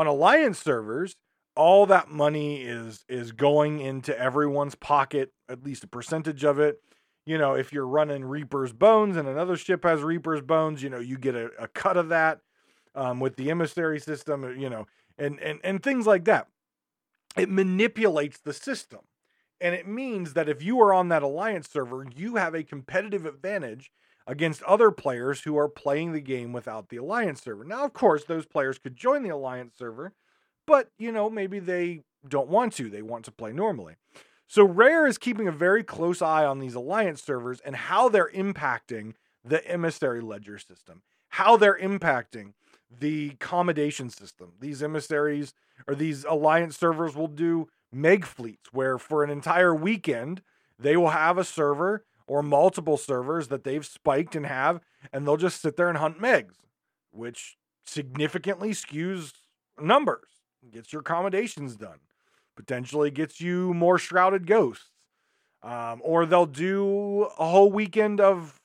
on 0.00 0.06
alliance 0.06 0.58
servers 0.58 1.16
all 1.56 1.86
that 1.86 2.08
money 2.08 2.62
is 2.62 3.04
is 3.08 3.32
going 3.32 3.80
into 3.80 4.18
everyone's 4.18 4.74
pocket 4.74 5.32
at 5.48 5.62
least 5.64 5.84
a 5.84 5.88
percentage 5.88 6.44
of 6.44 6.58
it 6.58 6.80
you 7.26 7.36
know 7.36 7.54
if 7.54 7.72
you're 7.72 7.86
running 7.86 8.24
reaper's 8.24 8.72
bones 8.72 9.16
and 9.16 9.28
another 9.28 9.56
ship 9.56 9.84
has 9.84 10.00
reaper's 10.00 10.40
bones 10.40 10.82
you 10.82 10.88
know 10.88 11.00
you 11.00 11.18
get 11.18 11.34
a, 11.34 11.50
a 11.58 11.68
cut 11.68 11.96
of 11.96 12.08
that 12.08 12.40
um, 12.94 13.20
with 13.20 13.36
the 13.36 13.50
emissary 13.50 14.00
system 14.00 14.58
you 14.58 14.70
know 14.70 14.86
and 15.18 15.38
and 15.40 15.60
and 15.62 15.82
things 15.82 16.06
like 16.06 16.24
that 16.24 16.46
it 17.36 17.48
manipulates 17.48 18.38
the 18.38 18.52
system. 18.52 19.00
And 19.60 19.74
it 19.74 19.86
means 19.86 20.32
that 20.34 20.48
if 20.48 20.62
you 20.62 20.80
are 20.80 20.92
on 20.92 21.08
that 21.08 21.22
alliance 21.22 21.68
server, 21.68 22.06
you 22.16 22.36
have 22.36 22.54
a 22.54 22.64
competitive 22.64 23.26
advantage 23.26 23.90
against 24.26 24.62
other 24.62 24.90
players 24.90 25.42
who 25.42 25.56
are 25.56 25.68
playing 25.68 26.12
the 26.12 26.20
game 26.20 26.52
without 26.52 26.88
the 26.88 26.96
alliance 26.96 27.42
server. 27.42 27.64
Now, 27.64 27.84
of 27.84 27.92
course, 27.92 28.24
those 28.24 28.46
players 28.46 28.78
could 28.78 28.96
join 28.96 29.22
the 29.22 29.30
alliance 29.30 29.74
server, 29.76 30.12
but 30.66 30.90
you 30.98 31.12
know, 31.12 31.28
maybe 31.28 31.58
they 31.58 32.02
don't 32.28 32.48
want 32.48 32.72
to. 32.74 32.88
They 32.88 33.02
want 33.02 33.24
to 33.24 33.32
play 33.32 33.52
normally. 33.52 33.96
So 34.46 34.64
Rare 34.64 35.06
is 35.06 35.16
keeping 35.16 35.46
a 35.46 35.52
very 35.52 35.84
close 35.84 36.20
eye 36.20 36.44
on 36.44 36.58
these 36.58 36.74
alliance 36.74 37.22
servers 37.22 37.60
and 37.60 37.76
how 37.76 38.08
they're 38.08 38.30
impacting 38.30 39.14
the 39.44 39.66
emissary 39.66 40.20
ledger 40.20 40.58
system, 40.58 41.02
how 41.28 41.56
they're 41.56 41.78
impacting 41.78 42.54
the 42.90 43.30
accommodation 43.34 44.10
system. 44.10 44.54
These 44.60 44.82
emissaries 44.82 45.54
or 45.86 45.94
these 45.94 46.24
alliance 46.24 46.76
servers 46.76 47.14
will 47.14 47.28
do 47.28 47.68
meg 47.92 48.24
fleets 48.24 48.72
where 48.72 48.98
for 48.98 49.24
an 49.24 49.30
entire 49.30 49.74
weekend 49.74 50.42
they 50.78 50.96
will 50.96 51.10
have 51.10 51.38
a 51.38 51.44
server 51.44 52.04
or 52.30 52.44
multiple 52.44 52.96
servers 52.96 53.48
that 53.48 53.64
they've 53.64 53.84
spiked 53.84 54.36
and 54.36 54.46
have 54.46 54.80
and 55.12 55.26
they'll 55.26 55.36
just 55.36 55.60
sit 55.60 55.76
there 55.76 55.88
and 55.88 55.98
hunt 55.98 56.20
megs 56.20 56.54
which 57.10 57.56
significantly 57.84 58.70
skews 58.70 59.32
numbers 59.80 60.28
gets 60.70 60.92
your 60.92 61.00
accommodations 61.00 61.74
done 61.74 61.98
potentially 62.56 63.10
gets 63.10 63.40
you 63.40 63.74
more 63.74 63.98
shrouded 63.98 64.46
ghosts 64.46 64.92
um, 65.64 66.00
or 66.04 66.24
they'll 66.24 66.46
do 66.46 67.26
a 67.36 67.44
whole 67.44 67.72
weekend 67.72 68.20
of 68.20 68.60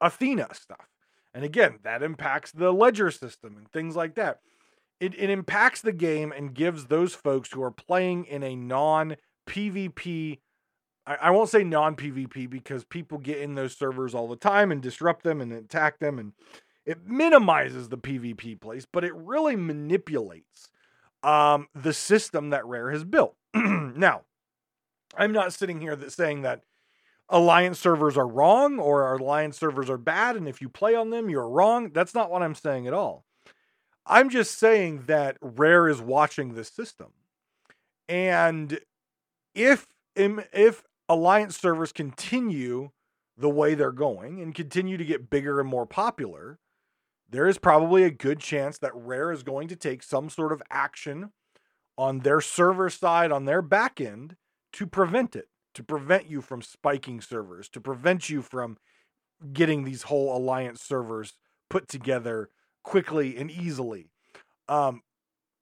athena 0.00 0.48
stuff 0.54 0.88
and 1.34 1.44
again 1.44 1.78
that 1.82 2.02
impacts 2.02 2.50
the 2.50 2.72
ledger 2.72 3.10
system 3.10 3.58
and 3.58 3.70
things 3.70 3.94
like 3.94 4.14
that 4.14 4.40
it, 5.00 5.14
it 5.18 5.28
impacts 5.28 5.82
the 5.82 5.92
game 5.92 6.32
and 6.32 6.54
gives 6.54 6.86
those 6.86 7.14
folks 7.14 7.52
who 7.52 7.62
are 7.62 7.70
playing 7.70 8.24
in 8.24 8.42
a 8.42 8.56
non 8.56 9.16
PvP. 9.46 10.38
I, 11.06 11.16
I 11.16 11.30
won't 11.30 11.48
say 11.48 11.64
non 11.64 11.96
PvP 11.96 12.48
because 12.48 12.84
people 12.84 13.18
get 13.18 13.38
in 13.38 13.54
those 13.54 13.76
servers 13.76 14.14
all 14.14 14.28
the 14.28 14.36
time 14.36 14.72
and 14.72 14.82
disrupt 14.82 15.22
them 15.22 15.40
and 15.40 15.52
attack 15.52 15.98
them, 15.98 16.18
and 16.18 16.32
it 16.84 17.06
minimizes 17.06 17.88
the 17.88 17.98
PvP 17.98 18.60
place, 18.60 18.86
but 18.90 19.04
it 19.04 19.14
really 19.14 19.56
manipulates 19.56 20.68
um, 21.22 21.68
the 21.74 21.92
system 21.92 22.50
that 22.50 22.66
Rare 22.66 22.90
has 22.90 23.04
built. 23.04 23.36
now, 23.54 24.22
I'm 25.16 25.32
not 25.32 25.52
sitting 25.52 25.80
here 25.80 25.96
that 25.96 26.12
saying 26.12 26.42
that 26.42 26.62
alliance 27.28 27.80
servers 27.80 28.16
are 28.16 28.28
wrong 28.28 28.78
or 28.78 29.02
our 29.02 29.16
alliance 29.16 29.58
servers 29.58 29.90
are 29.90 29.98
bad, 29.98 30.36
and 30.36 30.48
if 30.48 30.60
you 30.60 30.68
play 30.68 30.94
on 30.94 31.10
them, 31.10 31.28
you're 31.28 31.48
wrong. 31.48 31.90
That's 31.92 32.14
not 32.14 32.30
what 32.30 32.42
I'm 32.42 32.54
saying 32.54 32.86
at 32.86 32.94
all. 32.94 33.24
I'm 34.06 34.30
just 34.30 34.58
saying 34.58 35.04
that 35.06 35.36
Rare 35.40 35.88
is 35.88 36.00
watching 36.00 36.54
this 36.54 36.68
system. 36.68 37.08
And 38.08 38.78
if 39.54 39.86
if 40.14 40.84
alliance 41.08 41.56
servers 41.56 41.92
continue 41.92 42.90
the 43.36 43.50
way 43.50 43.74
they're 43.74 43.92
going 43.92 44.40
and 44.40 44.54
continue 44.54 44.96
to 44.96 45.04
get 45.04 45.30
bigger 45.30 45.60
and 45.60 45.68
more 45.68 45.86
popular, 45.86 46.58
there 47.28 47.46
is 47.46 47.58
probably 47.58 48.04
a 48.04 48.10
good 48.10 48.40
chance 48.40 48.78
that 48.78 48.94
Rare 48.94 49.32
is 49.32 49.42
going 49.42 49.68
to 49.68 49.76
take 49.76 50.02
some 50.02 50.30
sort 50.30 50.52
of 50.52 50.62
action 50.70 51.32
on 51.98 52.20
their 52.20 52.40
server 52.40 52.88
side, 52.88 53.32
on 53.32 53.44
their 53.44 53.62
back 53.62 54.00
end, 54.00 54.36
to 54.74 54.86
prevent 54.86 55.34
it, 55.34 55.46
to 55.74 55.82
prevent 55.82 56.30
you 56.30 56.40
from 56.40 56.62
spiking 56.62 57.20
servers, 57.20 57.68
to 57.70 57.80
prevent 57.80 58.28
you 58.28 58.42
from 58.42 58.76
getting 59.52 59.84
these 59.84 60.04
whole 60.04 60.36
alliance 60.36 60.82
servers 60.82 61.34
put 61.68 61.88
together 61.88 62.50
quickly 62.82 63.36
and 63.36 63.50
easily. 63.50 64.10
Um, 64.68 65.02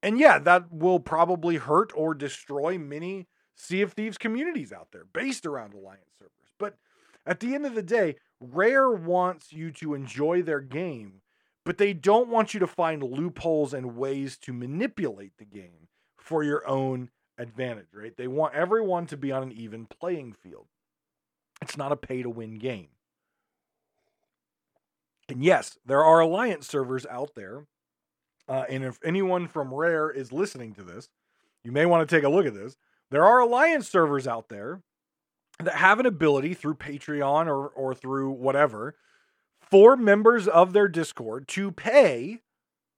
and 0.03 0.19
yeah, 0.19 0.39
that 0.39 0.71
will 0.71 0.99
probably 0.99 1.55
hurt 1.55 1.91
or 1.95 2.13
destroy 2.13 2.77
many 2.77 3.27
Sea 3.55 3.81
of 3.81 3.93
Thieves 3.93 4.17
communities 4.17 4.73
out 4.73 4.89
there 4.91 5.05
based 5.05 5.45
around 5.45 5.73
Alliance 5.73 6.13
servers. 6.19 6.53
But 6.59 6.77
at 7.25 7.39
the 7.39 7.55
end 7.55 7.65
of 7.65 7.75
the 7.75 7.81
day, 7.81 8.15
Rare 8.39 8.91
wants 8.91 9.53
you 9.53 9.71
to 9.71 9.93
enjoy 9.93 10.41
their 10.41 10.59
game, 10.59 11.21
but 11.63 11.77
they 11.77 11.93
don't 11.93 12.29
want 12.29 12.53
you 12.53 12.59
to 12.59 12.67
find 12.67 13.01
loopholes 13.01 13.73
and 13.73 13.95
ways 13.95 14.37
to 14.39 14.53
manipulate 14.53 15.37
the 15.37 15.45
game 15.45 15.87
for 16.17 16.43
your 16.43 16.67
own 16.67 17.09
advantage, 17.37 17.87
right? 17.93 18.15
They 18.15 18.27
want 18.27 18.53
everyone 18.53 19.07
to 19.07 19.17
be 19.17 19.31
on 19.31 19.43
an 19.43 19.51
even 19.51 19.85
playing 19.85 20.33
field. 20.33 20.67
It's 21.61 21.77
not 21.77 21.91
a 21.91 21.97
pay 21.97 22.21
to 22.21 22.29
win 22.29 22.59
game. 22.59 22.89
And 25.27 25.43
yes, 25.43 25.77
there 25.85 26.03
are 26.03 26.19
alliance 26.19 26.67
servers 26.67 27.05
out 27.07 27.31
there. 27.35 27.65
Uh, 28.47 28.65
and 28.69 28.83
if 28.83 28.99
anyone 29.03 29.47
from 29.47 29.73
Rare 29.73 30.11
is 30.11 30.31
listening 30.31 30.73
to 30.75 30.83
this, 30.83 31.09
you 31.63 31.71
may 31.71 31.85
want 31.85 32.07
to 32.07 32.15
take 32.15 32.23
a 32.23 32.29
look 32.29 32.45
at 32.45 32.53
this. 32.53 32.75
There 33.11 33.25
are 33.25 33.39
alliance 33.39 33.87
servers 33.87 34.27
out 34.27 34.49
there 34.49 34.81
that 35.59 35.75
have 35.75 35.99
an 35.99 36.05
ability 36.05 36.53
through 36.53 36.75
Patreon 36.75 37.47
or, 37.47 37.67
or 37.67 37.93
through 37.93 38.31
whatever 38.31 38.95
for 39.59 39.95
members 39.95 40.47
of 40.47 40.73
their 40.73 40.87
Discord 40.87 41.47
to 41.49 41.71
pay 41.71 42.41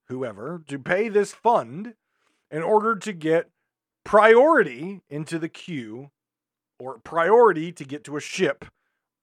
whoever 0.08 0.64
to 0.68 0.80
pay 0.80 1.10
this 1.10 1.34
fund 1.34 1.94
in 2.50 2.64
order 2.64 2.96
to 2.96 3.14
get 3.14 3.50
priority 4.04 5.02
into 5.10 5.38
the 5.38 5.50
queue 5.50 6.12
or 6.80 7.00
priority 7.00 7.72
to 7.74 7.84
get 7.84 8.04
to 8.06 8.16
a 8.16 8.22
ship 8.22 8.66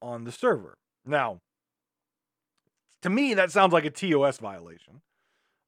on 0.03 0.25
the 0.25 0.33
server. 0.33 0.77
Now, 1.07 1.41
to 3.03 3.11
me, 3.11 3.35
that 3.35 3.51
sounds 3.51 3.73
like 3.73 3.85
a 3.85 3.91
TOS 3.91 4.39
violation 4.39 5.01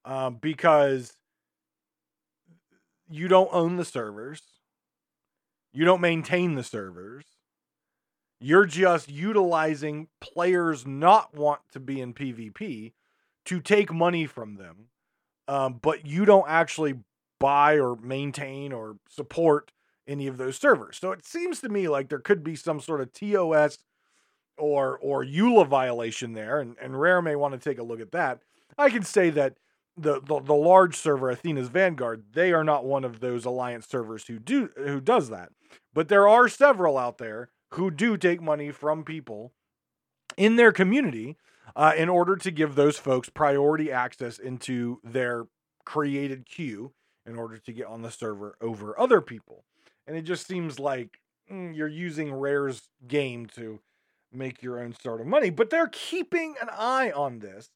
um, 0.05 0.37
because 0.41 1.15
you 3.09 3.29
don't 3.29 3.51
own 3.53 3.77
the 3.77 3.85
servers, 3.85 4.43
you 5.77 5.85
don't 5.85 6.01
maintain 6.01 6.55
the 6.55 6.65
servers. 6.65 7.27
You're 8.41 8.65
just 8.65 9.11
utilizing 9.11 10.09
players 10.23 10.87
not 10.87 11.35
want 11.35 11.61
to 11.73 11.81
be 11.81 12.01
in 12.01 12.15
PvP 12.15 12.95
to 13.45 13.61
take 13.61 13.93
money 13.93 14.25
from 14.25 14.57
them, 14.57 14.89
um, 15.49 15.79
but 15.83 16.07
you 16.07 16.25
don't 16.25 16.49
actually 16.49 16.95
buy 17.39 17.79
or 17.79 17.95
maintain 17.97 18.73
or 18.73 18.97
support 19.11 19.71
any 20.09 20.27
of 20.27 20.39
those 20.39 20.57
servers. 20.57 20.97
So 20.97 21.13
it 21.13 21.27
seems 21.27 21.61
to 21.61 21.69
me 21.69 21.89
like 21.89 22.09
there 22.09 22.21
could 22.21 22.43
be 22.43 22.57
some 22.57 22.81
sort 22.81 23.03
of 23.03 23.13
TOS 23.13 23.77
or 24.57 24.97
or 24.97 25.27
EULA 25.27 25.67
violation 25.67 26.33
there, 26.33 26.59
and, 26.59 26.77
and 26.81 26.99
Rare 26.99 27.21
may 27.21 27.37
want 27.37 27.53
to 27.53 27.61
take 27.61 27.79
a 27.79 27.83
look 27.83 28.01
at 28.01 28.13
that. 28.13 28.41
I 28.79 28.89
can 28.89 29.03
say 29.03 29.29
that 29.31 29.59
the, 29.97 30.21
the 30.21 30.41
the 30.41 30.55
large 30.55 30.97
server 30.97 31.31
Athena's 31.31 31.69
Vanguard, 31.69 32.25
they 32.33 32.53
are 32.53 32.65
not 32.65 32.85
one 32.85 33.05
of 33.05 33.21
those 33.21 33.45
alliance 33.45 33.87
servers 33.89 34.27
who 34.27 34.39
do 34.39 34.71
who 34.77 35.01
does 35.01 35.31
that. 35.31 35.51
But 35.95 36.09
there 36.09 36.29
are 36.29 36.49
several 36.49 36.99
out 36.99 37.19
there 37.19 37.51
who 37.75 37.91
do 37.91 38.17
take 38.17 38.41
money 38.41 38.71
from 38.71 39.05
people 39.05 39.53
in 40.37 40.57
their 40.57 40.73
community 40.73 41.37
uh, 41.75 41.93
in 41.97 42.09
order 42.09 42.37
to 42.37 42.51
give 42.51 42.75
those 42.75 42.99
folks 42.99 43.29
priority 43.29 43.91
access 43.91 44.39
into 44.39 45.01
their 45.03 45.47
created 45.85 46.47
queue 46.47 46.93
in 47.25 47.37
order 47.37 47.59
to 47.59 47.73
get 47.73 47.87
on 47.87 48.03
the 48.03 48.11
server 48.11 48.57
over 48.61 48.99
other 48.99 49.21
people. 49.21 49.65
And 50.07 50.17
it 50.17 50.23
just 50.23 50.47
seems 50.47 50.79
like 50.79 51.19
mm, 51.51 51.75
you're 51.75 51.89
using 51.89 52.33
Rare's 52.33 52.89
game 53.07 53.47
to 53.57 53.81
make 54.33 54.63
your 54.63 54.81
own 54.81 54.95
sort 54.95 55.21
of 55.21 55.27
money. 55.27 55.51
But 55.51 55.71
they're 55.71 55.89
keeping 55.89 56.55
an 56.61 56.69
eye 56.71 57.11
on 57.11 57.41
this. 57.41 57.71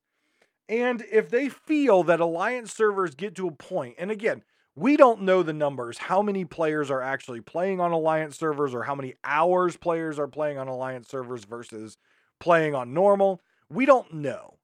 And 0.71 1.05
if 1.11 1.29
they 1.29 1.49
feel 1.49 2.05
that 2.05 2.21
Alliance 2.21 2.73
servers 2.73 3.17
get 3.17 3.35
to 3.35 3.49
a 3.49 3.53
point, 3.53 3.97
and 3.99 4.09
again, 4.09 4.45
we 4.77 4.97
don't 4.97 5.23
know 5.23 5.43
the 5.43 5.53
numbers, 5.53 5.99
how 5.99 6.23
many 6.23 6.45
players 6.45 6.93
are 6.93 7.03
actually 7.03 7.41
playing 7.41 7.81
on 7.81 7.91
Alliance 7.91 8.39
servers 8.39 8.73
or 8.73 8.85
how 8.85 8.95
many 8.95 9.15
hours 9.25 9.77
players 9.77 10.17
are 10.17 10.29
playing 10.29 10.59
on 10.59 10.69
Alliance 10.69 11.09
servers 11.09 11.45
versus 11.45 11.99
playing 12.39 12.77
on 12.77 12.95
normal. 12.95 13.41
We 13.69 13.85
don't 13.85 14.15
know. 14.15 14.59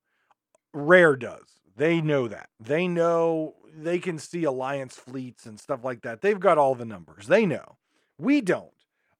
Rare 0.72 1.16
does. 1.16 1.60
They 1.74 2.00
know 2.00 2.28
that. 2.28 2.50
They 2.60 2.86
know 2.86 3.56
they 3.76 3.98
can 3.98 4.20
see 4.20 4.44
alliance 4.44 4.94
fleets 4.94 5.44
and 5.44 5.58
stuff 5.58 5.84
like 5.84 6.02
that. 6.02 6.22
They've 6.22 6.38
got 6.38 6.56
all 6.56 6.76
the 6.76 6.84
numbers. 6.84 7.26
They 7.26 7.46
know. 7.46 7.76
We 8.16 8.40
don't. 8.40 8.70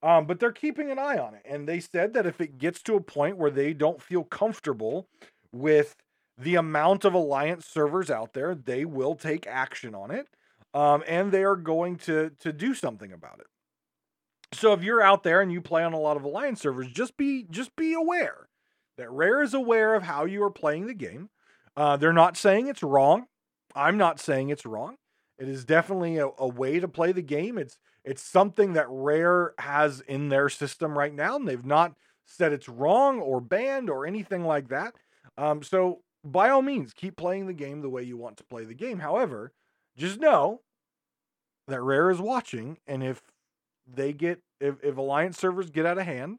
Um, 0.05 0.27
but 0.27 0.39
they're 0.39 0.53
keeping 0.53 0.91
an 0.93 1.01
eye 1.01 1.19
on 1.19 1.35
it. 1.35 1.43
And 1.45 1.69
they 1.69 1.81
said 1.81 2.15
that 2.15 2.27
if 2.27 2.41
it 2.41 2.59
gets 2.59 2.81
to 2.85 2.95
a 2.95 3.01
point 3.01 3.39
where 3.39 3.51
they 3.51 3.73
don't 3.73 4.01
feel 4.01 4.23
comfortable 4.23 5.09
with 5.53 5.97
the 6.39 6.57
amount 6.57 7.05
of 7.05 7.15
alliance 7.15 7.67
servers 7.67 8.11
out 8.11 8.33
there, 8.35 8.55
they 8.55 8.85
will 8.85 9.15
take 9.15 9.47
action 9.47 9.95
on 9.95 10.11
it. 10.11 10.29
Um, 10.75 11.03
and 11.07 11.33
they 11.33 11.43
are 11.43 11.57
going 11.57 11.97
to 12.01 12.31
to 12.41 12.53
do 12.53 12.75
something 12.75 13.13
about 13.13 13.41
it. 13.41 13.47
So 14.53 14.73
if 14.73 14.83
you're 14.83 15.03
out 15.03 15.23
there 15.23 15.41
and 15.41 15.51
you 15.51 15.61
play 15.61 15.83
on 15.83 15.95
a 15.95 15.99
lot 15.99 16.17
of 16.17 16.25
alliance 16.25 16.61
servers, 16.61 16.89
just 16.89 17.17
be 17.17 17.47
just 17.51 17.75
be 17.77 17.95
aware 17.95 18.49
that 18.99 19.11
Rare 19.11 19.43
is 19.43 19.55
aware 19.55 19.95
of 19.95 20.03
how 20.03 20.25
you 20.25 20.43
are 20.43 20.51
playing 20.51 20.87
the 20.87 20.95
game. 20.95 21.31
Uh, 21.77 21.97
they're 21.97 22.13
not 22.13 22.37
saying 22.37 22.67
it's 22.67 22.83
wrong. 22.83 23.27
I'm 23.75 23.97
not 23.99 24.21
saying 24.21 24.49
it's 24.49 24.65
wrong. 24.65 24.97
It 25.39 25.49
is 25.49 25.65
definitely 25.65 26.17
a, 26.17 26.29
a, 26.39 26.49
way 26.49 26.81
to 26.81 26.89
play 26.89 27.13
the 27.13 27.23
game. 27.23 27.59
It's 27.59 27.77
it's 28.05 28.23
something 28.23 28.73
that 28.73 28.87
Rare 28.89 29.53
has 29.59 30.01
in 30.01 30.29
their 30.29 30.49
system 30.49 30.97
right 30.97 31.13
now, 31.13 31.37
and 31.37 31.47
they've 31.47 31.65
not 31.65 31.95
said 32.25 32.53
it's 32.53 32.69
wrong 32.69 33.21
or 33.21 33.41
banned 33.41 33.91
or 33.91 34.07
anything 34.07 34.45
like 34.45 34.69
that. 34.69 34.95
Um, 35.37 35.63
so 35.63 36.01
by 36.33 36.49
all 36.49 36.63
means, 36.63 36.93
keep 36.93 37.17
playing 37.17 37.47
the 37.47 37.53
game 37.53 37.81
the 37.81 37.89
way 37.89 38.03
you 38.03 38.17
want 38.17 38.37
to 38.39 38.45
play 38.45 38.65
the 38.65 38.75
game. 38.75 38.99
However, 38.99 39.53
just 39.97 40.21
know 40.21 40.61
that 41.69 41.81
Rare 41.81 42.11
is 42.11 42.21
watching, 42.21 42.79
and 42.87 43.03
if 43.03 43.23
they 43.87 44.13
get 44.13 44.41
if, 44.61 44.77
if 44.83 44.97
Alliance 44.97 45.39
servers 45.39 45.71
get 45.71 45.87
out 45.87 45.99
of 45.99 46.07
hand, 46.07 46.39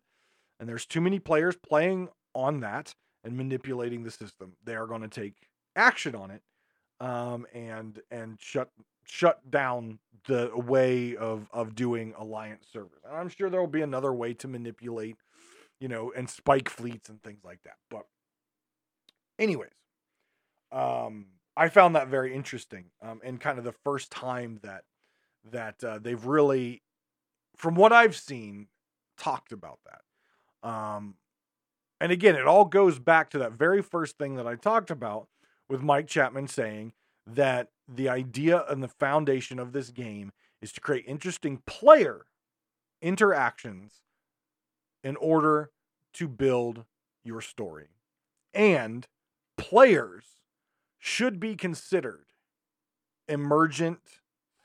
and 0.60 0.68
there's 0.68 0.86
too 0.86 1.02
many 1.02 1.20
players 1.20 1.56
playing 1.56 2.10
on 2.34 2.60
that, 2.62 2.94
and 3.28 3.36
manipulating 3.36 4.04
the 4.04 4.12
system. 4.12 4.54
They 4.64 4.76
are 4.76 4.88
going 4.88 5.02
to 5.02 5.08
take 5.10 5.34
action 5.76 6.16
on 6.16 6.32
it 6.32 6.42
um, 7.00 7.46
and 7.54 8.00
and 8.10 8.38
shut 8.40 8.70
shut 9.06 9.52
down 9.52 10.00
the 10.28 10.52
way 10.56 11.16
of 11.18 11.50
of 11.52 11.76
doing 11.76 12.14
alliance 12.18 12.68
servers. 12.72 13.02
And 13.06 13.16
I'm 13.16 13.30
sure 13.30 13.50
there 13.50 13.60
will 13.60 13.68
be 13.68 13.82
another 13.82 14.14
way 14.14 14.34
to 14.36 14.48
manipulate, 14.48 15.18
you 15.80 15.90
know, 15.90 16.12
and 16.16 16.30
spike 16.30 16.70
fleets 16.70 17.10
and 17.10 17.22
things 17.22 17.44
like 17.44 17.60
that. 17.66 17.76
But 17.90 18.06
anyways, 19.40 19.72
um, 20.72 21.28
I 21.56 21.70
found 21.70 21.96
that 21.96 22.08
very 22.08 22.34
interesting 22.34 22.86
um, 23.02 23.22
and 23.24 23.40
kind 23.40 23.58
of 23.58 23.64
the 23.64 23.72
first 23.72 24.12
time 24.12 24.60
that 24.64 24.84
that 25.52 25.82
uh, 25.84 25.98
they've 26.00 26.26
really, 26.26 26.82
from 27.56 27.76
what 27.76 27.94
I've 27.94 28.18
seen, 28.18 28.68
talked 29.18 29.52
about 29.52 29.80
that. 29.86 30.70
Um, 30.70 31.16
and 32.02 32.12
again, 32.12 32.36
it 32.36 32.46
all 32.46 32.66
goes 32.66 33.00
back 33.00 33.30
to 33.30 33.40
that 33.40 33.54
very 33.54 33.82
first 33.82 34.18
thing 34.18 34.36
that 34.36 34.46
I 34.46 34.56
talked 34.56 34.92
about 34.92 35.28
with 35.70 35.82
Mike 35.82 36.08
Chapman 36.08 36.48
saying 36.48 36.94
that 37.26 37.70
the 37.88 38.10
idea 38.10 38.66
and 38.70 38.84
the 38.84 38.88
foundation 38.88 39.58
of 39.60 39.72
this 39.72 39.90
game 39.90 40.32
is 40.62 40.72
to 40.74 40.82
create 40.82 41.06
interesting 41.08 41.62
player 41.66 42.26
interactions 43.02 44.02
in 45.04 45.16
order 45.18 45.72
to 46.14 46.28
build 46.28 46.84
your 47.24 47.42
story. 47.42 47.88
And 48.54 49.08
players 49.58 50.24
should 51.00 51.40
be 51.40 51.56
considered 51.56 52.26
emergent 53.28 54.00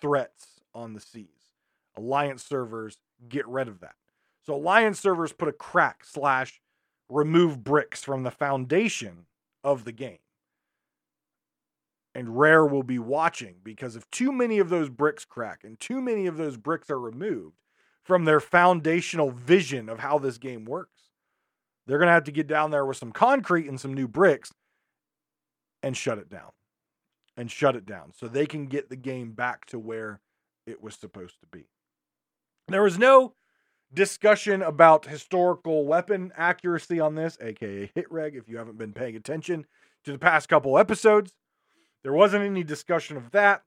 threats 0.00 0.60
on 0.74 0.94
the 0.94 1.00
seas. 1.00 1.28
Alliance 1.96 2.44
servers 2.44 2.98
get 3.28 3.46
rid 3.46 3.68
of 3.68 3.80
that. 3.80 3.94
So 4.44 4.54
Alliance 4.54 4.98
servers 4.98 5.32
put 5.32 5.48
a 5.48 5.52
crack 5.52 6.04
slash 6.04 6.60
remove 7.08 7.62
bricks 7.62 8.02
from 8.02 8.22
the 8.22 8.30
foundation 8.30 9.26
of 9.62 9.84
the 9.84 9.92
game. 9.92 10.18
And 12.14 12.38
Rare 12.38 12.66
will 12.66 12.82
be 12.82 12.98
watching 12.98 13.56
because 13.62 13.96
if 13.96 14.10
too 14.10 14.32
many 14.32 14.58
of 14.58 14.68
those 14.68 14.88
bricks 14.88 15.24
crack 15.24 15.64
and 15.64 15.78
too 15.80 16.00
many 16.00 16.26
of 16.26 16.36
those 16.36 16.56
bricks 16.56 16.90
are 16.90 17.00
removed 17.00 17.56
from 18.02 18.24
their 18.24 18.40
foundational 18.40 19.30
vision 19.30 19.88
of 19.88 20.00
how 20.00 20.18
this 20.18 20.38
game 20.38 20.64
works, 20.64 21.02
they're 21.86 21.98
going 21.98 22.08
to 22.08 22.12
have 22.12 22.24
to 22.24 22.32
get 22.32 22.46
down 22.46 22.70
there 22.70 22.84
with 22.84 22.96
some 22.96 23.12
concrete 23.12 23.68
and 23.68 23.80
some 23.80 23.94
new 23.94 24.08
bricks 24.08 24.52
and 25.82 25.96
shut 25.96 26.18
it 26.18 26.28
down. 26.28 26.50
And 27.34 27.50
shut 27.50 27.76
it 27.76 27.86
down 27.86 28.12
so 28.14 28.28
they 28.28 28.44
can 28.44 28.66
get 28.66 28.90
the 28.90 28.96
game 28.96 29.32
back 29.32 29.64
to 29.66 29.78
where 29.78 30.20
it 30.66 30.82
was 30.82 30.94
supposed 30.94 31.40
to 31.40 31.46
be. 31.46 31.64
There 32.68 32.82
was 32.82 32.98
no 32.98 33.34
discussion 33.92 34.60
about 34.60 35.06
historical 35.06 35.86
weapon 35.86 36.32
accuracy 36.36 37.00
on 37.00 37.14
this, 37.14 37.38
aka 37.40 37.90
hit 37.94 38.10
reg, 38.12 38.36
if 38.36 38.50
you 38.50 38.58
haven't 38.58 38.76
been 38.76 38.92
paying 38.92 39.16
attention 39.16 39.64
to 40.04 40.12
the 40.12 40.18
past 40.18 40.50
couple 40.50 40.76
episodes. 40.76 41.32
There 42.02 42.12
wasn't 42.12 42.44
any 42.44 42.64
discussion 42.64 43.16
of 43.16 43.30
that. 43.30 43.62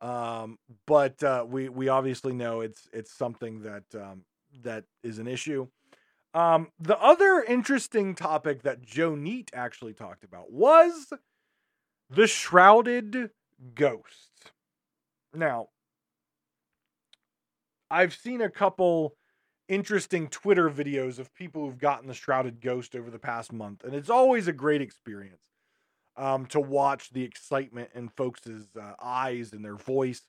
Um, 0.00 0.58
but 0.86 1.22
uh, 1.22 1.46
we 1.48 1.68
we 1.68 1.88
obviously 1.88 2.32
know 2.32 2.60
it's 2.60 2.88
it's 2.92 3.12
something 3.12 3.62
that 3.62 3.84
um, 3.94 4.24
that 4.62 4.84
is 5.04 5.18
an 5.18 5.28
issue. 5.28 5.68
Um, 6.34 6.72
the 6.80 6.98
other 6.98 7.44
interesting 7.46 8.14
topic 8.14 8.62
that 8.62 8.82
Joe 8.82 9.12
Neate 9.12 9.50
actually 9.52 9.92
talked 9.92 10.24
about 10.24 10.50
was 10.50 11.12
the 12.14 12.26
shrouded 12.26 13.30
ghost. 13.74 14.52
Now, 15.34 15.68
I've 17.90 18.14
seen 18.14 18.40
a 18.40 18.50
couple 18.50 19.16
interesting 19.68 20.28
Twitter 20.28 20.68
videos 20.68 21.18
of 21.18 21.34
people 21.34 21.64
who've 21.64 21.78
gotten 21.78 22.08
the 22.08 22.14
Shrouded 22.14 22.60
Ghost 22.60 22.94
over 22.94 23.10
the 23.10 23.18
past 23.18 23.52
month, 23.52 23.84
and 23.84 23.94
it's 23.94 24.10
always 24.10 24.46
a 24.48 24.52
great 24.52 24.82
experience 24.82 25.40
um, 26.16 26.46
to 26.46 26.60
watch 26.60 27.10
the 27.10 27.22
excitement 27.22 27.90
in 27.94 28.08
folks' 28.08 28.46
uh, 28.46 28.92
eyes 29.00 29.52
and 29.52 29.64
their 29.64 29.76
voice. 29.76 30.22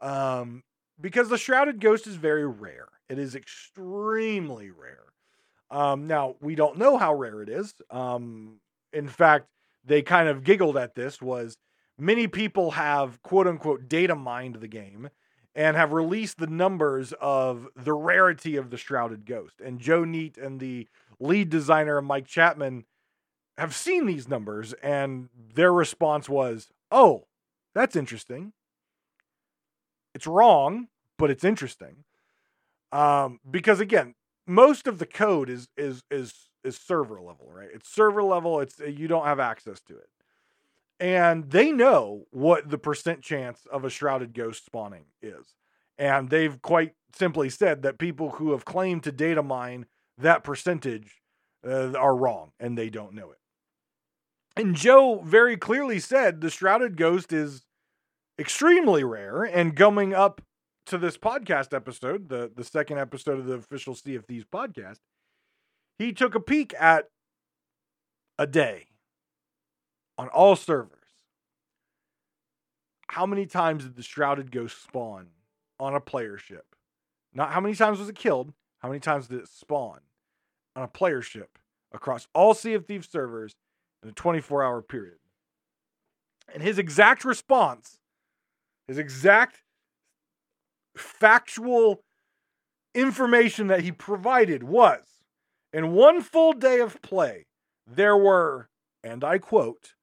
Um, 0.00 0.62
because 1.00 1.28
the 1.28 1.38
Shrouded 1.38 1.80
Ghost 1.80 2.06
is 2.06 2.14
very 2.14 2.46
rare. 2.46 2.88
It 3.08 3.18
is 3.18 3.34
extremely 3.34 4.70
rare. 4.70 5.04
Um, 5.70 6.06
now, 6.06 6.36
we 6.40 6.54
don't 6.54 6.78
know 6.78 6.96
how 6.96 7.14
rare 7.14 7.42
it 7.42 7.48
is. 7.48 7.74
Um, 7.90 8.60
in 8.92 9.08
fact, 9.08 9.48
they 9.88 10.02
kind 10.02 10.28
of 10.28 10.44
giggled 10.44 10.76
at 10.76 10.94
this 10.94 11.20
was 11.20 11.56
many 11.98 12.28
people 12.28 12.72
have 12.72 13.22
quote 13.22 13.46
unquote 13.46 13.88
data 13.88 14.14
mined 14.14 14.56
the 14.56 14.68
game 14.68 15.08
and 15.54 15.76
have 15.76 15.92
released 15.92 16.38
the 16.38 16.46
numbers 16.46 17.12
of 17.20 17.66
the 17.74 17.92
rarity 17.92 18.56
of 18.56 18.70
the 18.70 18.76
Shrouded 18.76 19.26
Ghost. 19.26 19.60
And 19.60 19.80
Joe 19.80 20.02
Neate 20.02 20.38
and 20.38 20.60
the 20.60 20.86
lead 21.18 21.50
designer, 21.50 22.00
Mike 22.00 22.26
Chapman, 22.26 22.84
have 23.56 23.74
seen 23.74 24.06
these 24.06 24.28
numbers, 24.28 24.72
and 24.74 25.28
their 25.54 25.72
response 25.72 26.28
was, 26.28 26.68
Oh, 26.92 27.24
that's 27.74 27.96
interesting. 27.96 28.52
It's 30.14 30.26
wrong, 30.26 30.88
but 31.18 31.30
it's 31.30 31.44
interesting. 31.44 32.04
Um, 32.92 33.40
because 33.48 33.80
again, 33.80 34.14
most 34.46 34.86
of 34.86 34.98
the 34.98 35.06
code 35.06 35.50
is 35.50 35.68
is 35.76 36.02
is 36.10 36.47
is 36.68 36.76
server 36.76 37.20
level, 37.20 37.50
right? 37.52 37.68
It's 37.74 37.88
server 37.88 38.22
level. 38.22 38.60
It's 38.60 38.78
you 38.78 39.08
don't 39.08 39.24
have 39.24 39.40
access 39.40 39.80
to 39.88 39.96
it 39.96 40.08
and 41.00 41.50
they 41.50 41.70
know 41.70 42.26
what 42.30 42.68
the 42.68 42.78
percent 42.78 43.22
chance 43.22 43.66
of 43.70 43.84
a 43.84 43.90
shrouded 43.90 44.34
ghost 44.34 44.64
spawning 44.64 45.04
is. 45.22 45.54
And 45.96 46.30
they've 46.30 46.60
quite 46.60 46.94
simply 47.14 47.50
said 47.50 47.82
that 47.82 47.98
people 47.98 48.30
who 48.30 48.52
have 48.52 48.64
claimed 48.64 49.04
to 49.04 49.12
data 49.12 49.42
mine 49.42 49.86
that 50.16 50.44
percentage 50.44 51.22
uh, 51.66 51.92
are 51.96 52.16
wrong 52.16 52.52
and 52.58 52.76
they 52.76 52.90
don't 52.90 53.14
know 53.14 53.30
it. 53.30 53.38
And 54.56 54.74
Joe 54.74 55.22
very 55.24 55.56
clearly 55.56 56.00
said 56.00 56.40
the 56.40 56.50
shrouded 56.50 56.96
ghost 56.96 57.32
is 57.32 57.62
extremely 58.38 59.04
rare 59.04 59.44
and 59.44 59.76
coming 59.76 60.14
up 60.14 60.40
to 60.86 60.98
this 60.98 61.16
podcast 61.16 61.74
episode, 61.74 62.28
the, 62.28 62.50
the 62.54 62.64
second 62.64 62.98
episode 62.98 63.38
of 63.38 63.46
the 63.46 63.54
official 63.54 63.94
Sea 63.94 64.16
of 64.16 64.24
Thieves 64.24 64.46
podcast, 64.52 64.98
he 65.98 66.12
took 66.12 66.34
a 66.34 66.40
peek 66.40 66.72
at 66.78 67.06
a 68.38 68.46
day 68.46 68.86
on 70.16 70.28
all 70.28 70.56
servers. 70.56 70.94
How 73.08 73.26
many 73.26 73.46
times 73.46 73.84
did 73.84 73.96
the 73.96 74.02
Shrouded 74.02 74.52
Ghost 74.52 74.82
spawn 74.82 75.28
on 75.80 75.94
a 75.94 76.00
player 76.00 76.38
ship? 76.38 76.76
Not 77.34 77.50
how 77.50 77.60
many 77.60 77.74
times 77.74 77.98
was 77.98 78.08
it 78.08 78.14
killed, 78.14 78.52
how 78.78 78.88
many 78.88 79.00
times 79.00 79.28
did 79.28 79.40
it 79.40 79.48
spawn 79.48 80.00
on 80.76 80.82
a 80.82 80.88
player 80.88 81.22
ship 81.22 81.58
across 81.92 82.28
all 82.34 82.54
Sea 82.54 82.74
of 82.74 82.86
Thieves 82.86 83.08
servers 83.08 83.56
in 84.02 84.08
a 84.08 84.12
24 84.12 84.62
hour 84.62 84.82
period? 84.82 85.18
And 86.52 86.62
his 86.62 86.78
exact 86.78 87.24
response, 87.24 87.98
his 88.86 88.98
exact 88.98 89.62
factual 90.96 92.02
information 92.94 93.66
that 93.66 93.80
he 93.80 93.92
provided 93.92 94.62
was 94.62 95.17
In 95.72 95.92
one 95.92 96.22
full 96.22 96.52
day 96.52 96.80
of 96.80 97.00
play, 97.02 97.46
there 97.86 98.16
were, 98.16 98.68
and 99.02 99.22
I 99.22 99.38
quote, 99.38 99.94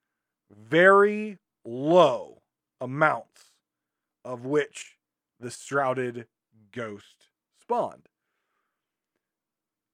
very 0.51 1.39
low 1.63 2.41
amounts 2.79 3.51
of 4.23 4.45
which 4.45 4.97
the 5.39 5.49
shrouded 5.49 6.27
ghost 6.71 7.29
spawned. 7.61 8.07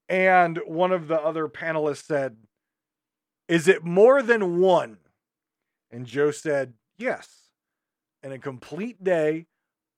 And 0.10 0.60
one 0.66 0.92
of 0.92 1.08
the 1.08 1.20
other 1.20 1.48
panelists 1.48 2.06
said, 2.06 2.36
Is 3.48 3.68
it 3.68 3.84
more 3.84 4.22
than 4.22 4.60
one? 4.60 4.98
And 5.90 6.06
Joe 6.06 6.32
said, 6.32 6.74
Yes. 6.98 7.50
In 8.22 8.32
a 8.32 8.38
complete 8.38 9.04
day 9.04 9.48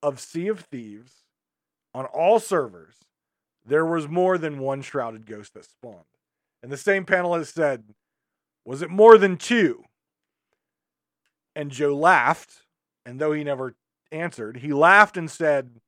of 0.01 0.19
Sea 0.19 0.47
of 0.47 0.61
Thieves 0.61 1.24
on 1.93 2.05
all 2.05 2.39
servers, 2.39 2.95
there 3.66 3.86
was 3.86 4.07
more 4.07 4.38
than 4.38 4.59
one 4.59 4.82
shrouded 4.82 5.26
ghost 5.26 5.53
that 5.53 5.66
spawned. 5.66 6.03
And 6.61 6.72
the 6.72 6.78
same 6.78 7.05
panelist 7.05 7.53
said, 7.53 7.84
Was 8.66 8.82
it 8.82 8.89
more 8.89 9.18
than 9.18 9.38
two? 9.38 9.84
And 11.55 11.72
Joe 11.72 11.95
laughed, 11.95 12.64
and 13.05 13.20
though 13.20 13.32
he 13.34 13.43
never 13.43 13.76
answered, 14.11 14.57
he 14.57 14.74
laughed 14.74 15.18
and 15.18 15.30
said, 15.30 15.82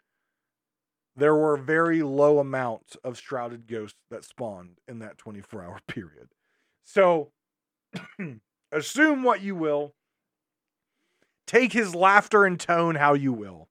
There 1.15 1.35
were 1.35 1.57
very 1.57 2.03
low 2.03 2.39
amounts 2.39 2.95
of 3.03 3.19
shrouded 3.19 3.67
ghosts 3.67 3.99
that 4.11 4.25
spawned 4.25 4.77
in 4.87 4.99
that 4.99 5.17
24 5.17 5.63
hour 5.63 5.79
period. 5.87 6.29
So 6.83 7.31
assume 8.71 9.23
what 9.23 9.41
you 9.41 9.55
will, 9.55 9.95
take 11.47 11.73
his 11.73 11.95
laughter 11.95 12.45
and 12.45 12.59
tone 12.59 12.95
how 12.95 13.13
you 13.13 13.33
will. 13.33 13.69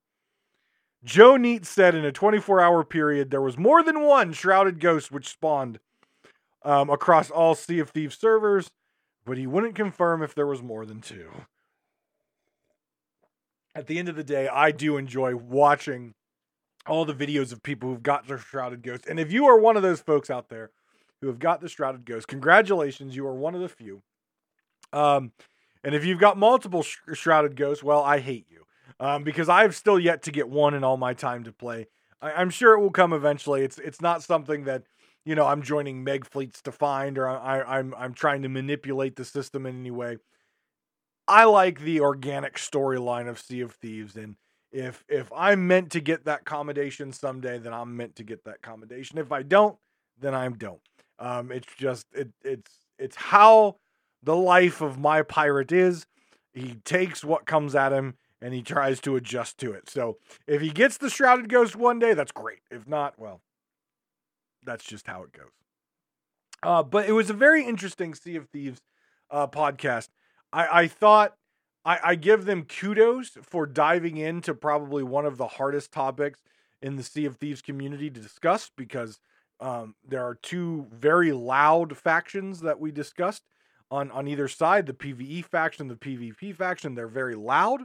Joe 1.05 1.33
Neate 1.33 1.67
said 1.67 1.93
in 1.93 2.03
a 2.03 2.11
24 2.11 2.59
hour 2.59 2.83
period, 2.83 3.29
there 3.29 3.41
was 3.41 3.59
more 3.59 3.83
than 3.83 4.01
one 4.01 4.33
shrouded 4.33 4.79
ghost 4.79 5.11
which 5.11 5.29
spawned 5.29 5.79
um, 6.63 6.89
across 6.89 7.29
all 7.29 7.53
Sea 7.53 7.77
of 7.79 7.91
Thieves 7.91 8.17
servers, 8.17 8.71
but 9.23 9.37
he 9.37 9.45
wouldn't 9.45 9.75
confirm 9.75 10.23
if 10.23 10.33
there 10.33 10.47
was 10.47 10.63
more 10.63 10.83
than 10.83 11.01
two. 11.01 11.29
At 13.75 13.85
the 13.85 13.99
end 13.99 14.09
of 14.09 14.15
the 14.15 14.23
day, 14.23 14.47
I 14.47 14.71
do 14.71 14.97
enjoy 14.97 15.35
watching 15.35 16.15
all 16.87 17.05
the 17.05 17.13
videos 17.13 17.51
of 17.51 17.61
people 17.61 17.89
who've 17.89 18.01
got 18.01 18.27
their 18.27 18.39
shrouded 18.39 18.81
ghost. 18.81 19.05
And 19.07 19.19
if 19.19 19.31
you 19.31 19.45
are 19.45 19.59
one 19.59 19.77
of 19.77 19.83
those 19.83 20.01
folks 20.01 20.31
out 20.31 20.49
there 20.49 20.71
who 21.21 21.27
have 21.27 21.39
got 21.39 21.61
the 21.61 21.69
shrouded 21.69 22.05
ghost, 22.05 22.27
congratulations, 22.27 23.15
you 23.15 23.27
are 23.27 23.35
one 23.35 23.53
of 23.53 23.61
the 23.61 23.69
few. 23.69 24.01
Um, 24.91 25.33
and 25.83 25.93
if 25.93 26.03
you've 26.03 26.19
got 26.19 26.37
multiple 26.37 26.81
sh- 26.81 26.97
shrouded 27.13 27.55
ghosts, 27.55 27.83
well, 27.83 28.01
I 28.01 28.19
hate 28.19 28.47
you 28.49 28.64
um, 28.99 29.23
because 29.23 29.49
I've 29.49 29.75
still 29.75 29.99
yet 29.99 30.23
to 30.23 30.31
get 30.31 30.49
one 30.49 30.73
in 30.73 30.83
all 30.83 30.97
my 30.97 31.13
time 31.13 31.43
to 31.43 31.51
play. 31.51 31.87
I- 32.21 32.41
am 32.41 32.49
sure 32.49 32.73
it 32.73 32.79
will 32.79 32.91
come 32.91 33.13
eventually. 33.13 33.63
It's 33.63 33.77
it's 33.77 34.01
not 34.01 34.23
something 34.23 34.65
that 34.65 34.83
you 35.25 35.35
know 35.35 35.45
I'm 35.45 35.61
joining 35.61 36.03
meg 36.03 36.25
fleets 36.25 36.61
to 36.63 36.71
find 36.71 37.17
or 37.17 37.27
I, 37.27 37.61
I'm 37.61 37.93
I'm 37.97 38.13
trying 38.13 38.41
to 38.43 38.49
manipulate 38.49 39.15
the 39.15 39.25
system 39.25 39.65
in 39.65 39.79
any 39.79 39.91
way. 39.91 40.17
I 41.27 41.45
like 41.45 41.79
the 41.79 42.01
organic 42.01 42.55
storyline 42.55 43.27
of 43.27 43.39
Sea 43.39 43.61
of 43.61 43.73
Thieves, 43.73 44.15
and 44.15 44.35
if 44.71 45.03
if 45.07 45.31
I'm 45.35 45.67
meant 45.67 45.91
to 45.91 45.99
get 45.99 46.25
that 46.25 46.45
commendation 46.45 47.11
someday, 47.11 47.57
then 47.57 47.73
I'm 47.73 47.95
meant 47.97 48.15
to 48.17 48.23
get 48.23 48.43
that 48.45 48.61
commendation. 48.61 49.17
If 49.17 49.31
I 49.31 49.41
don't, 49.41 49.77
then 50.19 50.33
I 50.33 50.47
don't. 50.49 50.81
Um, 51.19 51.51
it's 51.51 51.73
just 51.77 52.05
it 52.13 52.29
it's 52.43 52.71
it's 52.99 53.15
how 53.15 53.77
the 54.23 54.35
life 54.35 54.81
of 54.81 54.99
my 54.99 55.21
pirate 55.21 55.71
is. 55.71 56.05
He 56.53 56.75
takes 56.85 57.23
what 57.23 57.45
comes 57.45 57.75
at 57.75 57.91
him 57.91 58.15
and 58.41 58.53
he 58.53 58.61
tries 58.61 58.99
to 59.01 59.15
adjust 59.15 59.57
to 59.59 59.71
it. 59.73 59.89
So 59.89 60.17
if 60.47 60.61
he 60.61 60.69
gets 60.69 60.97
the 60.97 61.09
Shrouded 61.09 61.49
Ghost 61.49 61.75
one 61.75 61.99
day, 61.99 62.13
that's 62.13 62.31
great. 62.31 62.59
If 62.69 62.87
not, 62.87 63.17
well, 63.17 63.41
that's 64.63 64.85
just 64.85 65.07
how 65.07 65.23
it 65.23 65.31
goes. 65.31 65.51
Uh, 66.63 66.83
but 66.83 67.07
it 67.07 67.11
was 67.11 67.29
a 67.29 67.33
very 67.33 67.65
interesting 67.65 68.15
Sea 68.15 68.35
of 68.35 68.49
Thieves 68.49 68.81
uh, 69.29 69.47
podcast. 69.47 70.09
I, 70.51 70.81
I 70.81 70.87
thought 70.87 71.35
I, 71.83 71.99
I 72.03 72.15
give 72.15 72.45
them 72.45 72.63
kudos 72.63 73.37
for 73.43 73.65
diving 73.65 74.17
into 74.17 74.53
probably 74.53 75.03
one 75.03 75.25
of 75.25 75.37
the 75.37 75.47
hardest 75.47 75.91
topics 75.91 76.41
in 76.81 76.95
the 76.95 77.03
Sea 77.03 77.25
of 77.25 77.37
Thieves 77.37 77.61
community 77.61 78.09
to 78.09 78.19
discuss 78.19 78.71
because 78.75 79.19
um, 79.59 79.95
there 80.05 80.23
are 80.23 80.35
two 80.35 80.87
very 80.91 81.31
loud 81.31 81.95
factions 81.97 82.61
that 82.61 82.79
we 82.79 82.91
discussed 82.91 83.43
on 83.91 84.11
on 84.11 84.27
either 84.27 84.47
side. 84.47 84.85
The 84.85 84.93
PVE 84.93 85.45
faction, 85.45 85.87
the 85.87 85.95
PvP 85.95 86.55
faction, 86.55 86.95
they're 86.95 87.07
very 87.07 87.35
loud. 87.35 87.81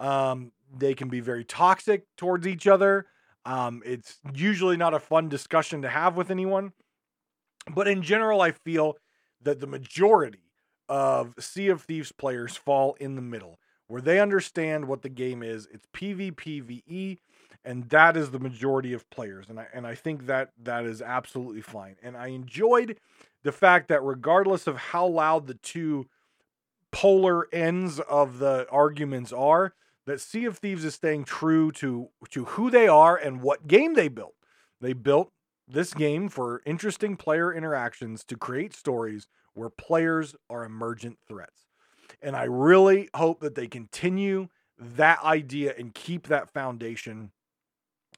Um, 0.00 0.50
they 0.76 0.94
can 0.94 1.08
be 1.08 1.20
very 1.20 1.44
toxic 1.44 2.04
towards 2.16 2.46
each 2.46 2.66
other. 2.66 3.06
Um, 3.44 3.82
it's 3.84 4.18
usually 4.34 4.76
not 4.76 4.94
a 4.94 4.98
fun 4.98 5.28
discussion 5.28 5.82
to 5.82 5.88
have 5.88 6.16
with 6.16 6.30
anyone. 6.30 6.72
But 7.72 7.86
in 7.86 8.02
general, 8.02 8.40
I 8.40 8.52
feel 8.52 8.96
that 9.42 9.60
the 9.60 9.66
majority 9.66 10.50
of 10.88 11.34
Sea 11.38 11.68
of 11.68 11.82
Thieves 11.82 12.12
players 12.12 12.56
fall 12.56 12.96
in 12.98 13.14
the 13.14 13.22
middle, 13.22 13.58
where 13.86 14.00
they 14.00 14.18
understand 14.18 14.86
what 14.86 15.02
the 15.02 15.08
game 15.08 15.42
is. 15.42 15.68
It's 15.72 15.86
PvPvE, 15.92 17.18
and 17.64 17.88
that 17.90 18.16
is 18.16 18.30
the 18.30 18.38
majority 18.38 18.92
of 18.92 19.08
players. 19.10 19.48
And 19.48 19.60
I 19.60 19.66
and 19.72 19.86
I 19.86 19.94
think 19.94 20.26
that 20.26 20.50
that 20.62 20.84
is 20.84 21.00
absolutely 21.00 21.62
fine. 21.62 21.96
And 22.02 22.16
I 22.16 22.28
enjoyed 22.28 22.98
the 23.42 23.52
fact 23.52 23.88
that 23.88 24.02
regardless 24.02 24.66
of 24.66 24.76
how 24.76 25.06
loud 25.06 25.46
the 25.46 25.54
two 25.54 26.06
polar 26.90 27.46
ends 27.54 28.00
of 28.00 28.38
the 28.38 28.66
arguments 28.70 29.32
are, 29.32 29.74
that 30.06 30.20
Sea 30.20 30.44
of 30.46 30.58
Thieves 30.58 30.84
is 30.84 30.94
staying 30.94 31.24
true 31.24 31.70
to 31.72 32.08
to 32.30 32.44
who 32.46 32.70
they 32.70 32.88
are 32.88 33.16
and 33.16 33.42
what 33.42 33.66
game 33.66 33.94
they 33.94 34.08
built. 34.08 34.34
They 34.80 34.92
built 34.92 35.32
this 35.68 35.94
game 35.94 36.28
for 36.28 36.62
interesting 36.66 37.16
player 37.16 37.52
interactions 37.52 38.24
to 38.24 38.36
create 38.36 38.74
stories 38.74 39.28
where 39.54 39.70
players 39.70 40.34
are 40.48 40.64
emergent 40.64 41.18
threats. 41.28 41.66
And 42.22 42.36
I 42.36 42.44
really 42.44 43.08
hope 43.14 43.40
that 43.40 43.54
they 43.54 43.66
continue 43.66 44.48
that 44.78 45.22
idea 45.22 45.74
and 45.78 45.94
keep 45.94 46.26
that 46.28 46.50
foundation. 46.50 47.32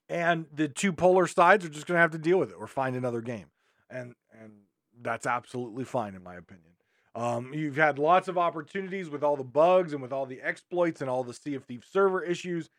And 0.09 0.47
the 0.53 0.69
two 0.69 0.93
polar 0.93 1.27
sides 1.27 1.65
are 1.65 1.69
just 1.69 1.87
going 1.87 1.97
to 1.97 2.01
have 2.03 2.11
to 2.13 2.19
deal 2.19 2.39
with 2.39 2.51
it 2.51 2.57
or 2.59 2.67
find 2.67 2.97
another 2.97 3.21
game. 3.21 3.47
And 3.91 4.15
and 4.41 4.53
that's 5.01 5.27
absolutely 5.27 5.85
fine 5.85 6.15
in 6.15 6.23
my 6.23 6.35
opinion. 6.35 6.72
Um, 7.15 7.53
you've 7.53 7.77
had 7.77 7.99
lots 7.99 8.29
of 8.29 8.39
opportunities 8.39 9.11
with 9.11 9.23
all 9.23 9.37
the 9.37 9.45
bugs 9.45 9.93
and 9.93 10.01
with 10.01 10.13
all 10.13 10.25
the 10.25 10.41
exploits 10.41 11.01
and 11.01 11.11
all 11.11 11.25
the 11.25 11.35
Sea 11.35 11.55
of 11.55 11.65
Thieves 11.65 11.87
server 11.91 12.23
issues. 12.23 12.71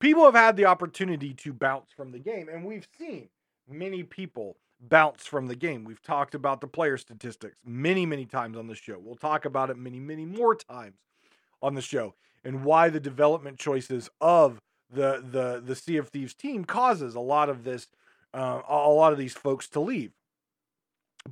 People 0.00 0.24
have 0.24 0.34
had 0.34 0.56
the 0.56 0.64
opportunity 0.64 1.34
to 1.34 1.52
bounce 1.52 1.90
from 1.94 2.10
the 2.10 2.18
game, 2.18 2.48
and 2.48 2.64
we've 2.64 2.88
seen 2.98 3.28
many 3.68 4.02
people 4.02 4.56
bounce 4.80 5.26
from 5.26 5.46
the 5.46 5.54
game. 5.54 5.84
We've 5.84 6.02
talked 6.02 6.34
about 6.34 6.60
the 6.60 6.66
player 6.66 6.96
statistics 6.96 7.56
many, 7.64 8.06
many 8.06 8.24
times 8.24 8.56
on 8.56 8.66
the 8.66 8.74
show. 8.74 8.98
We'll 8.98 9.14
talk 9.14 9.44
about 9.44 9.70
it 9.70 9.76
many, 9.76 10.00
many 10.00 10.24
more 10.24 10.54
times 10.54 10.96
on 11.62 11.74
the 11.74 11.82
show 11.82 12.14
and 12.44 12.64
why 12.64 12.88
the 12.88 13.00
development 13.00 13.58
choices 13.58 14.10
of 14.20 14.60
the 14.90 15.24
the 15.30 15.62
the 15.64 15.76
Sea 15.76 15.96
of 15.96 16.08
Thieves 16.08 16.34
team 16.34 16.64
causes 16.64 17.14
a 17.14 17.20
lot 17.20 17.48
of 17.48 17.64
this, 17.64 17.88
uh, 18.34 18.60
a 18.68 18.90
lot 18.90 19.12
of 19.12 19.18
these 19.18 19.34
folks 19.34 19.68
to 19.68 19.80
leave. 19.80 20.12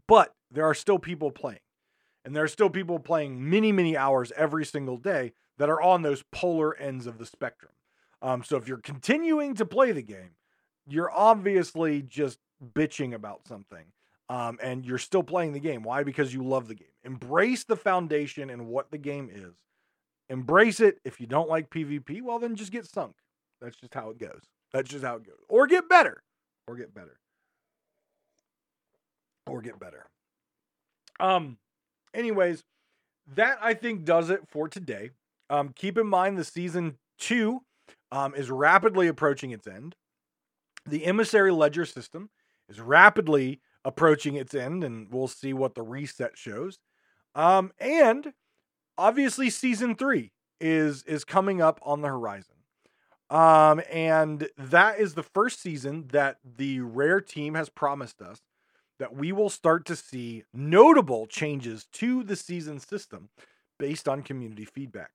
But 0.06 0.34
there 0.50 0.64
are 0.64 0.74
still 0.74 0.98
people 0.98 1.30
playing. 1.30 1.58
And 2.30 2.36
there 2.36 2.44
are 2.44 2.48
still 2.48 2.70
people 2.70 3.00
playing 3.00 3.50
many, 3.50 3.72
many 3.72 3.96
hours 3.96 4.30
every 4.36 4.64
single 4.64 4.96
day 4.96 5.32
that 5.58 5.68
are 5.68 5.82
on 5.82 6.02
those 6.02 6.22
polar 6.30 6.76
ends 6.76 7.08
of 7.08 7.18
the 7.18 7.26
spectrum. 7.26 7.72
Um, 8.22 8.44
so 8.44 8.56
if 8.56 8.68
you're 8.68 8.78
continuing 8.78 9.56
to 9.56 9.66
play 9.66 9.90
the 9.90 10.00
game, 10.00 10.36
you're 10.86 11.10
obviously 11.10 12.02
just 12.02 12.38
bitching 12.64 13.14
about 13.14 13.48
something. 13.48 13.86
Um, 14.28 14.60
and 14.62 14.86
you're 14.86 14.96
still 14.96 15.24
playing 15.24 15.54
the 15.54 15.58
game. 15.58 15.82
Why? 15.82 16.04
Because 16.04 16.32
you 16.32 16.44
love 16.44 16.68
the 16.68 16.76
game. 16.76 16.86
Embrace 17.02 17.64
the 17.64 17.74
foundation 17.74 18.48
and 18.48 18.68
what 18.68 18.92
the 18.92 18.98
game 18.98 19.28
is. 19.28 19.56
Embrace 20.28 20.78
it. 20.78 21.00
If 21.04 21.20
you 21.20 21.26
don't 21.26 21.48
like 21.48 21.68
PvP, 21.68 22.22
well, 22.22 22.38
then 22.38 22.54
just 22.54 22.70
get 22.70 22.86
sunk. 22.86 23.16
That's 23.60 23.76
just 23.76 23.92
how 23.92 24.10
it 24.10 24.18
goes. 24.18 24.42
That's 24.72 24.88
just 24.88 25.04
how 25.04 25.16
it 25.16 25.26
goes. 25.26 25.42
Or 25.48 25.66
get 25.66 25.88
better. 25.88 26.22
Or 26.68 26.76
get 26.76 26.94
better. 26.94 27.18
Or 29.48 29.60
get 29.60 29.80
better. 29.80 30.06
Um, 31.18 31.58
anyways, 32.14 32.64
that 33.34 33.58
I 33.60 33.74
think 33.74 34.04
does 34.04 34.30
it 34.30 34.42
for 34.48 34.68
today. 34.68 35.10
Um, 35.48 35.72
keep 35.74 35.98
in 35.98 36.06
mind 36.06 36.38
the 36.38 36.44
season 36.44 36.98
two 37.18 37.60
um, 38.12 38.34
is 38.34 38.50
rapidly 38.50 39.08
approaching 39.08 39.50
its 39.50 39.66
end. 39.66 39.96
The 40.86 41.04
emissary 41.04 41.52
ledger 41.52 41.84
system 41.84 42.30
is 42.68 42.80
rapidly 42.80 43.60
approaching 43.84 44.36
its 44.36 44.54
end, 44.54 44.84
and 44.84 45.12
we'll 45.12 45.28
see 45.28 45.52
what 45.52 45.74
the 45.74 45.82
reset 45.82 46.36
shows. 46.36 46.78
Um, 47.34 47.72
and 47.78 48.32
obviously, 48.96 49.50
season 49.50 49.94
three 49.94 50.32
is 50.60 51.02
is 51.04 51.24
coming 51.24 51.60
up 51.60 51.80
on 51.82 52.00
the 52.00 52.08
horizon. 52.08 52.54
Um, 53.30 53.80
and 53.90 54.48
that 54.58 54.98
is 54.98 55.14
the 55.14 55.22
first 55.22 55.60
season 55.60 56.08
that 56.08 56.38
the 56.44 56.80
Rare 56.80 57.20
team 57.20 57.54
has 57.54 57.68
promised 57.68 58.20
us 58.20 58.40
that 59.00 59.16
we 59.16 59.32
will 59.32 59.48
start 59.48 59.86
to 59.86 59.96
see 59.96 60.44
notable 60.52 61.26
changes 61.26 61.86
to 61.86 62.22
the 62.22 62.36
season 62.36 62.78
system 62.78 63.30
based 63.78 64.06
on 64.06 64.22
community 64.22 64.66
feedback. 64.66 65.10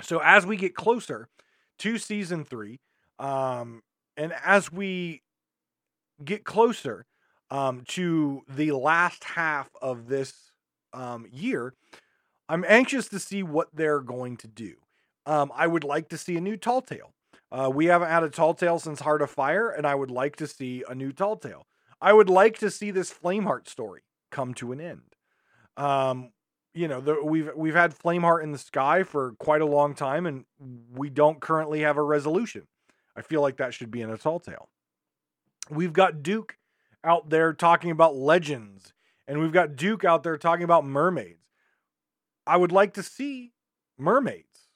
So 0.00 0.20
as 0.24 0.46
we 0.46 0.56
get 0.56 0.76
closer 0.76 1.28
to 1.80 1.98
season 1.98 2.44
three, 2.44 2.78
um, 3.18 3.82
and 4.16 4.32
as 4.44 4.70
we 4.70 5.22
get 6.24 6.44
closer 6.44 7.04
um, 7.50 7.82
to 7.88 8.42
the 8.48 8.70
last 8.70 9.24
half 9.24 9.68
of 9.82 10.06
this 10.06 10.52
um, 10.92 11.26
year, 11.32 11.74
I'm 12.48 12.64
anxious 12.66 13.08
to 13.08 13.18
see 13.18 13.42
what 13.42 13.68
they're 13.74 14.00
going 14.00 14.36
to 14.38 14.46
do. 14.46 14.74
Um, 15.26 15.50
I 15.52 15.66
would 15.66 15.84
like 15.84 16.10
to 16.10 16.18
see 16.18 16.36
a 16.36 16.40
new 16.40 16.56
Tall 16.56 16.80
Tale. 16.80 17.12
Uh, 17.50 17.70
we 17.74 17.86
haven't 17.86 18.08
had 18.08 18.22
a 18.22 18.30
Tall 18.30 18.54
Tale 18.54 18.78
since 18.78 19.00
Heart 19.00 19.22
of 19.22 19.30
Fire, 19.30 19.68
and 19.68 19.84
I 19.84 19.96
would 19.96 20.12
like 20.12 20.36
to 20.36 20.46
see 20.46 20.84
a 20.88 20.94
new 20.94 21.12
Tall 21.12 21.36
Tale. 21.36 21.66
I 22.00 22.12
would 22.12 22.28
like 22.28 22.58
to 22.58 22.70
see 22.70 22.90
this 22.90 23.12
Flameheart 23.12 23.68
story 23.68 24.02
come 24.30 24.54
to 24.54 24.72
an 24.72 24.80
end. 24.80 25.14
Um, 25.76 26.32
you 26.74 26.88
know, 26.88 27.00
the, 27.00 27.22
we've 27.22 27.50
we've 27.56 27.74
had 27.74 27.96
Flameheart 27.96 28.42
in 28.42 28.52
the 28.52 28.58
sky 28.58 29.04
for 29.04 29.32
quite 29.38 29.60
a 29.60 29.66
long 29.66 29.94
time, 29.94 30.26
and 30.26 30.44
we 30.92 31.08
don't 31.08 31.40
currently 31.40 31.80
have 31.80 31.96
a 31.96 32.02
resolution. 32.02 32.66
I 33.16 33.22
feel 33.22 33.40
like 33.40 33.58
that 33.58 33.74
should 33.74 33.90
be 33.90 34.02
in 34.02 34.10
a 34.10 34.18
Tall 34.18 34.40
Tale. 34.40 34.68
We've 35.70 35.92
got 35.92 36.22
Duke 36.22 36.58
out 37.04 37.30
there 37.30 37.52
talking 37.52 37.90
about 37.90 38.16
legends, 38.16 38.92
and 39.28 39.40
we've 39.40 39.52
got 39.52 39.76
Duke 39.76 40.04
out 40.04 40.24
there 40.24 40.36
talking 40.36 40.64
about 40.64 40.84
mermaids. 40.84 41.46
I 42.46 42.56
would 42.56 42.72
like 42.72 42.94
to 42.94 43.02
see 43.02 43.52
mermaids 43.96 44.68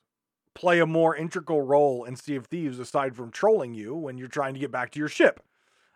play 0.54 0.80
a 0.80 0.86
more 0.86 1.14
integral 1.14 1.62
role 1.62 2.04
in 2.04 2.16
Sea 2.16 2.36
of 2.36 2.46
Thieves 2.46 2.78
aside 2.78 3.14
from 3.14 3.30
trolling 3.30 3.74
you 3.74 3.94
when 3.94 4.18
you're 4.18 4.28
trying 4.28 4.54
to 4.54 4.60
get 4.60 4.70
back 4.70 4.90
to 4.92 4.98
your 4.98 5.08
ship. 5.08 5.40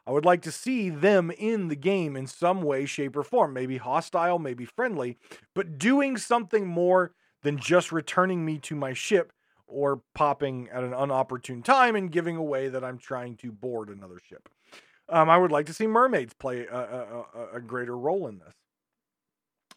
I 0.06 0.10
would 0.10 0.24
like 0.24 0.42
to 0.42 0.52
see 0.52 0.90
them 0.90 1.30
in 1.30 1.68
the 1.68 1.76
game 1.76 2.16
in 2.16 2.26
some 2.26 2.62
way, 2.62 2.86
shape, 2.86 3.16
or 3.16 3.22
form. 3.22 3.52
Maybe 3.52 3.76
hostile, 3.76 4.38
maybe 4.38 4.64
friendly, 4.64 5.16
but 5.54 5.78
doing 5.78 6.16
something 6.16 6.66
more 6.66 7.12
than 7.42 7.58
just 7.58 7.92
returning 7.92 8.44
me 8.44 8.58
to 8.58 8.74
my 8.74 8.92
ship 8.92 9.32
or 9.66 10.02
popping 10.14 10.68
at 10.70 10.84
an 10.84 10.92
unopportune 10.92 11.64
time 11.64 11.96
and 11.96 12.12
giving 12.12 12.36
away 12.36 12.68
that 12.68 12.84
I'm 12.84 12.98
trying 12.98 13.36
to 13.38 13.52
board 13.52 13.88
another 13.88 14.18
ship. 14.28 14.48
Um, 15.08 15.30
I 15.30 15.36
would 15.36 15.52
like 15.52 15.66
to 15.66 15.74
see 15.74 15.86
mermaids 15.86 16.34
play 16.34 16.66
a, 16.66 16.76
a, 16.76 17.56
a 17.56 17.60
greater 17.60 17.96
role 17.96 18.26
in 18.26 18.38
this. 18.38 18.54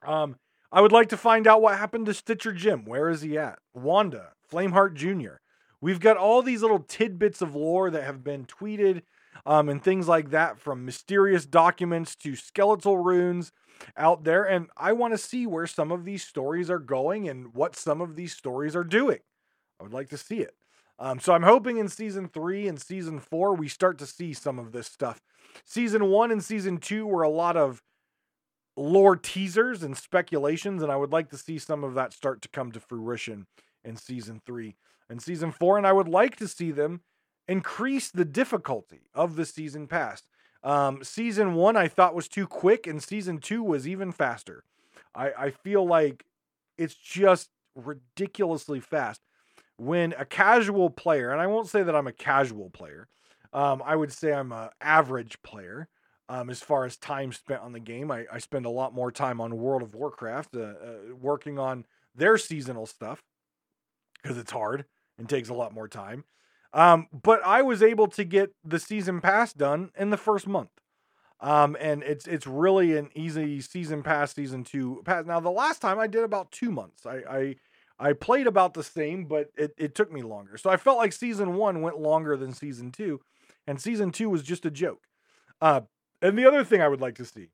Um, 0.06 0.38
I 0.72 0.82
would 0.82 0.92
like 0.92 1.10
to 1.10 1.18
find 1.18 1.48
out 1.48 1.62
what 1.62 1.78
happened 1.78 2.06
to 2.08 2.14
Stitcher 2.14 2.52
Jim. 2.52 2.86
Where 2.86 3.10
is 3.10 3.22
he 3.22 3.38
at? 3.38 3.60
Wanda, 3.74 4.34
Flameheart 4.52 4.96
Jr. 4.96 5.38
We've 5.82 6.00
got 6.00 6.18
all 6.18 6.42
these 6.42 6.62
little 6.62 6.80
tidbits 6.80 7.42
of 7.42 7.56
lore 7.56 7.90
that 7.90 8.04
have 8.04 8.24
been 8.24 8.46
tweeted 8.46 9.04
um, 9.46 9.70
and 9.70 9.84
things 9.84 10.08
like 10.08 10.32
that 10.32 10.60
from 10.60 10.86
mysterious 10.86 11.46
documents 11.46 12.16
to 12.18 12.36
skeletal 12.36 12.98
runes 12.98 13.52
out 13.98 14.24
there. 14.24 14.44
And 14.44 14.68
I 14.78 14.94
want 14.94 15.14
to 15.14 15.18
see 15.18 15.46
where 15.46 15.68
some 15.68 15.92
of 15.92 16.06
these 16.06 16.24
stories 16.24 16.70
are 16.70 16.80
going 16.80 17.28
and 17.28 17.54
what 17.54 17.76
some 17.76 18.02
of 18.02 18.16
these 18.16 18.34
stories 18.34 18.76
are 18.76 18.84
doing. 18.84 19.20
I 19.80 19.84
would 19.84 19.94
like 19.94 20.10
to 20.10 20.18
see 20.18 20.40
it. 20.40 20.56
Um, 20.98 21.20
so 21.20 21.34
I'm 21.34 21.44
hoping 21.44 21.78
in 21.78 21.90
season 21.90 22.30
three 22.30 22.68
and 22.68 22.82
season 22.82 23.20
four, 23.20 23.54
we 23.54 23.68
start 23.68 23.98
to 24.00 24.06
see 24.06 24.34
some 24.34 24.58
of 24.60 24.72
this 24.72 24.88
stuff. 24.88 25.22
Season 25.66 26.06
one 26.10 26.32
and 26.32 26.44
season 26.44 26.78
two 26.78 27.06
were 27.06 27.24
a 27.24 27.30
lot 27.30 27.58
of 27.58 27.82
lore 28.78 29.16
teasers 29.16 29.84
and 29.84 29.98
speculations, 29.98 30.82
and 30.82 30.92
I 30.92 30.96
would 30.96 31.12
like 31.12 31.30
to 31.30 31.38
see 31.38 31.60
some 31.60 31.84
of 31.84 31.94
that 31.96 32.14
start 32.14 32.42
to 32.44 32.50
come 32.50 32.72
to 32.72 32.80
fruition 32.80 33.48
in 33.84 33.98
season 33.98 34.42
three 34.46 34.76
and 35.10 35.22
season 35.22 35.52
four. 35.52 35.78
And 35.78 35.86
I 35.86 35.94
would 35.94 36.08
like 36.08 36.38
to 36.38 36.48
see 36.48 36.72
them 36.72 37.02
increase 37.48 38.10
the 38.10 38.26
difficulty 38.26 39.02
of 39.14 39.36
the 39.36 39.46
season 39.46 39.88
past. 39.88 40.28
Um, 40.64 41.04
season 41.04 41.54
one 41.54 41.78
I 41.78 41.88
thought 41.88 42.16
was 42.16 42.28
too 42.28 42.48
quick, 42.48 42.88
and 42.88 43.02
season 43.02 43.38
two 43.38 43.62
was 43.62 43.88
even 43.88 44.12
faster. 44.12 44.64
I, 45.14 45.32
I 45.38 45.50
feel 45.52 45.86
like 45.86 46.26
it's 46.78 46.96
just 46.96 47.50
ridiculously 47.76 48.80
fast. 48.80 49.22
When 49.78 50.14
a 50.18 50.26
casual 50.26 50.90
player, 50.90 51.32
and 51.32 51.42
I 51.42 51.48
won't 51.48 51.68
say 51.68 51.84
that 51.84 51.96
I'm 51.96 52.08
a 52.08 52.14
casual 52.14 52.70
player, 52.70 53.08
um, 53.54 53.84
I 53.86 53.96
would 53.96 54.12
say 54.12 54.34
I'm 54.34 54.52
an 54.52 54.70
average 54.82 55.42
player 55.44 55.90
um, 56.30 56.50
as 56.50 56.62
far 56.62 56.86
as 56.86 56.98
time 56.98 57.32
spent 57.32 57.62
on 57.62 57.74
the 57.74 57.80
game. 57.80 58.10
I, 58.10 58.26
I 58.32 58.40
spend 58.40 58.66
a 58.66 58.70
lot 58.70 58.94
more 58.94 59.12
time 59.12 59.40
on 59.40 59.58
World 59.58 59.82
of 59.82 59.94
Warcraft, 59.94 60.56
uh, 60.56 60.60
uh, 60.60 60.74
working 61.20 61.60
on 61.60 61.86
their 62.16 62.38
seasonal 62.38 62.86
stuff 62.86 63.24
because 64.22 64.38
it's 64.38 64.52
hard 64.52 64.86
and 65.18 65.30
takes 65.30 65.50
a 65.50 65.54
lot 65.54 65.74
more 65.74 65.88
time. 65.88 66.24
Um, 66.76 67.08
but 67.24 67.42
I 67.46 67.62
was 67.62 67.82
able 67.82 68.08
to 68.08 68.26
get 68.26 68.54
the 68.64 68.80
season 68.80 69.22
pass 69.22 69.54
done 69.54 69.92
in 69.98 70.10
the 70.10 70.18
first 70.18 70.46
month. 70.46 70.70
Um, 71.40 71.78
and 71.80 72.04
it's 72.04 72.28
it's 72.28 72.46
really 72.46 72.98
an 72.98 73.10
easy 73.16 73.62
season 73.62 74.04
pass, 74.04 74.34
season 74.36 74.64
two 74.66 75.02
pass. 75.06 75.26
Now 75.26 75.40
the 75.40 75.50
last 75.50 75.82
time 75.82 76.00
I 76.00 76.08
did 76.08 76.24
about 76.24 76.52
two 76.52 76.72
months. 76.72 77.06
I 77.06 77.22
I, 77.30 77.56
I 77.98 78.14
played 78.14 78.46
about 78.46 78.74
the 78.74 78.84
same, 78.84 79.26
but 79.26 79.52
it, 79.58 79.74
it 79.78 79.96
took 79.96 80.12
me 80.12 80.22
longer. 80.22 80.58
So 80.58 80.70
I 80.70 80.76
felt 80.76 80.98
like 80.98 81.14
season 81.14 81.56
one 81.56 81.82
went 81.82 82.00
longer 82.00 82.36
than 82.36 82.54
season 82.54 82.92
two, 82.92 83.22
and 83.66 83.80
season 83.80 84.12
two 84.12 84.30
was 84.30 84.44
just 84.44 84.66
a 84.66 84.72
joke. 84.72 85.04
Uh, 85.62 85.82
and 86.22 86.38
the 86.38 86.46
other 86.46 86.66
thing 86.66 86.82
I 86.82 86.90
would 86.90 87.02
like 87.02 87.16
to 87.16 87.26
see, 87.26 87.50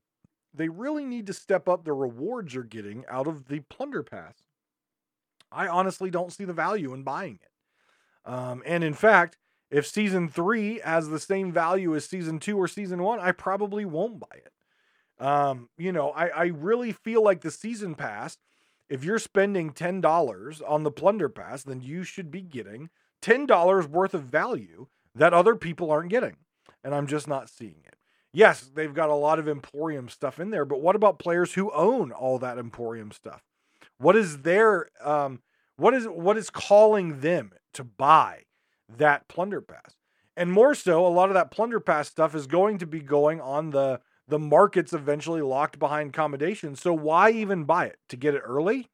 they 0.52 0.68
really 0.68 1.04
need 1.04 1.28
to 1.28 1.32
step 1.32 1.68
up 1.68 1.84
the 1.84 1.92
rewards 1.92 2.54
you're 2.54 2.64
getting 2.64 3.04
out 3.08 3.28
of 3.28 3.46
the 3.46 3.60
plunder 3.60 4.02
pass. 4.02 4.42
I 5.52 5.68
honestly 5.68 6.10
don't 6.10 6.32
see 6.32 6.44
the 6.44 6.52
value 6.52 6.92
in 6.92 7.04
buying 7.04 7.38
it. 7.40 7.51
Um, 8.24 8.62
and 8.64 8.84
in 8.84 8.94
fact, 8.94 9.36
if 9.70 9.86
season 9.86 10.28
three 10.28 10.80
has 10.80 11.08
the 11.08 11.18
same 11.18 11.50
value 11.50 11.96
as 11.96 12.04
season 12.04 12.38
two 12.38 12.58
or 12.58 12.68
season 12.68 13.02
one, 13.02 13.18
I 13.18 13.32
probably 13.32 13.84
won't 13.84 14.20
buy 14.20 14.36
it. 14.36 14.52
Um, 15.18 15.68
you 15.78 15.92
know, 15.92 16.10
I, 16.10 16.28
I 16.28 16.44
really 16.46 16.92
feel 16.92 17.22
like 17.22 17.40
the 17.40 17.50
season 17.50 17.94
pass, 17.94 18.38
if 18.88 19.04
you're 19.04 19.18
spending 19.18 19.72
$10 19.72 20.62
on 20.68 20.82
the 20.82 20.90
plunder 20.90 21.28
pass, 21.28 21.62
then 21.62 21.80
you 21.80 22.04
should 22.04 22.30
be 22.30 22.42
getting 22.42 22.90
$10 23.22 23.86
worth 23.86 24.14
of 24.14 24.24
value 24.24 24.88
that 25.14 25.32
other 25.32 25.54
people 25.54 25.90
aren't 25.90 26.10
getting. 26.10 26.36
And 26.84 26.94
I'm 26.94 27.06
just 27.06 27.28
not 27.28 27.48
seeing 27.48 27.82
it. 27.86 27.96
Yes, 28.34 28.70
they've 28.74 28.94
got 28.94 29.10
a 29.10 29.14
lot 29.14 29.38
of 29.38 29.48
Emporium 29.48 30.08
stuff 30.08 30.40
in 30.40 30.50
there, 30.50 30.64
but 30.64 30.80
what 30.80 30.96
about 30.96 31.18
players 31.18 31.54
who 31.54 31.70
own 31.72 32.12
all 32.12 32.38
that 32.38 32.58
Emporium 32.58 33.12
stuff? 33.12 33.42
What 33.98 34.16
is 34.16 34.38
their 34.38 34.88
um, 35.02 35.40
what 35.82 35.94
is 35.94 36.06
what 36.06 36.36
is 36.36 36.48
calling 36.48 37.20
them 37.20 37.50
to 37.74 37.82
buy 37.82 38.44
that 38.88 39.26
plunder 39.26 39.60
pass? 39.60 39.96
And 40.36 40.52
more 40.52 40.76
so, 40.76 41.04
a 41.04 41.08
lot 41.08 41.28
of 41.28 41.34
that 41.34 41.50
plunder 41.50 41.80
pass 41.80 42.08
stuff 42.08 42.36
is 42.36 42.46
going 42.46 42.78
to 42.78 42.86
be 42.86 43.00
going 43.00 43.40
on 43.40 43.70
the 43.70 44.00
the 44.28 44.38
markets 44.38 44.92
eventually 44.92 45.42
locked 45.42 45.80
behind 45.80 46.10
accommodation. 46.10 46.76
So 46.76 46.92
why 46.94 47.30
even 47.32 47.64
buy 47.64 47.86
it? 47.86 47.98
To 48.10 48.16
get 48.16 48.34
it 48.34 48.42
early? 48.44 48.90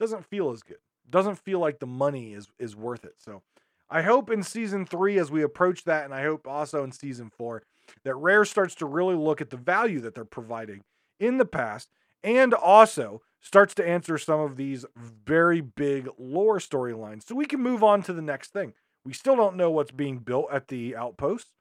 Doesn't 0.00 0.24
feel 0.24 0.50
as 0.50 0.62
good. 0.62 0.78
Doesn't 1.08 1.38
feel 1.38 1.58
like 1.58 1.80
the 1.80 1.86
money 1.86 2.32
is 2.32 2.48
is 2.58 2.74
worth 2.74 3.04
it. 3.04 3.16
So 3.18 3.42
I 3.90 4.00
hope 4.00 4.30
in 4.30 4.42
season 4.42 4.86
three, 4.86 5.18
as 5.18 5.30
we 5.30 5.42
approach 5.42 5.84
that, 5.84 6.06
and 6.06 6.14
I 6.14 6.22
hope 6.22 6.48
also 6.48 6.82
in 6.82 6.92
season 6.92 7.30
four, 7.36 7.62
that 8.04 8.14
Rare 8.14 8.46
starts 8.46 8.74
to 8.76 8.86
really 8.86 9.14
look 9.14 9.42
at 9.42 9.50
the 9.50 9.58
value 9.58 10.00
that 10.00 10.14
they're 10.14 10.24
providing 10.24 10.82
in 11.20 11.36
the 11.36 11.44
past 11.44 11.90
and 12.24 12.54
also 12.54 13.20
starts 13.46 13.74
to 13.74 13.88
answer 13.88 14.18
some 14.18 14.40
of 14.40 14.56
these 14.56 14.84
very 14.96 15.60
big 15.60 16.08
lore 16.18 16.58
storylines. 16.58 17.28
So 17.28 17.36
we 17.36 17.46
can 17.46 17.60
move 17.60 17.84
on 17.84 18.02
to 18.02 18.12
the 18.12 18.20
next 18.20 18.52
thing. 18.52 18.72
We 19.04 19.12
still 19.12 19.36
don't 19.36 19.56
know 19.56 19.70
what's 19.70 19.92
being 19.92 20.18
built 20.18 20.48
at 20.52 20.66
the 20.66 20.96
outpost. 20.96 21.52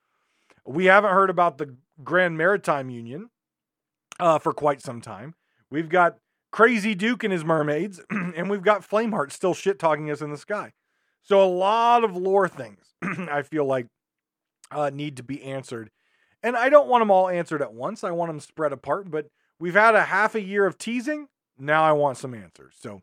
We 0.65 0.85
haven't 0.85 1.13
heard 1.13 1.29
about 1.29 1.59
the 1.59 1.75
Grand 2.03 2.39
Maritime 2.39 2.89
Union 2.89 3.29
uh, 4.19 4.39
for 4.39 4.51
quite 4.51 4.81
some 4.81 4.99
time. 4.99 5.35
We've 5.69 5.87
got 5.87 6.17
Crazy 6.51 6.95
Duke 6.95 7.23
and 7.23 7.31
his 7.31 7.45
mermaids, 7.45 8.01
and 8.09 8.49
we've 8.49 8.63
got 8.63 8.81
Flameheart 8.81 9.31
still 9.31 9.53
shit 9.53 9.77
talking 9.77 10.09
us 10.09 10.21
in 10.21 10.31
the 10.31 10.37
sky. 10.37 10.73
So 11.21 11.43
a 11.43 11.45
lot 11.45 12.03
of 12.03 12.17
lore 12.17 12.47
things 12.47 12.95
I 13.29 13.43
feel 13.43 13.65
like 13.65 13.85
uh, 14.71 14.89
need 14.91 15.17
to 15.17 15.23
be 15.23 15.43
answered. 15.43 15.91
And 16.41 16.57
I 16.57 16.69
don't 16.69 16.87
want 16.87 17.01
them 17.01 17.11
all 17.11 17.29
answered 17.29 17.61
at 17.61 17.73
once. 17.73 18.03
I 18.03 18.09
want 18.09 18.29
them 18.29 18.39
spread 18.39 18.73
apart, 18.73 19.11
but 19.11 19.27
we've 19.59 19.75
had 19.75 19.93
a 19.93 20.05
half 20.05 20.33
a 20.33 20.41
year 20.41 20.65
of 20.65 20.79
teasing. 20.79 21.27
Now 21.57 21.83
I 21.83 21.91
want 21.91 22.17
some 22.17 22.33
answers. 22.33 22.73
So, 22.79 23.01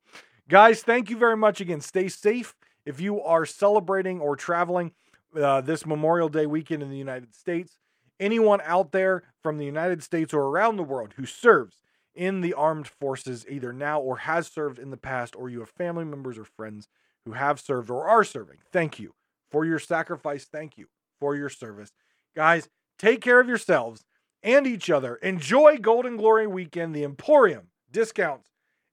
guys, 0.49 0.83
thank 0.83 1.11
you 1.11 1.17
very 1.17 1.37
much 1.37 1.61
again. 1.61 1.81
Stay 1.81 2.09
safe. 2.09 2.55
If 2.85 3.01
you 3.01 3.21
are 3.23 3.47
celebrating 3.47 4.21
or 4.21 4.37
traveling 4.37 4.93
uh, 5.35 5.61
this 5.61 5.87
Memorial 5.87 6.29
Day 6.29 6.47
weekend 6.47 6.83
in 6.83 6.91
the 6.91 6.97
United 6.97 7.35
States, 7.35 7.79
anyone 8.19 8.61
out 8.65 8.93
there 8.93 9.23
from 9.43 9.59
the 9.59 9.65
United 9.65 10.03
States 10.03 10.35
or 10.35 10.43
around 10.43 10.77
the 10.77 10.83
world 10.83 11.15
who 11.17 11.27
serves 11.27 11.77
in 12.15 12.41
the 12.41 12.53
armed 12.53 12.89
forces, 12.89 13.47
either 13.49 13.73
now 13.73 14.01
or 14.01 14.19
has 14.19 14.47
served 14.47 14.79
in 14.79 14.91
the 14.91 14.97
past, 14.97 15.35
or 15.35 15.49
you 15.49 15.61
have 15.61 15.71
family 15.71 16.05
members 16.05 16.37
or 16.37 16.45
friends 16.45 16.89
who 17.25 17.33
have 17.33 17.61
served 17.61 17.89
or 17.91 18.07
are 18.07 18.25
serving, 18.25 18.59
thank 18.73 18.99
you 18.99 19.15
for 19.51 19.65
your 19.65 19.79
sacrifice. 19.79 20.45
Thank 20.45 20.77
you 20.77 20.87
for 21.21 21.37
your 21.37 21.49
service. 21.49 21.93
Guys, 22.35 22.69
take 22.99 23.21
care 23.21 23.41
of 23.41 23.49
yourselves 23.49 24.05
and 24.43 24.67
each 24.67 24.91
other. 24.91 25.17
Enjoy 25.17 25.77
Gold 25.77 26.07
and 26.07 26.19
Glory 26.19 26.47
weekend, 26.47 26.95
the 26.95 27.05
Emporium 27.05 27.69
discounts, 27.93 28.49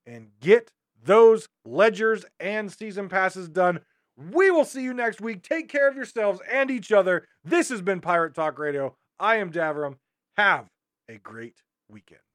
and 0.06 0.30
get 0.40 0.72
those 1.04 1.48
ledgers 1.66 2.26
and 2.40 2.72
season 2.72 3.10
passes 3.10 3.50
done. 3.50 3.80
We 4.18 4.52
will 4.52 4.66
see 4.66 4.84
you 4.84 4.94
next 4.94 5.22
week. 5.22 5.44
Take 5.44 5.70
care 5.70 5.88
of 5.88 5.96
yourselves 5.96 6.42
and 6.52 6.70
each 6.70 6.92
other. 6.92 7.26
This 7.44 7.70
has 7.70 7.82
been 7.82 8.02
Pirate 8.02 8.36
Talk 8.36 8.60
Radio. 8.60 8.96
I 9.20 9.38
am 9.38 9.52
Davrim. 9.52 9.96
Have 10.36 10.70
a 11.08 11.18
great 11.18 11.62
weekend. 11.90 12.29